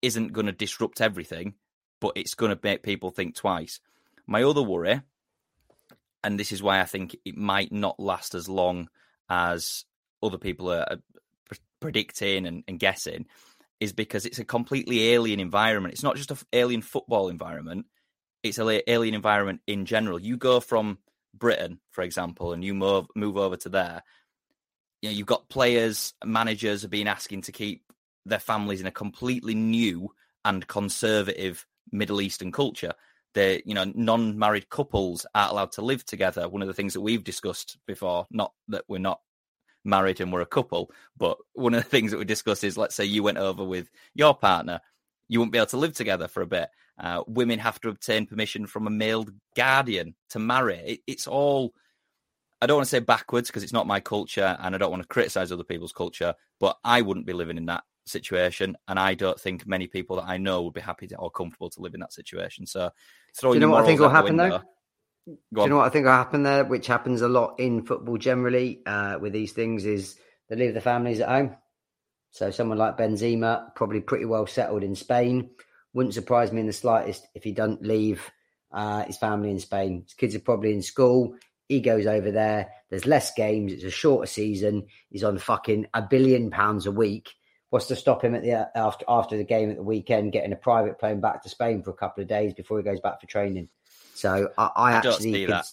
isn't 0.01 0.33
going 0.33 0.45
to 0.45 0.53
disrupt 0.53 1.01
everything, 1.01 1.55
but 1.99 2.13
it's 2.15 2.35
going 2.35 2.55
to 2.55 2.59
make 2.63 2.83
people 2.83 3.11
think 3.11 3.35
twice. 3.35 3.81
My 4.27 4.43
other 4.43 4.63
worry, 4.63 5.01
and 6.23 6.39
this 6.39 6.53
is 6.53 6.63
why 6.63 6.79
I 6.79 6.85
think 6.85 7.17
it 7.25 7.35
might 7.35 7.73
not 7.73 7.99
last 7.99 8.33
as 8.33 8.47
long 8.47 8.87
as 9.31 9.85
other 10.21 10.37
people 10.37 10.69
are 10.69 10.97
predicting 11.79 12.45
and, 12.45 12.63
and 12.67 12.79
guessing 12.79 13.25
is 13.79 13.93
because 13.93 14.25
it's 14.25 14.39
a 14.39 14.45
completely 14.45 15.13
alien 15.13 15.39
environment. 15.39 15.93
It's 15.93 16.03
not 16.03 16.17
just 16.17 16.29
an 16.29 16.37
alien 16.51 16.81
football 16.81 17.29
environment; 17.29 17.85
it's 18.43 18.59
an 18.59 18.81
alien 18.85 19.15
environment 19.15 19.61
in 19.65 19.85
general. 19.85 20.19
You 20.19 20.37
go 20.37 20.59
from 20.59 20.99
Britain, 21.33 21.79
for 21.91 22.03
example, 22.03 22.51
and 22.51 22.63
you 22.63 22.73
move 22.73 23.07
move 23.15 23.37
over 23.37 23.55
to 23.57 23.69
there. 23.69 24.03
You 25.01 25.09
know, 25.09 25.15
you've 25.15 25.27
got 25.27 25.49
players, 25.49 26.13
managers 26.23 26.81
have 26.83 26.91
been 26.91 27.07
asking 27.07 27.43
to 27.43 27.51
keep 27.51 27.83
their 28.25 28.39
families 28.39 28.81
in 28.81 28.87
a 28.87 28.91
completely 28.91 29.55
new 29.55 30.11
and 30.45 30.67
conservative 30.67 31.65
Middle 31.91 32.21
Eastern 32.21 32.51
culture. 32.51 32.93
The 33.33 33.61
you 33.65 33.73
know 33.73 33.91
non-married 33.95 34.69
couples 34.69 35.25
aren't 35.33 35.51
allowed 35.51 35.71
to 35.73 35.81
live 35.81 36.05
together. 36.05 36.49
One 36.49 36.61
of 36.61 36.67
the 36.67 36.73
things 36.73 36.93
that 36.93 37.01
we've 37.01 37.23
discussed 37.23 37.77
before, 37.87 38.27
not 38.31 38.53
that 38.67 38.83
we're 38.87 38.99
not 38.99 39.21
married 39.83 40.21
and 40.21 40.31
we're 40.31 40.41
a 40.41 40.45
couple, 40.45 40.91
but 41.17 41.37
one 41.53 41.73
of 41.73 41.83
the 41.83 41.89
things 41.89 42.11
that 42.11 42.17
we 42.17 42.25
discuss 42.25 42.63
is, 42.63 42.77
let's 42.77 42.95
say 42.95 43.05
you 43.05 43.23
went 43.23 43.37
over 43.37 43.63
with 43.63 43.89
your 44.13 44.35
partner, 44.35 44.81
you 45.27 45.39
won't 45.39 45.51
be 45.51 45.57
able 45.57 45.67
to 45.67 45.77
live 45.77 45.93
together 45.93 46.27
for 46.27 46.41
a 46.41 46.47
bit. 46.47 46.69
Uh, 46.99 47.23
women 47.25 47.57
have 47.57 47.79
to 47.81 47.89
obtain 47.89 48.27
permission 48.27 48.67
from 48.67 48.85
a 48.85 48.91
male 48.91 49.25
guardian 49.55 50.13
to 50.29 50.39
marry. 50.39 50.77
It, 50.77 50.99
it's 51.07 51.27
all 51.27 51.73
I 52.61 52.67
don't 52.67 52.77
want 52.77 52.85
to 52.85 52.91
say 52.91 52.99
backwards 52.99 53.49
because 53.49 53.63
it's 53.63 53.73
not 53.73 53.87
my 53.87 53.99
culture 53.99 54.55
and 54.59 54.75
I 54.75 54.77
don't 54.77 54.91
want 54.91 55.01
to 55.01 55.07
criticize 55.07 55.51
other 55.51 55.63
people's 55.63 55.93
culture, 55.93 56.35
but 56.59 56.77
I 56.83 57.01
wouldn't 57.01 57.25
be 57.25 57.33
living 57.33 57.57
in 57.57 57.65
that 57.65 57.83
situation. 58.11 58.75
And 58.87 58.99
I 58.99 59.13
don't 59.13 59.39
think 59.39 59.65
many 59.65 59.87
people 59.87 60.17
that 60.17 60.25
I 60.27 60.37
know 60.37 60.63
would 60.63 60.73
be 60.73 60.81
happy 60.81 61.07
to, 61.07 61.17
or 61.17 61.31
comfortable 61.31 61.69
to 61.71 61.81
live 61.81 61.93
in 61.93 61.99
that 62.01 62.13
situation. 62.13 62.65
So, 62.65 62.91
throwing 63.35 63.59
Do 63.59 63.61
you 63.61 63.67
know 63.67 63.73
what 63.73 63.83
I 63.83 63.87
think 63.87 63.99
will 63.99 64.09
happen 64.09 64.37
window, 64.37 64.57
though? 64.57 65.33
Do 65.53 65.61
you 65.61 65.69
know 65.69 65.77
what 65.77 65.85
I 65.85 65.89
think 65.89 66.05
will 66.05 66.11
happen 66.11 66.43
there, 66.43 66.63
which 66.65 66.87
happens 66.87 67.21
a 67.21 67.27
lot 67.27 67.59
in 67.59 67.85
football 67.85 68.17
generally 68.17 68.81
uh, 68.85 69.17
with 69.19 69.33
these 69.33 69.53
things, 69.53 69.85
is 69.85 70.17
they 70.49 70.55
leave 70.55 70.73
the 70.73 70.81
families 70.81 71.19
at 71.19 71.29
home. 71.29 71.55
So 72.31 72.49
someone 72.49 72.77
like 72.77 72.97
Benzema, 72.97 73.75
probably 73.75 74.01
pretty 74.01 74.25
well 74.25 74.47
settled 74.47 74.83
in 74.83 74.95
Spain. 74.95 75.49
Wouldn't 75.93 76.15
surprise 76.15 76.51
me 76.51 76.61
in 76.61 76.67
the 76.67 76.73
slightest 76.73 77.27
if 77.35 77.43
he 77.43 77.51
doesn't 77.51 77.83
leave 77.83 78.31
uh, 78.71 79.03
his 79.03 79.17
family 79.17 79.51
in 79.51 79.59
Spain. 79.59 80.03
His 80.05 80.13
kids 80.13 80.35
are 80.35 80.39
probably 80.39 80.73
in 80.73 80.81
school. 80.81 81.35
He 81.67 81.81
goes 81.81 82.05
over 82.05 82.31
there. 82.31 82.69
There's 82.89 83.05
less 83.05 83.33
games. 83.33 83.73
It's 83.73 83.83
a 83.83 83.89
shorter 83.89 84.27
season. 84.27 84.87
He's 85.09 85.23
on 85.23 85.37
fucking 85.37 85.87
a 85.93 86.01
billion 86.01 86.51
pounds 86.51 86.85
a 86.85 86.91
week. 86.91 87.29
What's 87.71 87.87
to 87.87 87.95
stop 87.95 88.23
him 88.23 88.35
at 88.35 88.43
the 88.43 88.69
after 88.75 89.05
after 89.07 89.37
the 89.37 89.43
game 89.43 89.71
at 89.71 89.77
the 89.77 89.83
weekend 89.83 90.31
getting 90.31 90.53
a 90.53 90.57
private 90.57 90.99
plane 90.99 91.21
back 91.21 91.41
to 91.43 91.49
Spain 91.49 91.81
for 91.81 91.89
a 91.89 91.95
couple 91.95 92.21
of 92.21 92.29
days 92.29 92.53
before 92.53 92.77
he 92.77 92.83
goes 92.83 92.99
back 92.99 93.19
for 93.19 93.25
training? 93.25 93.69
So 94.13 94.49
I, 94.57 94.69
I, 94.75 94.91
actually 94.93 95.47
could, 95.47 95.53
I, 95.53 95.63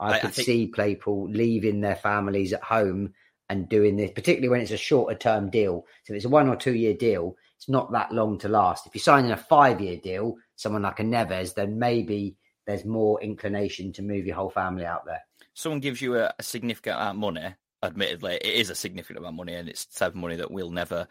I 0.00 0.18
could 0.18 0.34
think... 0.34 0.46
see 0.46 0.66
people 0.66 1.30
leaving 1.30 1.80
their 1.80 1.96
families 1.96 2.52
at 2.52 2.62
home 2.62 3.14
and 3.48 3.68
doing 3.68 3.96
this, 3.96 4.10
particularly 4.10 4.50
when 4.50 4.60
it's 4.60 4.70
a 4.70 4.76
shorter 4.76 5.16
term 5.16 5.48
deal. 5.48 5.86
So 6.04 6.12
if 6.12 6.16
it's 6.18 6.26
a 6.26 6.28
one 6.28 6.48
or 6.48 6.56
two 6.56 6.74
year 6.74 6.94
deal, 6.94 7.36
it's 7.56 7.68
not 7.68 7.92
that 7.92 8.12
long 8.12 8.36
to 8.40 8.48
last. 8.48 8.86
If 8.86 8.94
you're 8.94 9.00
signing 9.00 9.30
a 9.30 9.36
five 9.38 9.80
year 9.80 9.96
deal, 9.96 10.34
someone 10.56 10.82
like 10.82 11.00
a 11.00 11.04
Neves, 11.04 11.54
then 11.54 11.78
maybe 11.78 12.36
there's 12.66 12.84
more 12.84 13.22
inclination 13.22 13.92
to 13.94 14.02
move 14.02 14.26
your 14.26 14.36
whole 14.36 14.50
family 14.50 14.84
out 14.84 15.06
there 15.06 15.22
someone 15.54 15.80
gives 15.80 16.02
you 16.02 16.16
a, 16.16 16.34
a 16.38 16.42
significant 16.42 16.96
amount 16.96 17.16
of 17.16 17.20
money, 17.20 17.54
admittedly, 17.82 18.34
it 18.34 18.54
is 18.54 18.70
a 18.70 18.74
significant 18.74 19.18
amount 19.18 19.34
of 19.34 19.36
money, 19.36 19.54
and 19.54 19.68
it's 19.68 19.86
type 19.86 20.10
of 20.10 20.16
money 20.16 20.36
that 20.36 20.50
will 20.50 20.70
never, 20.70 21.06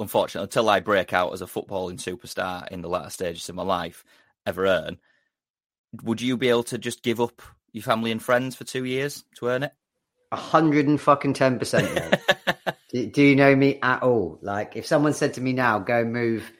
unfortunately, 0.00 0.44
until 0.44 0.68
I 0.68 0.80
break 0.80 1.12
out 1.12 1.32
as 1.32 1.42
a 1.42 1.46
footballing 1.46 1.98
superstar 1.98 2.68
in 2.68 2.82
the 2.82 2.88
latter 2.88 3.10
stages 3.10 3.48
of 3.48 3.54
my 3.54 3.62
life, 3.62 4.04
ever 4.46 4.66
earn. 4.66 4.98
Would 6.02 6.20
you 6.20 6.36
be 6.36 6.48
able 6.48 6.64
to 6.64 6.78
just 6.78 7.02
give 7.02 7.20
up 7.20 7.42
your 7.72 7.82
family 7.82 8.10
and 8.10 8.22
friends 8.22 8.56
for 8.56 8.64
two 8.64 8.84
years 8.84 9.24
to 9.36 9.48
earn 9.48 9.62
it? 9.62 9.72
A 10.32 10.36
hundred 10.36 10.88
and 10.88 11.00
fucking 11.00 11.34
ten 11.34 11.58
percent. 11.58 12.20
do, 12.92 13.06
do 13.06 13.22
you 13.22 13.36
know 13.36 13.54
me 13.54 13.78
at 13.82 14.02
all? 14.02 14.38
Like, 14.42 14.76
if 14.76 14.86
someone 14.86 15.12
said 15.12 15.34
to 15.34 15.40
me 15.40 15.52
now, 15.52 15.78
go 15.78 16.04
move 16.04 16.50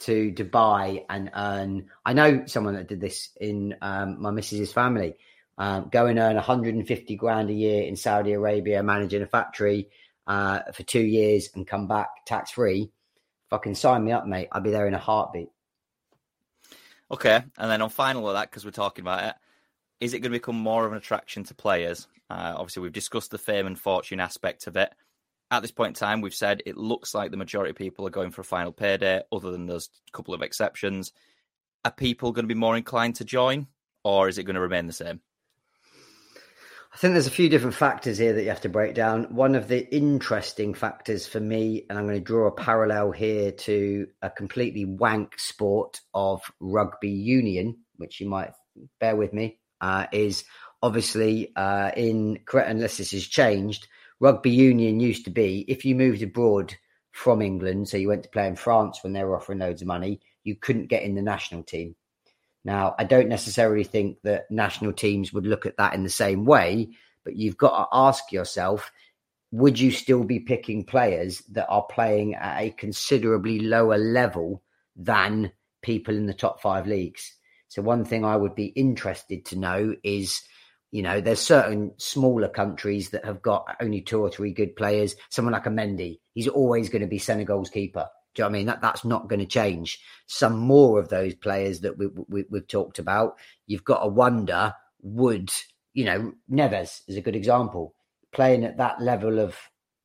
to 0.00 0.30
Dubai 0.32 1.04
and 1.08 1.30
earn. 1.34 1.86
I 2.04 2.12
know 2.12 2.44
someone 2.46 2.74
that 2.74 2.88
did 2.88 3.00
this 3.00 3.30
in 3.40 3.76
um, 3.80 4.20
my 4.20 4.30
missus's 4.30 4.72
family 4.72 5.14
um, 5.58 5.88
go 5.90 6.06
and 6.06 6.18
earn 6.18 6.34
150 6.34 7.16
grand 7.16 7.50
a 7.50 7.52
year 7.52 7.84
in 7.84 7.96
Saudi 7.96 8.32
Arabia 8.32 8.82
managing 8.82 9.22
a 9.22 9.26
factory 9.26 9.90
uh, 10.26 10.60
for 10.72 10.82
two 10.82 11.02
years 11.02 11.50
and 11.54 11.66
come 11.66 11.86
back 11.86 12.24
tax 12.26 12.52
free, 12.52 12.90
fucking 13.50 13.74
sign 13.74 14.04
me 14.04 14.12
up, 14.12 14.26
mate. 14.26 14.48
I'd 14.52 14.62
be 14.62 14.70
there 14.70 14.86
in 14.86 14.94
a 14.94 14.98
heartbeat. 14.98 15.48
Okay, 17.10 17.42
and 17.58 17.70
then 17.70 17.82
on 17.82 17.90
final 17.90 18.26
of 18.28 18.34
that, 18.34 18.50
because 18.50 18.64
we're 18.64 18.70
talking 18.70 19.02
about 19.02 19.24
it, 19.24 19.34
is 20.00 20.14
it 20.14 20.20
going 20.20 20.32
to 20.32 20.38
become 20.38 20.56
more 20.56 20.86
of 20.86 20.92
an 20.92 20.98
attraction 20.98 21.44
to 21.44 21.54
players? 21.54 22.08
Uh, 22.30 22.54
obviously, 22.56 22.82
we've 22.82 22.92
discussed 22.92 23.30
the 23.30 23.38
fame 23.38 23.66
and 23.66 23.78
fortune 23.78 24.20
aspect 24.20 24.66
of 24.66 24.76
it. 24.76 24.92
At 25.50 25.60
this 25.60 25.70
point 25.70 25.90
in 25.90 25.94
time, 25.94 26.22
we've 26.22 26.34
said 26.34 26.62
it 26.64 26.78
looks 26.78 27.14
like 27.14 27.30
the 27.30 27.36
majority 27.36 27.70
of 27.70 27.76
people 27.76 28.06
are 28.06 28.10
going 28.10 28.30
for 28.30 28.40
a 28.40 28.44
final 28.44 28.72
payday, 28.72 29.22
other 29.30 29.50
than 29.50 29.66
those 29.66 29.90
couple 30.12 30.32
of 30.32 30.40
exceptions. 30.40 31.12
Are 31.84 31.90
people 31.90 32.32
going 32.32 32.44
to 32.44 32.54
be 32.54 32.58
more 32.58 32.76
inclined 32.76 33.16
to 33.16 33.24
join, 33.24 33.66
or 34.02 34.28
is 34.28 34.38
it 34.38 34.44
going 34.44 34.54
to 34.54 34.60
remain 34.60 34.86
the 34.86 34.94
same? 34.94 35.20
I 36.92 36.98
think 36.98 37.14
there's 37.14 37.26
a 37.26 37.30
few 37.30 37.48
different 37.48 37.74
factors 37.74 38.18
here 38.18 38.34
that 38.34 38.42
you 38.42 38.50
have 38.50 38.60
to 38.60 38.68
break 38.68 38.94
down. 38.94 39.34
One 39.34 39.54
of 39.54 39.66
the 39.66 39.88
interesting 39.94 40.74
factors 40.74 41.26
for 41.26 41.40
me, 41.40 41.86
and 41.88 41.98
I'm 41.98 42.04
going 42.06 42.18
to 42.18 42.24
draw 42.24 42.48
a 42.48 42.52
parallel 42.52 43.12
here 43.12 43.50
to 43.50 44.08
a 44.20 44.28
completely 44.28 44.84
wank 44.84 45.38
sport 45.38 46.00
of 46.12 46.42
rugby 46.60 47.08
union, 47.08 47.78
which 47.96 48.20
you 48.20 48.28
might 48.28 48.52
bear 49.00 49.16
with 49.16 49.32
me, 49.32 49.58
uh, 49.80 50.06
is 50.12 50.44
obviously 50.82 51.56
uh, 51.56 51.92
in 51.96 52.40
correct 52.44 52.68
unless 52.68 52.98
this 52.98 53.12
has 53.12 53.26
changed. 53.26 53.88
Rugby 54.20 54.50
union 54.50 55.00
used 55.00 55.24
to 55.24 55.30
be 55.30 55.64
if 55.68 55.86
you 55.86 55.94
moved 55.94 56.22
abroad 56.22 56.76
from 57.10 57.40
England, 57.40 57.88
so 57.88 57.96
you 57.96 58.08
went 58.08 58.24
to 58.24 58.28
play 58.28 58.46
in 58.46 58.56
France 58.56 59.02
when 59.02 59.14
they 59.14 59.24
were 59.24 59.36
offering 59.36 59.60
loads 59.60 59.80
of 59.80 59.88
money, 59.88 60.20
you 60.44 60.56
couldn't 60.56 60.88
get 60.88 61.04
in 61.04 61.14
the 61.14 61.22
national 61.22 61.62
team. 61.62 61.96
Now, 62.64 62.94
I 62.98 63.04
don't 63.04 63.28
necessarily 63.28 63.84
think 63.84 64.18
that 64.22 64.50
national 64.50 64.92
teams 64.92 65.32
would 65.32 65.46
look 65.46 65.66
at 65.66 65.76
that 65.78 65.94
in 65.94 66.04
the 66.04 66.10
same 66.10 66.44
way, 66.44 66.90
but 67.24 67.36
you've 67.36 67.56
got 67.56 67.76
to 67.76 67.88
ask 67.92 68.32
yourself 68.32 68.90
would 69.54 69.78
you 69.78 69.90
still 69.90 70.24
be 70.24 70.40
picking 70.40 70.82
players 70.82 71.40
that 71.50 71.68
are 71.68 71.82
playing 71.82 72.34
at 72.34 72.62
a 72.62 72.70
considerably 72.70 73.60
lower 73.60 73.98
level 73.98 74.62
than 74.96 75.52
people 75.82 76.16
in 76.16 76.24
the 76.24 76.32
top 76.32 76.62
five 76.62 76.86
leagues? 76.86 77.34
So, 77.68 77.82
one 77.82 78.04
thing 78.04 78.24
I 78.24 78.36
would 78.36 78.54
be 78.54 78.66
interested 78.66 79.44
to 79.46 79.58
know 79.58 79.94
is 80.02 80.42
you 80.92 81.00
know, 81.00 81.22
there's 81.22 81.40
certain 81.40 81.92
smaller 81.96 82.48
countries 82.48 83.10
that 83.10 83.24
have 83.24 83.40
got 83.40 83.76
only 83.80 84.02
two 84.02 84.20
or 84.20 84.30
three 84.30 84.52
good 84.52 84.76
players. 84.76 85.16
Someone 85.30 85.52
like 85.52 85.64
a 85.64 85.70
Mendy, 85.70 86.20
he's 86.34 86.48
always 86.48 86.90
going 86.90 87.00
to 87.00 87.08
be 87.08 87.18
Senegal's 87.18 87.70
keeper. 87.70 88.08
Do 88.34 88.42
you 88.42 88.44
know 88.44 88.48
what 88.48 88.54
I 88.54 88.58
mean? 88.58 88.66
That 88.66 88.80
that's 88.80 89.04
not 89.04 89.28
going 89.28 89.40
to 89.40 89.46
change. 89.46 90.00
Some 90.26 90.58
more 90.58 90.98
of 90.98 91.08
those 91.08 91.34
players 91.34 91.80
that 91.80 91.98
we, 91.98 92.06
we, 92.28 92.44
we've 92.48 92.66
talked 92.66 92.98
about, 92.98 93.36
you've 93.66 93.84
got 93.84 94.02
to 94.02 94.08
wonder 94.08 94.74
would 95.02 95.50
you 95.94 96.04
know 96.04 96.32
Neves 96.50 97.02
is 97.08 97.16
a 97.16 97.20
good 97.20 97.36
example 97.36 97.94
playing 98.32 98.64
at 98.64 98.78
that 98.78 99.00
level 99.00 99.38
of 99.38 99.56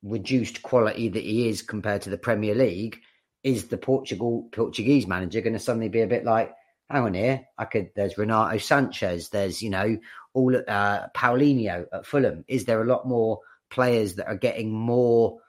reduced 0.03 0.61
quality 0.61 1.07
that 1.09 1.23
he 1.23 1.47
is 1.49 1.61
compared 1.61 2.01
to 2.03 2.09
the 2.09 2.17
Premier 2.17 2.55
League. 2.55 2.99
Is 3.43 3.67
the 3.67 3.77
Portugal 3.77 4.49
Portuguese 4.51 5.07
manager 5.07 5.39
going 5.41 5.53
to 5.53 5.59
suddenly 5.59 5.87
be 5.87 6.01
a 6.01 6.07
bit 6.07 6.25
like, 6.25 6.53
hang 6.89 7.03
on 7.03 7.13
here, 7.13 7.45
I 7.57 7.65
could. 7.65 7.91
There's 7.95 8.17
Renato 8.17 8.57
Sanches. 8.57 9.29
There's 9.29 9.61
you 9.61 9.69
know 9.69 9.97
all 10.33 10.55
uh, 10.55 11.07
Palhinha 11.15 11.85
at 11.93 12.05
Fulham. 12.05 12.43
Is 12.47 12.65
there 12.65 12.81
a 12.81 12.87
lot 12.87 13.07
more 13.07 13.39
players 13.69 14.15
that 14.15 14.27
are 14.27 14.35
getting 14.35 14.71
more? 14.71 15.39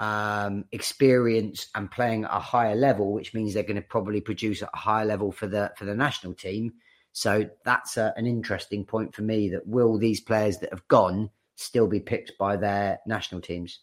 Um, 0.00 0.64
experience 0.70 1.66
and 1.74 1.90
playing 1.90 2.22
at 2.22 2.30
a 2.30 2.38
higher 2.38 2.76
level, 2.76 3.12
which 3.12 3.34
means 3.34 3.52
they're 3.52 3.64
going 3.64 3.74
to 3.74 3.82
probably 3.82 4.20
produce 4.20 4.62
at 4.62 4.70
a 4.72 4.76
higher 4.76 5.04
level 5.04 5.32
for 5.32 5.48
the 5.48 5.72
for 5.76 5.86
the 5.86 5.94
national 5.94 6.34
team. 6.34 6.74
So 7.10 7.50
that's 7.64 7.96
a, 7.96 8.14
an 8.16 8.24
interesting 8.24 8.84
point 8.84 9.12
for 9.12 9.22
me. 9.22 9.48
That 9.48 9.66
will 9.66 9.98
these 9.98 10.20
players 10.20 10.58
that 10.58 10.70
have 10.70 10.86
gone 10.86 11.30
still 11.56 11.88
be 11.88 11.98
picked 11.98 12.38
by 12.38 12.56
their 12.56 13.00
national 13.06 13.40
teams? 13.40 13.80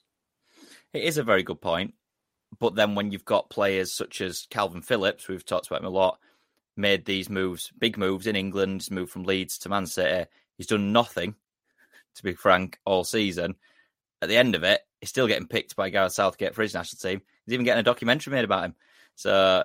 It 0.93 1.03
is 1.03 1.17
a 1.17 1.23
very 1.23 1.43
good 1.43 1.59
point. 1.59 1.93
But 2.59 2.75
then 2.75 2.95
when 2.95 3.11
you've 3.11 3.25
got 3.25 3.49
players 3.49 3.91
such 3.91 4.21
as 4.21 4.47
Kalvin 4.49 4.85
Phillips, 4.85 5.27
we've 5.27 5.45
talked 5.45 5.67
about 5.67 5.81
him 5.81 5.87
a 5.87 5.89
lot, 5.89 6.19
made 6.77 7.03
these 7.03 7.29
moves, 7.29 7.73
big 7.77 7.97
moves 7.97 8.27
in 8.27 8.37
England, 8.37 8.87
moved 8.89 9.11
from 9.11 9.23
Leeds 9.23 9.57
to 9.59 9.69
Man 9.69 9.85
City. 9.85 10.29
He's 10.57 10.67
done 10.67 10.93
nothing, 10.93 11.35
to 12.15 12.23
be 12.23 12.33
frank, 12.33 12.79
all 12.85 13.03
season. 13.03 13.55
At 14.21 14.29
the 14.29 14.37
end 14.37 14.55
of 14.55 14.63
it, 14.63 14.81
he's 14.99 15.09
still 15.09 15.27
getting 15.27 15.47
picked 15.47 15.75
by 15.75 15.89
Gareth 15.89 16.13
Southgate 16.13 16.55
for 16.55 16.61
his 16.61 16.73
national 16.73 16.99
team. 16.99 17.21
He's 17.45 17.53
even 17.53 17.65
getting 17.65 17.81
a 17.81 17.83
documentary 17.83 18.33
made 18.33 18.45
about 18.45 18.65
him. 18.65 18.75
So 19.15 19.63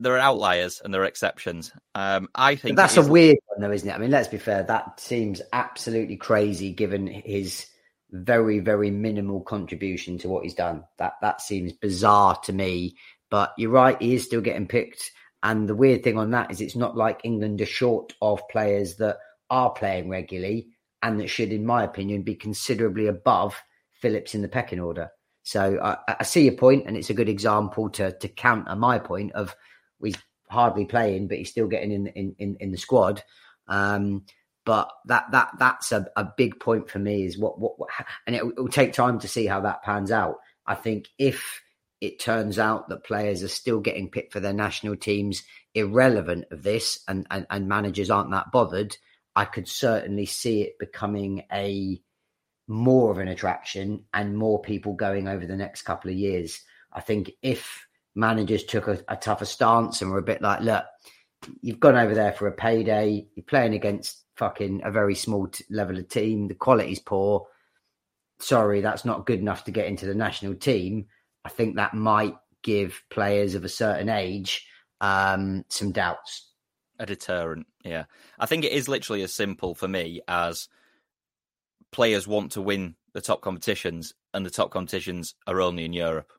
there 0.00 0.14
are 0.14 0.18
outliers 0.18 0.80
and 0.84 0.92
there 0.92 1.02
are 1.02 1.06
exceptions. 1.06 1.72
Um, 1.94 2.28
I 2.34 2.56
think 2.56 2.76
but 2.76 2.82
that's 2.82 2.96
a 2.96 3.10
weird 3.10 3.38
one, 3.46 3.60
though, 3.60 3.72
isn't 3.72 3.88
it? 3.88 3.94
I 3.94 3.98
mean, 3.98 4.10
let's 4.10 4.28
be 4.28 4.38
fair. 4.38 4.62
That 4.62 5.00
seems 5.00 5.40
absolutely 5.52 6.16
crazy 6.16 6.72
given 6.72 7.06
his 7.06 7.66
very, 8.10 8.60
very 8.60 8.90
minimal 8.90 9.40
contribution 9.40 10.18
to 10.18 10.28
what 10.28 10.44
he's 10.44 10.54
done. 10.54 10.84
That 10.98 11.14
that 11.22 11.40
seems 11.40 11.72
bizarre 11.72 12.38
to 12.44 12.52
me. 12.52 12.96
But 13.30 13.52
you're 13.56 13.70
right; 13.70 14.00
he 14.00 14.14
is 14.14 14.24
still 14.24 14.40
getting 14.40 14.68
picked. 14.68 15.10
And 15.42 15.68
the 15.68 15.74
weird 15.74 16.02
thing 16.02 16.16
on 16.16 16.30
that 16.30 16.50
is, 16.50 16.60
it's 16.60 16.76
not 16.76 16.96
like 16.96 17.20
England 17.22 17.60
are 17.60 17.66
short 17.66 18.14
of 18.22 18.40
players 18.50 18.96
that 18.96 19.18
are 19.50 19.70
playing 19.70 20.08
regularly 20.08 20.68
and 21.04 21.20
that 21.20 21.28
should, 21.28 21.52
in 21.52 21.66
my 21.66 21.84
opinion, 21.84 22.22
be 22.22 22.34
considerably 22.34 23.06
above 23.06 23.62
Phillips 24.00 24.34
in 24.34 24.42
the 24.42 24.48
pecking 24.48 24.80
order. 24.80 25.10
So 25.42 25.78
I, 25.80 26.16
I, 26.20 26.22
see 26.24 26.44
your 26.44 26.54
point, 26.54 26.86
and 26.86 26.96
it's 26.96 27.10
a 27.10 27.14
good 27.14 27.28
example 27.28 27.90
to 27.90 28.12
to 28.18 28.28
counter 28.28 28.74
my 28.74 28.98
point 28.98 29.32
of 29.32 29.54
he's 30.02 30.16
hardly 30.48 30.86
playing, 30.86 31.28
but 31.28 31.36
he's 31.36 31.50
still 31.50 31.68
getting 31.68 31.92
in 31.92 32.06
in 32.08 32.34
in, 32.38 32.56
in 32.58 32.72
the 32.72 32.78
squad. 32.78 33.22
Um, 33.68 34.24
but 34.64 34.90
that 35.04 35.26
that 35.32 35.50
that's 35.58 35.92
a, 35.92 36.06
a 36.16 36.26
big 36.38 36.58
point 36.58 36.88
for 36.88 36.98
me 36.98 37.26
is 37.26 37.38
what 37.38 37.60
what, 37.60 37.78
what 37.78 37.90
and 38.26 38.34
it 38.34 38.56
will 38.56 38.68
take 38.68 38.94
time 38.94 39.18
to 39.18 39.28
see 39.28 39.44
how 39.44 39.60
that 39.60 39.82
pans 39.82 40.10
out. 40.10 40.36
I 40.66 40.74
think 40.74 41.08
if 41.18 41.60
it 42.00 42.18
turns 42.18 42.58
out 42.58 42.88
that 42.88 43.04
players 43.04 43.42
are 43.42 43.48
still 43.48 43.80
getting 43.80 44.10
picked 44.10 44.32
for 44.32 44.40
their 44.40 44.54
national 44.54 44.96
teams, 44.96 45.42
irrelevant 45.74 46.46
of 46.50 46.62
this, 46.62 47.00
and, 47.08 47.26
and, 47.30 47.46
and 47.50 47.68
managers 47.68 48.10
aren't 48.10 48.30
that 48.30 48.52
bothered, 48.52 48.96
I 49.36 49.44
could 49.44 49.68
certainly 49.68 50.26
see 50.26 50.62
it 50.62 50.78
becoming 50.78 51.44
a 51.52 52.00
more 52.66 53.10
of 53.10 53.18
an 53.18 53.28
attraction 53.28 54.04
and 54.14 54.36
more 54.36 54.60
people 54.60 54.94
going 54.94 55.28
over 55.28 55.46
the 55.46 55.56
next 55.56 55.82
couple 55.82 56.10
of 56.10 56.16
years. 56.16 56.60
I 56.92 57.00
think 57.00 57.32
if 57.42 57.86
managers 58.14 58.64
took 58.64 58.88
a, 58.88 59.00
a 59.08 59.16
tougher 59.16 59.44
stance 59.44 60.00
and 60.00 60.10
were 60.10 60.18
a 60.18 60.22
bit 60.22 60.40
like, 60.40 60.60
look, 60.60 60.84
you've 61.60 61.80
gone 61.80 61.96
over 61.96 62.14
there 62.14 62.32
for 62.32 62.46
a 62.46 62.52
payday, 62.52 63.26
you're 63.34 63.44
playing 63.44 63.74
against 63.74 64.22
fucking 64.36 64.82
a 64.84 64.90
very 64.90 65.14
small 65.14 65.48
t- 65.48 65.64
level 65.70 65.98
of 65.98 66.08
team. 66.08 66.48
The 66.48 66.54
quality's 66.54 67.00
poor. 67.00 67.46
Sorry, 68.38 68.80
that's 68.80 69.04
not 69.04 69.26
good 69.26 69.40
enough 69.40 69.64
to 69.64 69.70
get 69.70 69.86
into 69.86 70.06
the 70.06 70.14
national 70.14 70.54
team. 70.54 71.06
I 71.44 71.48
think 71.50 71.76
that 71.76 71.94
might 71.94 72.34
give 72.62 73.02
players 73.10 73.54
of 73.54 73.64
a 73.64 73.68
certain 73.68 74.08
age 74.08 74.66
um, 75.00 75.64
some 75.68 75.92
doubts. 75.92 76.50
A 76.98 77.06
deterrent, 77.06 77.66
yeah. 77.84 78.04
I 78.38 78.46
think 78.46 78.64
it 78.64 78.72
is 78.72 78.88
literally 78.88 79.22
as 79.22 79.34
simple 79.34 79.74
for 79.74 79.88
me 79.88 80.20
as 80.28 80.68
players 81.90 82.26
want 82.26 82.52
to 82.52 82.62
win 82.62 82.94
the 83.14 83.20
top 83.20 83.40
competitions, 83.40 84.14
and 84.32 84.46
the 84.46 84.50
top 84.50 84.70
competitions 84.70 85.34
are 85.46 85.60
only 85.60 85.84
in 85.84 85.92
Europe. 85.92 86.32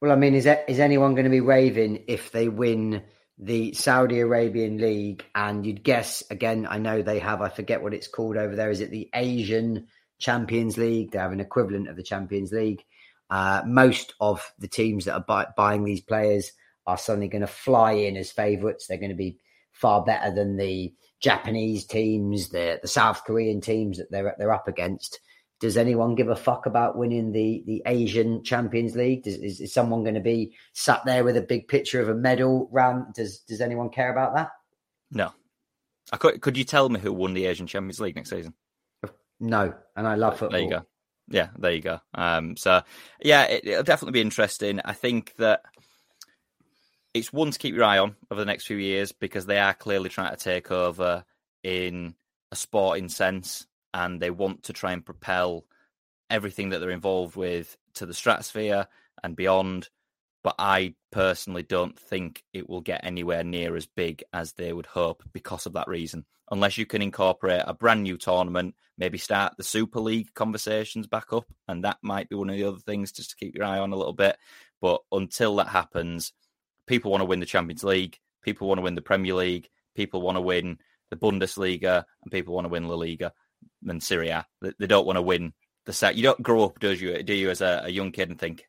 Well, 0.00 0.12
I 0.12 0.16
mean, 0.16 0.34
is 0.34 0.46
is 0.68 0.80
anyone 0.80 1.14
going 1.14 1.24
to 1.24 1.30
be 1.30 1.40
raving 1.40 2.04
if 2.08 2.30
they 2.30 2.48
win 2.48 3.02
the 3.38 3.72
Saudi 3.72 4.20
Arabian 4.20 4.78
League? 4.78 5.24
And 5.34 5.64
you'd 5.64 5.82
guess 5.82 6.22
again. 6.30 6.66
I 6.68 6.78
know 6.78 7.02
they 7.02 7.20
have. 7.20 7.40
I 7.40 7.48
forget 7.48 7.82
what 7.82 7.94
it's 7.94 8.08
called 8.08 8.36
over 8.36 8.54
there. 8.54 8.70
Is 8.70 8.80
it 8.80 8.90
the 8.90 9.08
Asian 9.14 9.86
Champions 10.18 10.76
League? 10.76 11.12
They 11.12 11.18
have 11.18 11.32
an 11.32 11.40
equivalent 11.40 11.88
of 11.88 11.96
the 11.96 12.02
Champions 12.02 12.52
League. 12.52 12.84
Uh, 13.30 13.62
most 13.66 14.14
of 14.20 14.52
the 14.58 14.68
teams 14.68 15.06
that 15.06 15.14
are 15.14 15.24
buy, 15.26 15.46
buying 15.56 15.84
these 15.84 16.02
players 16.02 16.52
are 16.86 16.98
suddenly 16.98 17.28
going 17.28 17.42
to 17.42 17.46
fly 17.46 17.92
in 17.92 18.16
as 18.16 18.30
favourites. 18.30 18.86
They're 18.86 18.98
going 18.98 19.10
to 19.10 19.16
be 19.16 19.38
far 19.72 20.04
better 20.04 20.34
than 20.34 20.56
the 20.56 20.94
Japanese 21.20 21.86
teams, 21.86 22.50
the 22.50 22.78
the 22.82 22.88
South 22.88 23.24
Korean 23.24 23.60
teams 23.60 23.98
that 23.98 24.10
they're 24.10 24.34
they're 24.38 24.52
up 24.52 24.68
against. 24.68 25.20
Does 25.60 25.76
anyone 25.76 26.14
give 26.14 26.28
a 26.28 26.36
fuck 26.36 26.66
about 26.66 26.98
winning 26.98 27.32
the 27.32 27.62
the 27.66 27.82
Asian 27.86 28.44
Champions 28.44 28.94
League? 28.94 29.22
Does, 29.22 29.36
is, 29.36 29.60
is 29.60 29.72
someone 29.72 30.02
going 30.02 30.16
to 30.16 30.20
be 30.20 30.54
sat 30.74 31.04
there 31.04 31.24
with 31.24 31.36
a 31.36 31.42
big 31.42 31.68
picture 31.68 32.00
of 32.00 32.08
a 32.08 32.14
medal 32.14 32.68
round? 32.70 33.14
Does 33.14 33.38
Does 33.40 33.60
anyone 33.60 33.88
care 33.88 34.10
about 34.10 34.34
that? 34.34 34.50
No. 35.10 35.32
I 36.12 36.18
could, 36.18 36.42
could 36.42 36.58
you 36.58 36.64
tell 36.64 36.90
me 36.90 37.00
who 37.00 37.12
won 37.12 37.32
the 37.32 37.46
Asian 37.46 37.66
Champions 37.66 38.00
League 38.00 38.16
next 38.16 38.30
season? 38.30 38.52
No, 39.40 39.74
and 39.96 40.06
I 40.06 40.16
love 40.16 40.38
football. 40.38 40.58
There 40.58 40.60
you 40.60 40.70
go. 40.70 40.86
Yeah, 41.28 41.48
there 41.58 41.72
you 41.72 41.80
go. 41.80 42.00
Um, 42.12 42.56
so 42.56 42.82
yeah, 43.22 43.44
it, 43.44 43.66
it'll 43.66 43.82
definitely 43.82 44.12
be 44.12 44.20
interesting. 44.20 44.80
I 44.84 44.92
think 44.92 45.34
that 45.38 45.62
it's 47.14 47.32
one 47.32 47.52
to 47.52 47.58
keep 47.58 47.74
your 47.74 47.84
eye 47.84 47.98
on 47.98 48.16
over 48.30 48.40
the 48.40 48.44
next 48.44 48.66
few 48.66 48.76
years 48.76 49.12
because 49.12 49.46
they 49.46 49.58
are 49.58 49.72
clearly 49.72 50.08
trying 50.08 50.36
to 50.36 50.42
take 50.42 50.70
over 50.72 51.24
in 51.62 52.14
a 52.50 52.56
sporting 52.56 53.08
sense 53.08 53.66
and 53.94 54.20
they 54.20 54.30
want 54.30 54.64
to 54.64 54.72
try 54.72 54.92
and 54.92 55.06
propel 55.06 55.64
everything 56.28 56.70
that 56.70 56.80
they're 56.80 56.90
involved 56.90 57.36
with 57.36 57.76
to 57.94 58.04
the 58.04 58.14
stratosphere 58.14 58.88
and 59.22 59.36
beyond. 59.36 59.88
But 60.42 60.56
I 60.58 60.94
personally 61.12 61.62
don't 61.62 61.98
think 61.98 62.42
it 62.52 62.68
will 62.68 62.80
get 62.80 63.04
anywhere 63.04 63.44
near 63.44 63.76
as 63.76 63.86
big 63.86 64.24
as 64.32 64.52
they 64.52 64.72
would 64.72 64.86
hope 64.86 65.22
because 65.32 65.66
of 65.66 65.74
that 65.74 65.88
reason. 65.88 66.26
Unless 66.50 66.76
you 66.76 66.84
can 66.84 67.00
incorporate 67.00 67.62
a 67.64 67.72
brand 67.72 68.02
new 68.02 68.18
tournament, 68.18 68.74
maybe 68.98 69.16
start 69.16 69.54
the 69.56 69.62
Super 69.62 70.00
League 70.00 70.34
conversations 70.34 71.06
back 71.06 71.32
up, 71.32 71.46
and 71.68 71.84
that 71.84 71.96
might 72.02 72.28
be 72.28 72.36
one 72.36 72.50
of 72.50 72.56
the 72.56 72.64
other 72.64 72.78
things 72.78 73.12
just 73.12 73.30
to 73.30 73.36
keep 73.36 73.54
your 73.56 73.64
eye 73.64 73.78
on 73.78 73.92
a 73.92 73.96
little 73.96 74.12
bit. 74.12 74.36
But 74.82 75.00
until 75.10 75.56
that 75.56 75.68
happens, 75.68 76.34
people 76.86 77.10
want 77.10 77.20
to 77.20 77.26
win 77.26 77.40
the 77.40 77.46
Champions 77.46 77.84
League, 77.84 78.18
people 78.42 78.68
want 78.68 78.78
to 78.78 78.82
win 78.82 78.94
the 78.94 79.02
Premier 79.02 79.34
League, 79.34 79.68
people 79.94 80.22
want 80.22 80.36
to 80.36 80.40
win 80.40 80.78
the 81.10 81.16
Bundesliga, 81.16 82.04
and 82.22 82.32
people 82.32 82.54
want 82.54 82.64
to 82.64 82.70
win 82.70 82.88
La 82.88 82.94
Liga 82.94 83.32
and 83.86 84.02
Serie 84.02 84.30
A. 84.30 84.46
They, 84.60 84.86
don't 84.86 85.06
want 85.06 85.16
to 85.16 85.22
win 85.22 85.52
the 85.86 85.92
set. 85.92 86.16
You 86.16 86.22
don't 86.22 86.42
grow 86.42 86.64
up, 86.64 86.78
does 86.80 87.00
you? 87.00 87.22
Do 87.22 87.34
you 87.34 87.50
as 87.50 87.60
a, 87.60 87.82
a 87.84 87.90
young 87.90 88.12
kid 88.12 88.30
and 88.30 88.38
think, 88.38 88.64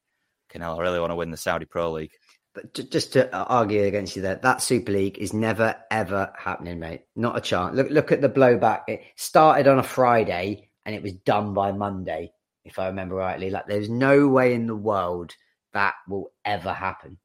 "Can 0.49 0.61
I 0.61 0.77
really 0.77 0.99
want 0.99 1.11
to 1.11 1.15
win 1.15 1.31
the 1.31 1.37
Saudi 1.37 1.65
Pro 1.65 1.91
League"? 1.91 2.11
But 2.53 2.73
just 2.89 3.13
to 3.13 3.33
uh, 3.35 3.45
argue 3.49 3.83
against 3.83 4.15
you 4.15 4.21
there, 4.21 4.35
that 4.35 4.61
Super 4.61 4.93
League 4.93 5.17
is 5.17 5.33
never 5.33 5.75
ever 5.91 6.31
happening, 6.37 6.79
mate. 6.79 7.01
Not 7.15 7.37
a 7.37 7.41
chance. 7.41 7.75
Look, 7.75 7.89
look 7.89 8.11
at 8.13 8.21
the 8.21 8.29
blowback. 8.29 8.83
It 8.87 9.01
started 9.17 9.67
on 9.67 9.77
a 9.77 9.83
Friday 9.83 10.69
and 10.85 10.95
it 10.95 11.03
was 11.03 11.13
done 11.13 11.53
by 11.53 11.73
Monday, 11.73 12.31
if 12.63 12.79
I 12.79 12.87
remember 12.87 13.15
rightly. 13.15 13.49
Like, 13.49 13.67
there's 13.67 13.89
no 13.89 14.29
way 14.29 14.53
in 14.53 14.67
the 14.67 14.75
world 14.75 15.35
that 15.73 15.95
will 16.07 16.31
ever 16.45 16.71
happen. 16.71 17.17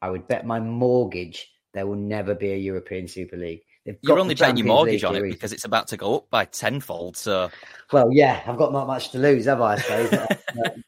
I 0.00 0.10
would 0.10 0.28
bet 0.28 0.46
my 0.46 0.60
mortgage 0.60 1.50
there 1.74 1.86
will 1.86 1.96
never 1.96 2.34
be 2.34 2.52
a 2.52 2.56
European 2.56 3.08
Super 3.08 3.36
League. 3.36 3.60
You're 4.02 4.18
only 4.18 4.34
betting 4.34 4.58
your 4.58 4.66
mortgage 4.66 5.04
on 5.04 5.16
it 5.16 5.22
because 5.22 5.52
it's 5.52 5.64
about 5.64 5.88
to 5.88 5.96
go 5.96 6.16
up 6.16 6.30
by 6.30 6.44
tenfold. 6.44 7.16
So, 7.16 7.50
well, 7.92 8.10
yeah, 8.12 8.42
I've 8.46 8.58
got 8.58 8.72
not 8.72 8.86
much 8.86 9.10
to 9.10 9.18
lose, 9.18 9.46
have 9.46 9.60
I? 9.60 9.74
I 9.74 9.76
suppose. 9.78 10.12
uh, 10.12 10.26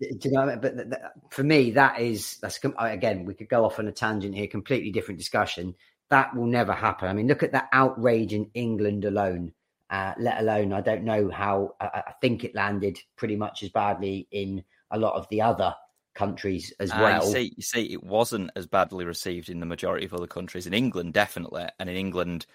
do 0.01 0.19
you 0.23 0.31
know? 0.33 0.41
I 0.41 0.47
mean? 0.47 0.61
But 0.61 0.77
th- 0.77 0.89
th- 0.91 1.03
for 1.31 1.43
me, 1.43 1.71
that 1.73 2.01
is 2.01 2.37
that's 2.39 2.59
again. 2.79 3.25
We 3.25 3.35
could 3.35 3.49
go 3.49 3.65
off 3.65 3.79
on 3.79 3.89
a 3.89 3.93
tangent 3.93 4.35
here, 4.35 4.47
completely 4.47 4.91
different 4.91 5.19
discussion. 5.19 5.75
That 6.11 6.35
will 6.35 6.47
never 6.47 6.73
happen. 6.73 7.09
I 7.09 7.13
mean, 7.13 7.29
look 7.29 7.43
at 7.43 7.53
the 7.53 7.65
outrage 7.73 8.33
in 8.33 8.51
England 8.55 9.05
alone. 9.05 9.53
Uh, 9.89 10.13
let 10.19 10.41
alone, 10.41 10.73
I 10.73 10.81
don't 10.81 11.05
know 11.05 11.31
how. 11.31 11.75
I, 11.81 12.03
I 12.09 12.13
think 12.21 12.45
it 12.45 12.55
landed 12.55 12.99
pretty 13.17 13.37
much 13.37 13.63
as 13.63 13.71
badly 13.71 14.29
in 14.31 14.63
a 14.91 14.99
lot 14.99 15.15
of 15.15 15.27
the 15.31 15.41
other 15.41 15.75
countries 16.15 16.73
as 16.81 16.91
well. 16.91 17.23
Uh, 17.23 17.27
you, 17.27 17.33
see, 17.33 17.55
you 17.57 17.63
see, 17.63 17.93
it 17.93 18.03
wasn't 18.03 18.51
as 18.57 18.67
badly 18.67 19.05
received 19.05 19.49
in 19.49 19.61
the 19.61 19.67
majority 19.67 20.07
of 20.07 20.15
other 20.15 20.27
countries. 20.27 20.67
In 20.67 20.75
England, 20.75 21.13
definitely, 21.13 21.67
and 21.79 21.89
in 21.89 21.97
England, 21.97 22.47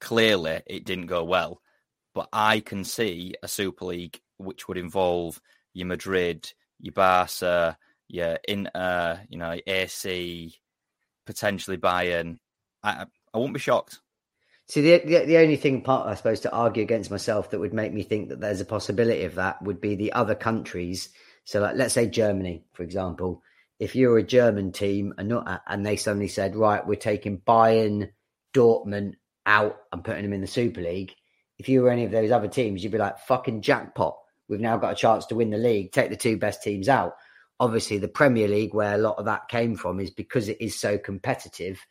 clearly, 0.00 0.62
it 0.66 0.84
didn't 0.84 1.06
go 1.06 1.24
well. 1.24 1.60
But 2.14 2.28
I 2.32 2.60
can 2.60 2.84
see 2.84 3.34
a 3.42 3.48
Super 3.48 3.86
League 3.86 4.20
which 4.38 4.68
would 4.68 4.78
involve 4.78 5.40
your 5.74 5.86
Madrid, 5.86 6.52
your 6.80 6.92
Barca, 6.92 7.76
your 8.08 8.38
Inter, 8.48 9.20
you 9.28 9.38
know, 9.38 9.56
AC, 9.66 10.54
potentially 11.26 11.76
Bayern. 11.76 12.38
I, 12.82 13.06
I 13.32 13.38
won't 13.38 13.54
be 13.54 13.60
shocked. 13.60 14.00
See, 14.66 14.82
the, 14.82 14.98
the, 15.04 15.26
the 15.26 15.38
only 15.38 15.56
thing 15.56 15.82
part 15.82 16.06
I 16.06 16.14
suppose 16.14 16.40
to 16.40 16.52
argue 16.52 16.82
against 16.82 17.10
myself 17.10 17.50
that 17.50 17.58
would 17.58 17.74
make 17.74 17.92
me 17.92 18.02
think 18.02 18.28
that 18.28 18.40
there's 18.40 18.60
a 18.60 18.64
possibility 18.64 19.24
of 19.24 19.34
that 19.34 19.60
would 19.62 19.80
be 19.80 19.96
the 19.96 20.12
other 20.12 20.34
countries 20.34 21.08
so, 21.50 21.58
like, 21.58 21.74
let's 21.74 21.94
say 21.94 22.06
Germany, 22.06 22.62
for 22.74 22.84
example, 22.84 23.42
if 23.80 23.96
you're 23.96 24.18
a 24.18 24.22
German 24.22 24.70
team 24.70 25.14
and 25.18 25.28
not, 25.28 25.62
and 25.66 25.84
they 25.84 25.96
suddenly 25.96 26.28
said, 26.28 26.54
right, 26.54 26.86
we're 26.86 26.94
taking 26.94 27.40
Bayern, 27.40 28.10
Dortmund 28.54 29.14
out 29.44 29.76
and 29.90 30.04
putting 30.04 30.22
them 30.22 30.32
in 30.32 30.42
the 30.42 30.46
Super 30.46 30.80
League. 30.80 31.12
If 31.58 31.68
you 31.68 31.82
were 31.82 31.90
any 31.90 32.04
of 32.04 32.12
those 32.12 32.30
other 32.30 32.46
teams, 32.46 32.84
you'd 32.84 32.92
be 32.92 32.98
like, 32.98 33.18
fucking 33.18 33.62
jackpot. 33.62 34.16
We've 34.48 34.60
now 34.60 34.76
got 34.76 34.92
a 34.92 34.94
chance 34.94 35.26
to 35.26 35.34
win 35.34 35.50
the 35.50 35.58
league, 35.58 35.90
take 35.90 36.10
the 36.10 36.16
two 36.16 36.36
best 36.36 36.62
teams 36.62 36.88
out. 36.88 37.16
Obviously, 37.58 37.98
the 37.98 38.06
Premier 38.06 38.46
League, 38.46 38.72
where 38.72 38.94
a 38.94 38.98
lot 38.98 39.18
of 39.18 39.24
that 39.24 39.48
came 39.48 39.74
from, 39.74 39.98
is 39.98 40.10
because 40.12 40.48
it 40.48 40.60
is 40.60 40.78
so 40.78 40.98
competitive, 40.98 41.84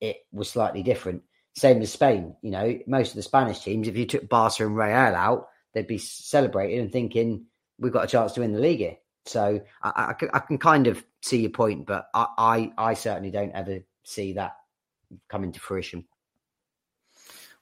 it 0.00 0.18
was 0.30 0.48
slightly 0.48 0.84
different. 0.84 1.24
Same 1.56 1.82
as 1.82 1.90
Spain, 1.90 2.36
you 2.42 2.52
know, 2.52 2.78
most 2.86 3.08
of 3.08 3.16
the 3.16 3.22
Spanish 3.22 3.58
teams, 3.58 3.88
if 3.88 3.96
you 3.96 4.06
took 4.06 4.28
Barca 4.28 4.64
and 4.64 4.76
Real 4.76 5.16
out, 5.16 5.48
they'd 5.74 5.88
be 5.88 5.98
celebrating 5.98 6.78
and 6.78 6.92
thinking, 6.92 7.46
we've 7.80 7.92
got 7.92 8.04
a 8.04 8.08
chance 8.08 8.32
to 8.32 8.40
win 8.40 8.52
the 8.52 8.60
league 8.60 8.78
here. 8.78 8.96
So 9.26 9.60
I, 9.82 10.14
I, 10.20 10.26
I 10.34 10.38
can 10.40 10.58
kind 10.58 10.86
of 10.86 11.04
see 11.22 11.40
your 11.40 11.50
point, 11.50 11.86
but 11.86 12.06
I, 12.14 12.26
I, 12.38 12.72
I 12.78 12.94
certainly 12.94 13.30
don't 13.30 13.52
ever 13.52 13.80
see 14.04 14.34
that 14.34 14.52
coming 15.28 15.52
to 15.52 15.60
fruition. 15.60 16.04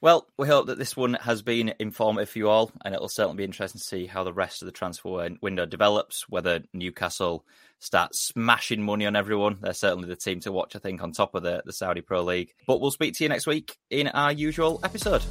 Well, 0.01 0.29
we 0.37 0.47
hope 0.47 0.67
that 0.67 0.79
this 0.79 0.97
one 0.97 1.15
has 1.15 1.43
been 1.43 1.75
informative 1.81 2.31
for 2.31 2.39
you 2.39 2.49
all, 2.49 2.71
and 2.85 2.95
it'll 2.95 3.09
certainly 3.09 3.39
be 3.39 3.45
interesting 3.45 3.81
to 3.81 3.85
see 3.85 4.07
how 4.07 4.23
the 4.23 4.33
rest 4.33 4.63
of 4.63 4.67
the 4.67 4.73
transfer 4.73 5.29
window 5.43 5.67
develops. 5.67 6.29
Whether 6.29 6.61
Newcastle 6.73 7.45
start 7.81 8.15
smashing 8.15 8.81
money 8.81 9.07
on 9.07 9.17
everyone, 9.17 9.59
they're 9.61 9.73
certainly 9.73 10.09
the 10.09 10.15
team 10.15 10.39
to 10.41 10.53
watch, 10.53 10.77
I 10.77 10.79
think, 10.79 11.03
on 11.03 11.11
top 11.11 11.35
of 11.35 11.43
the, 11.43 11.63
the 11.67 11.73
Saudi 11.73 12.01
Pro 12.01 12.23
League. 12.23 12.55
But 12.65 12.81
we'll 12.81 12.93
speak 12.93 13.15
to 13.15 13.25
you 13.25 13.29
next 13.29 13.49
week 13.49 13.77
in 13.91 14.07
our 14.07 14.31
usual 14.31 14.79
episode. 14.85 15.25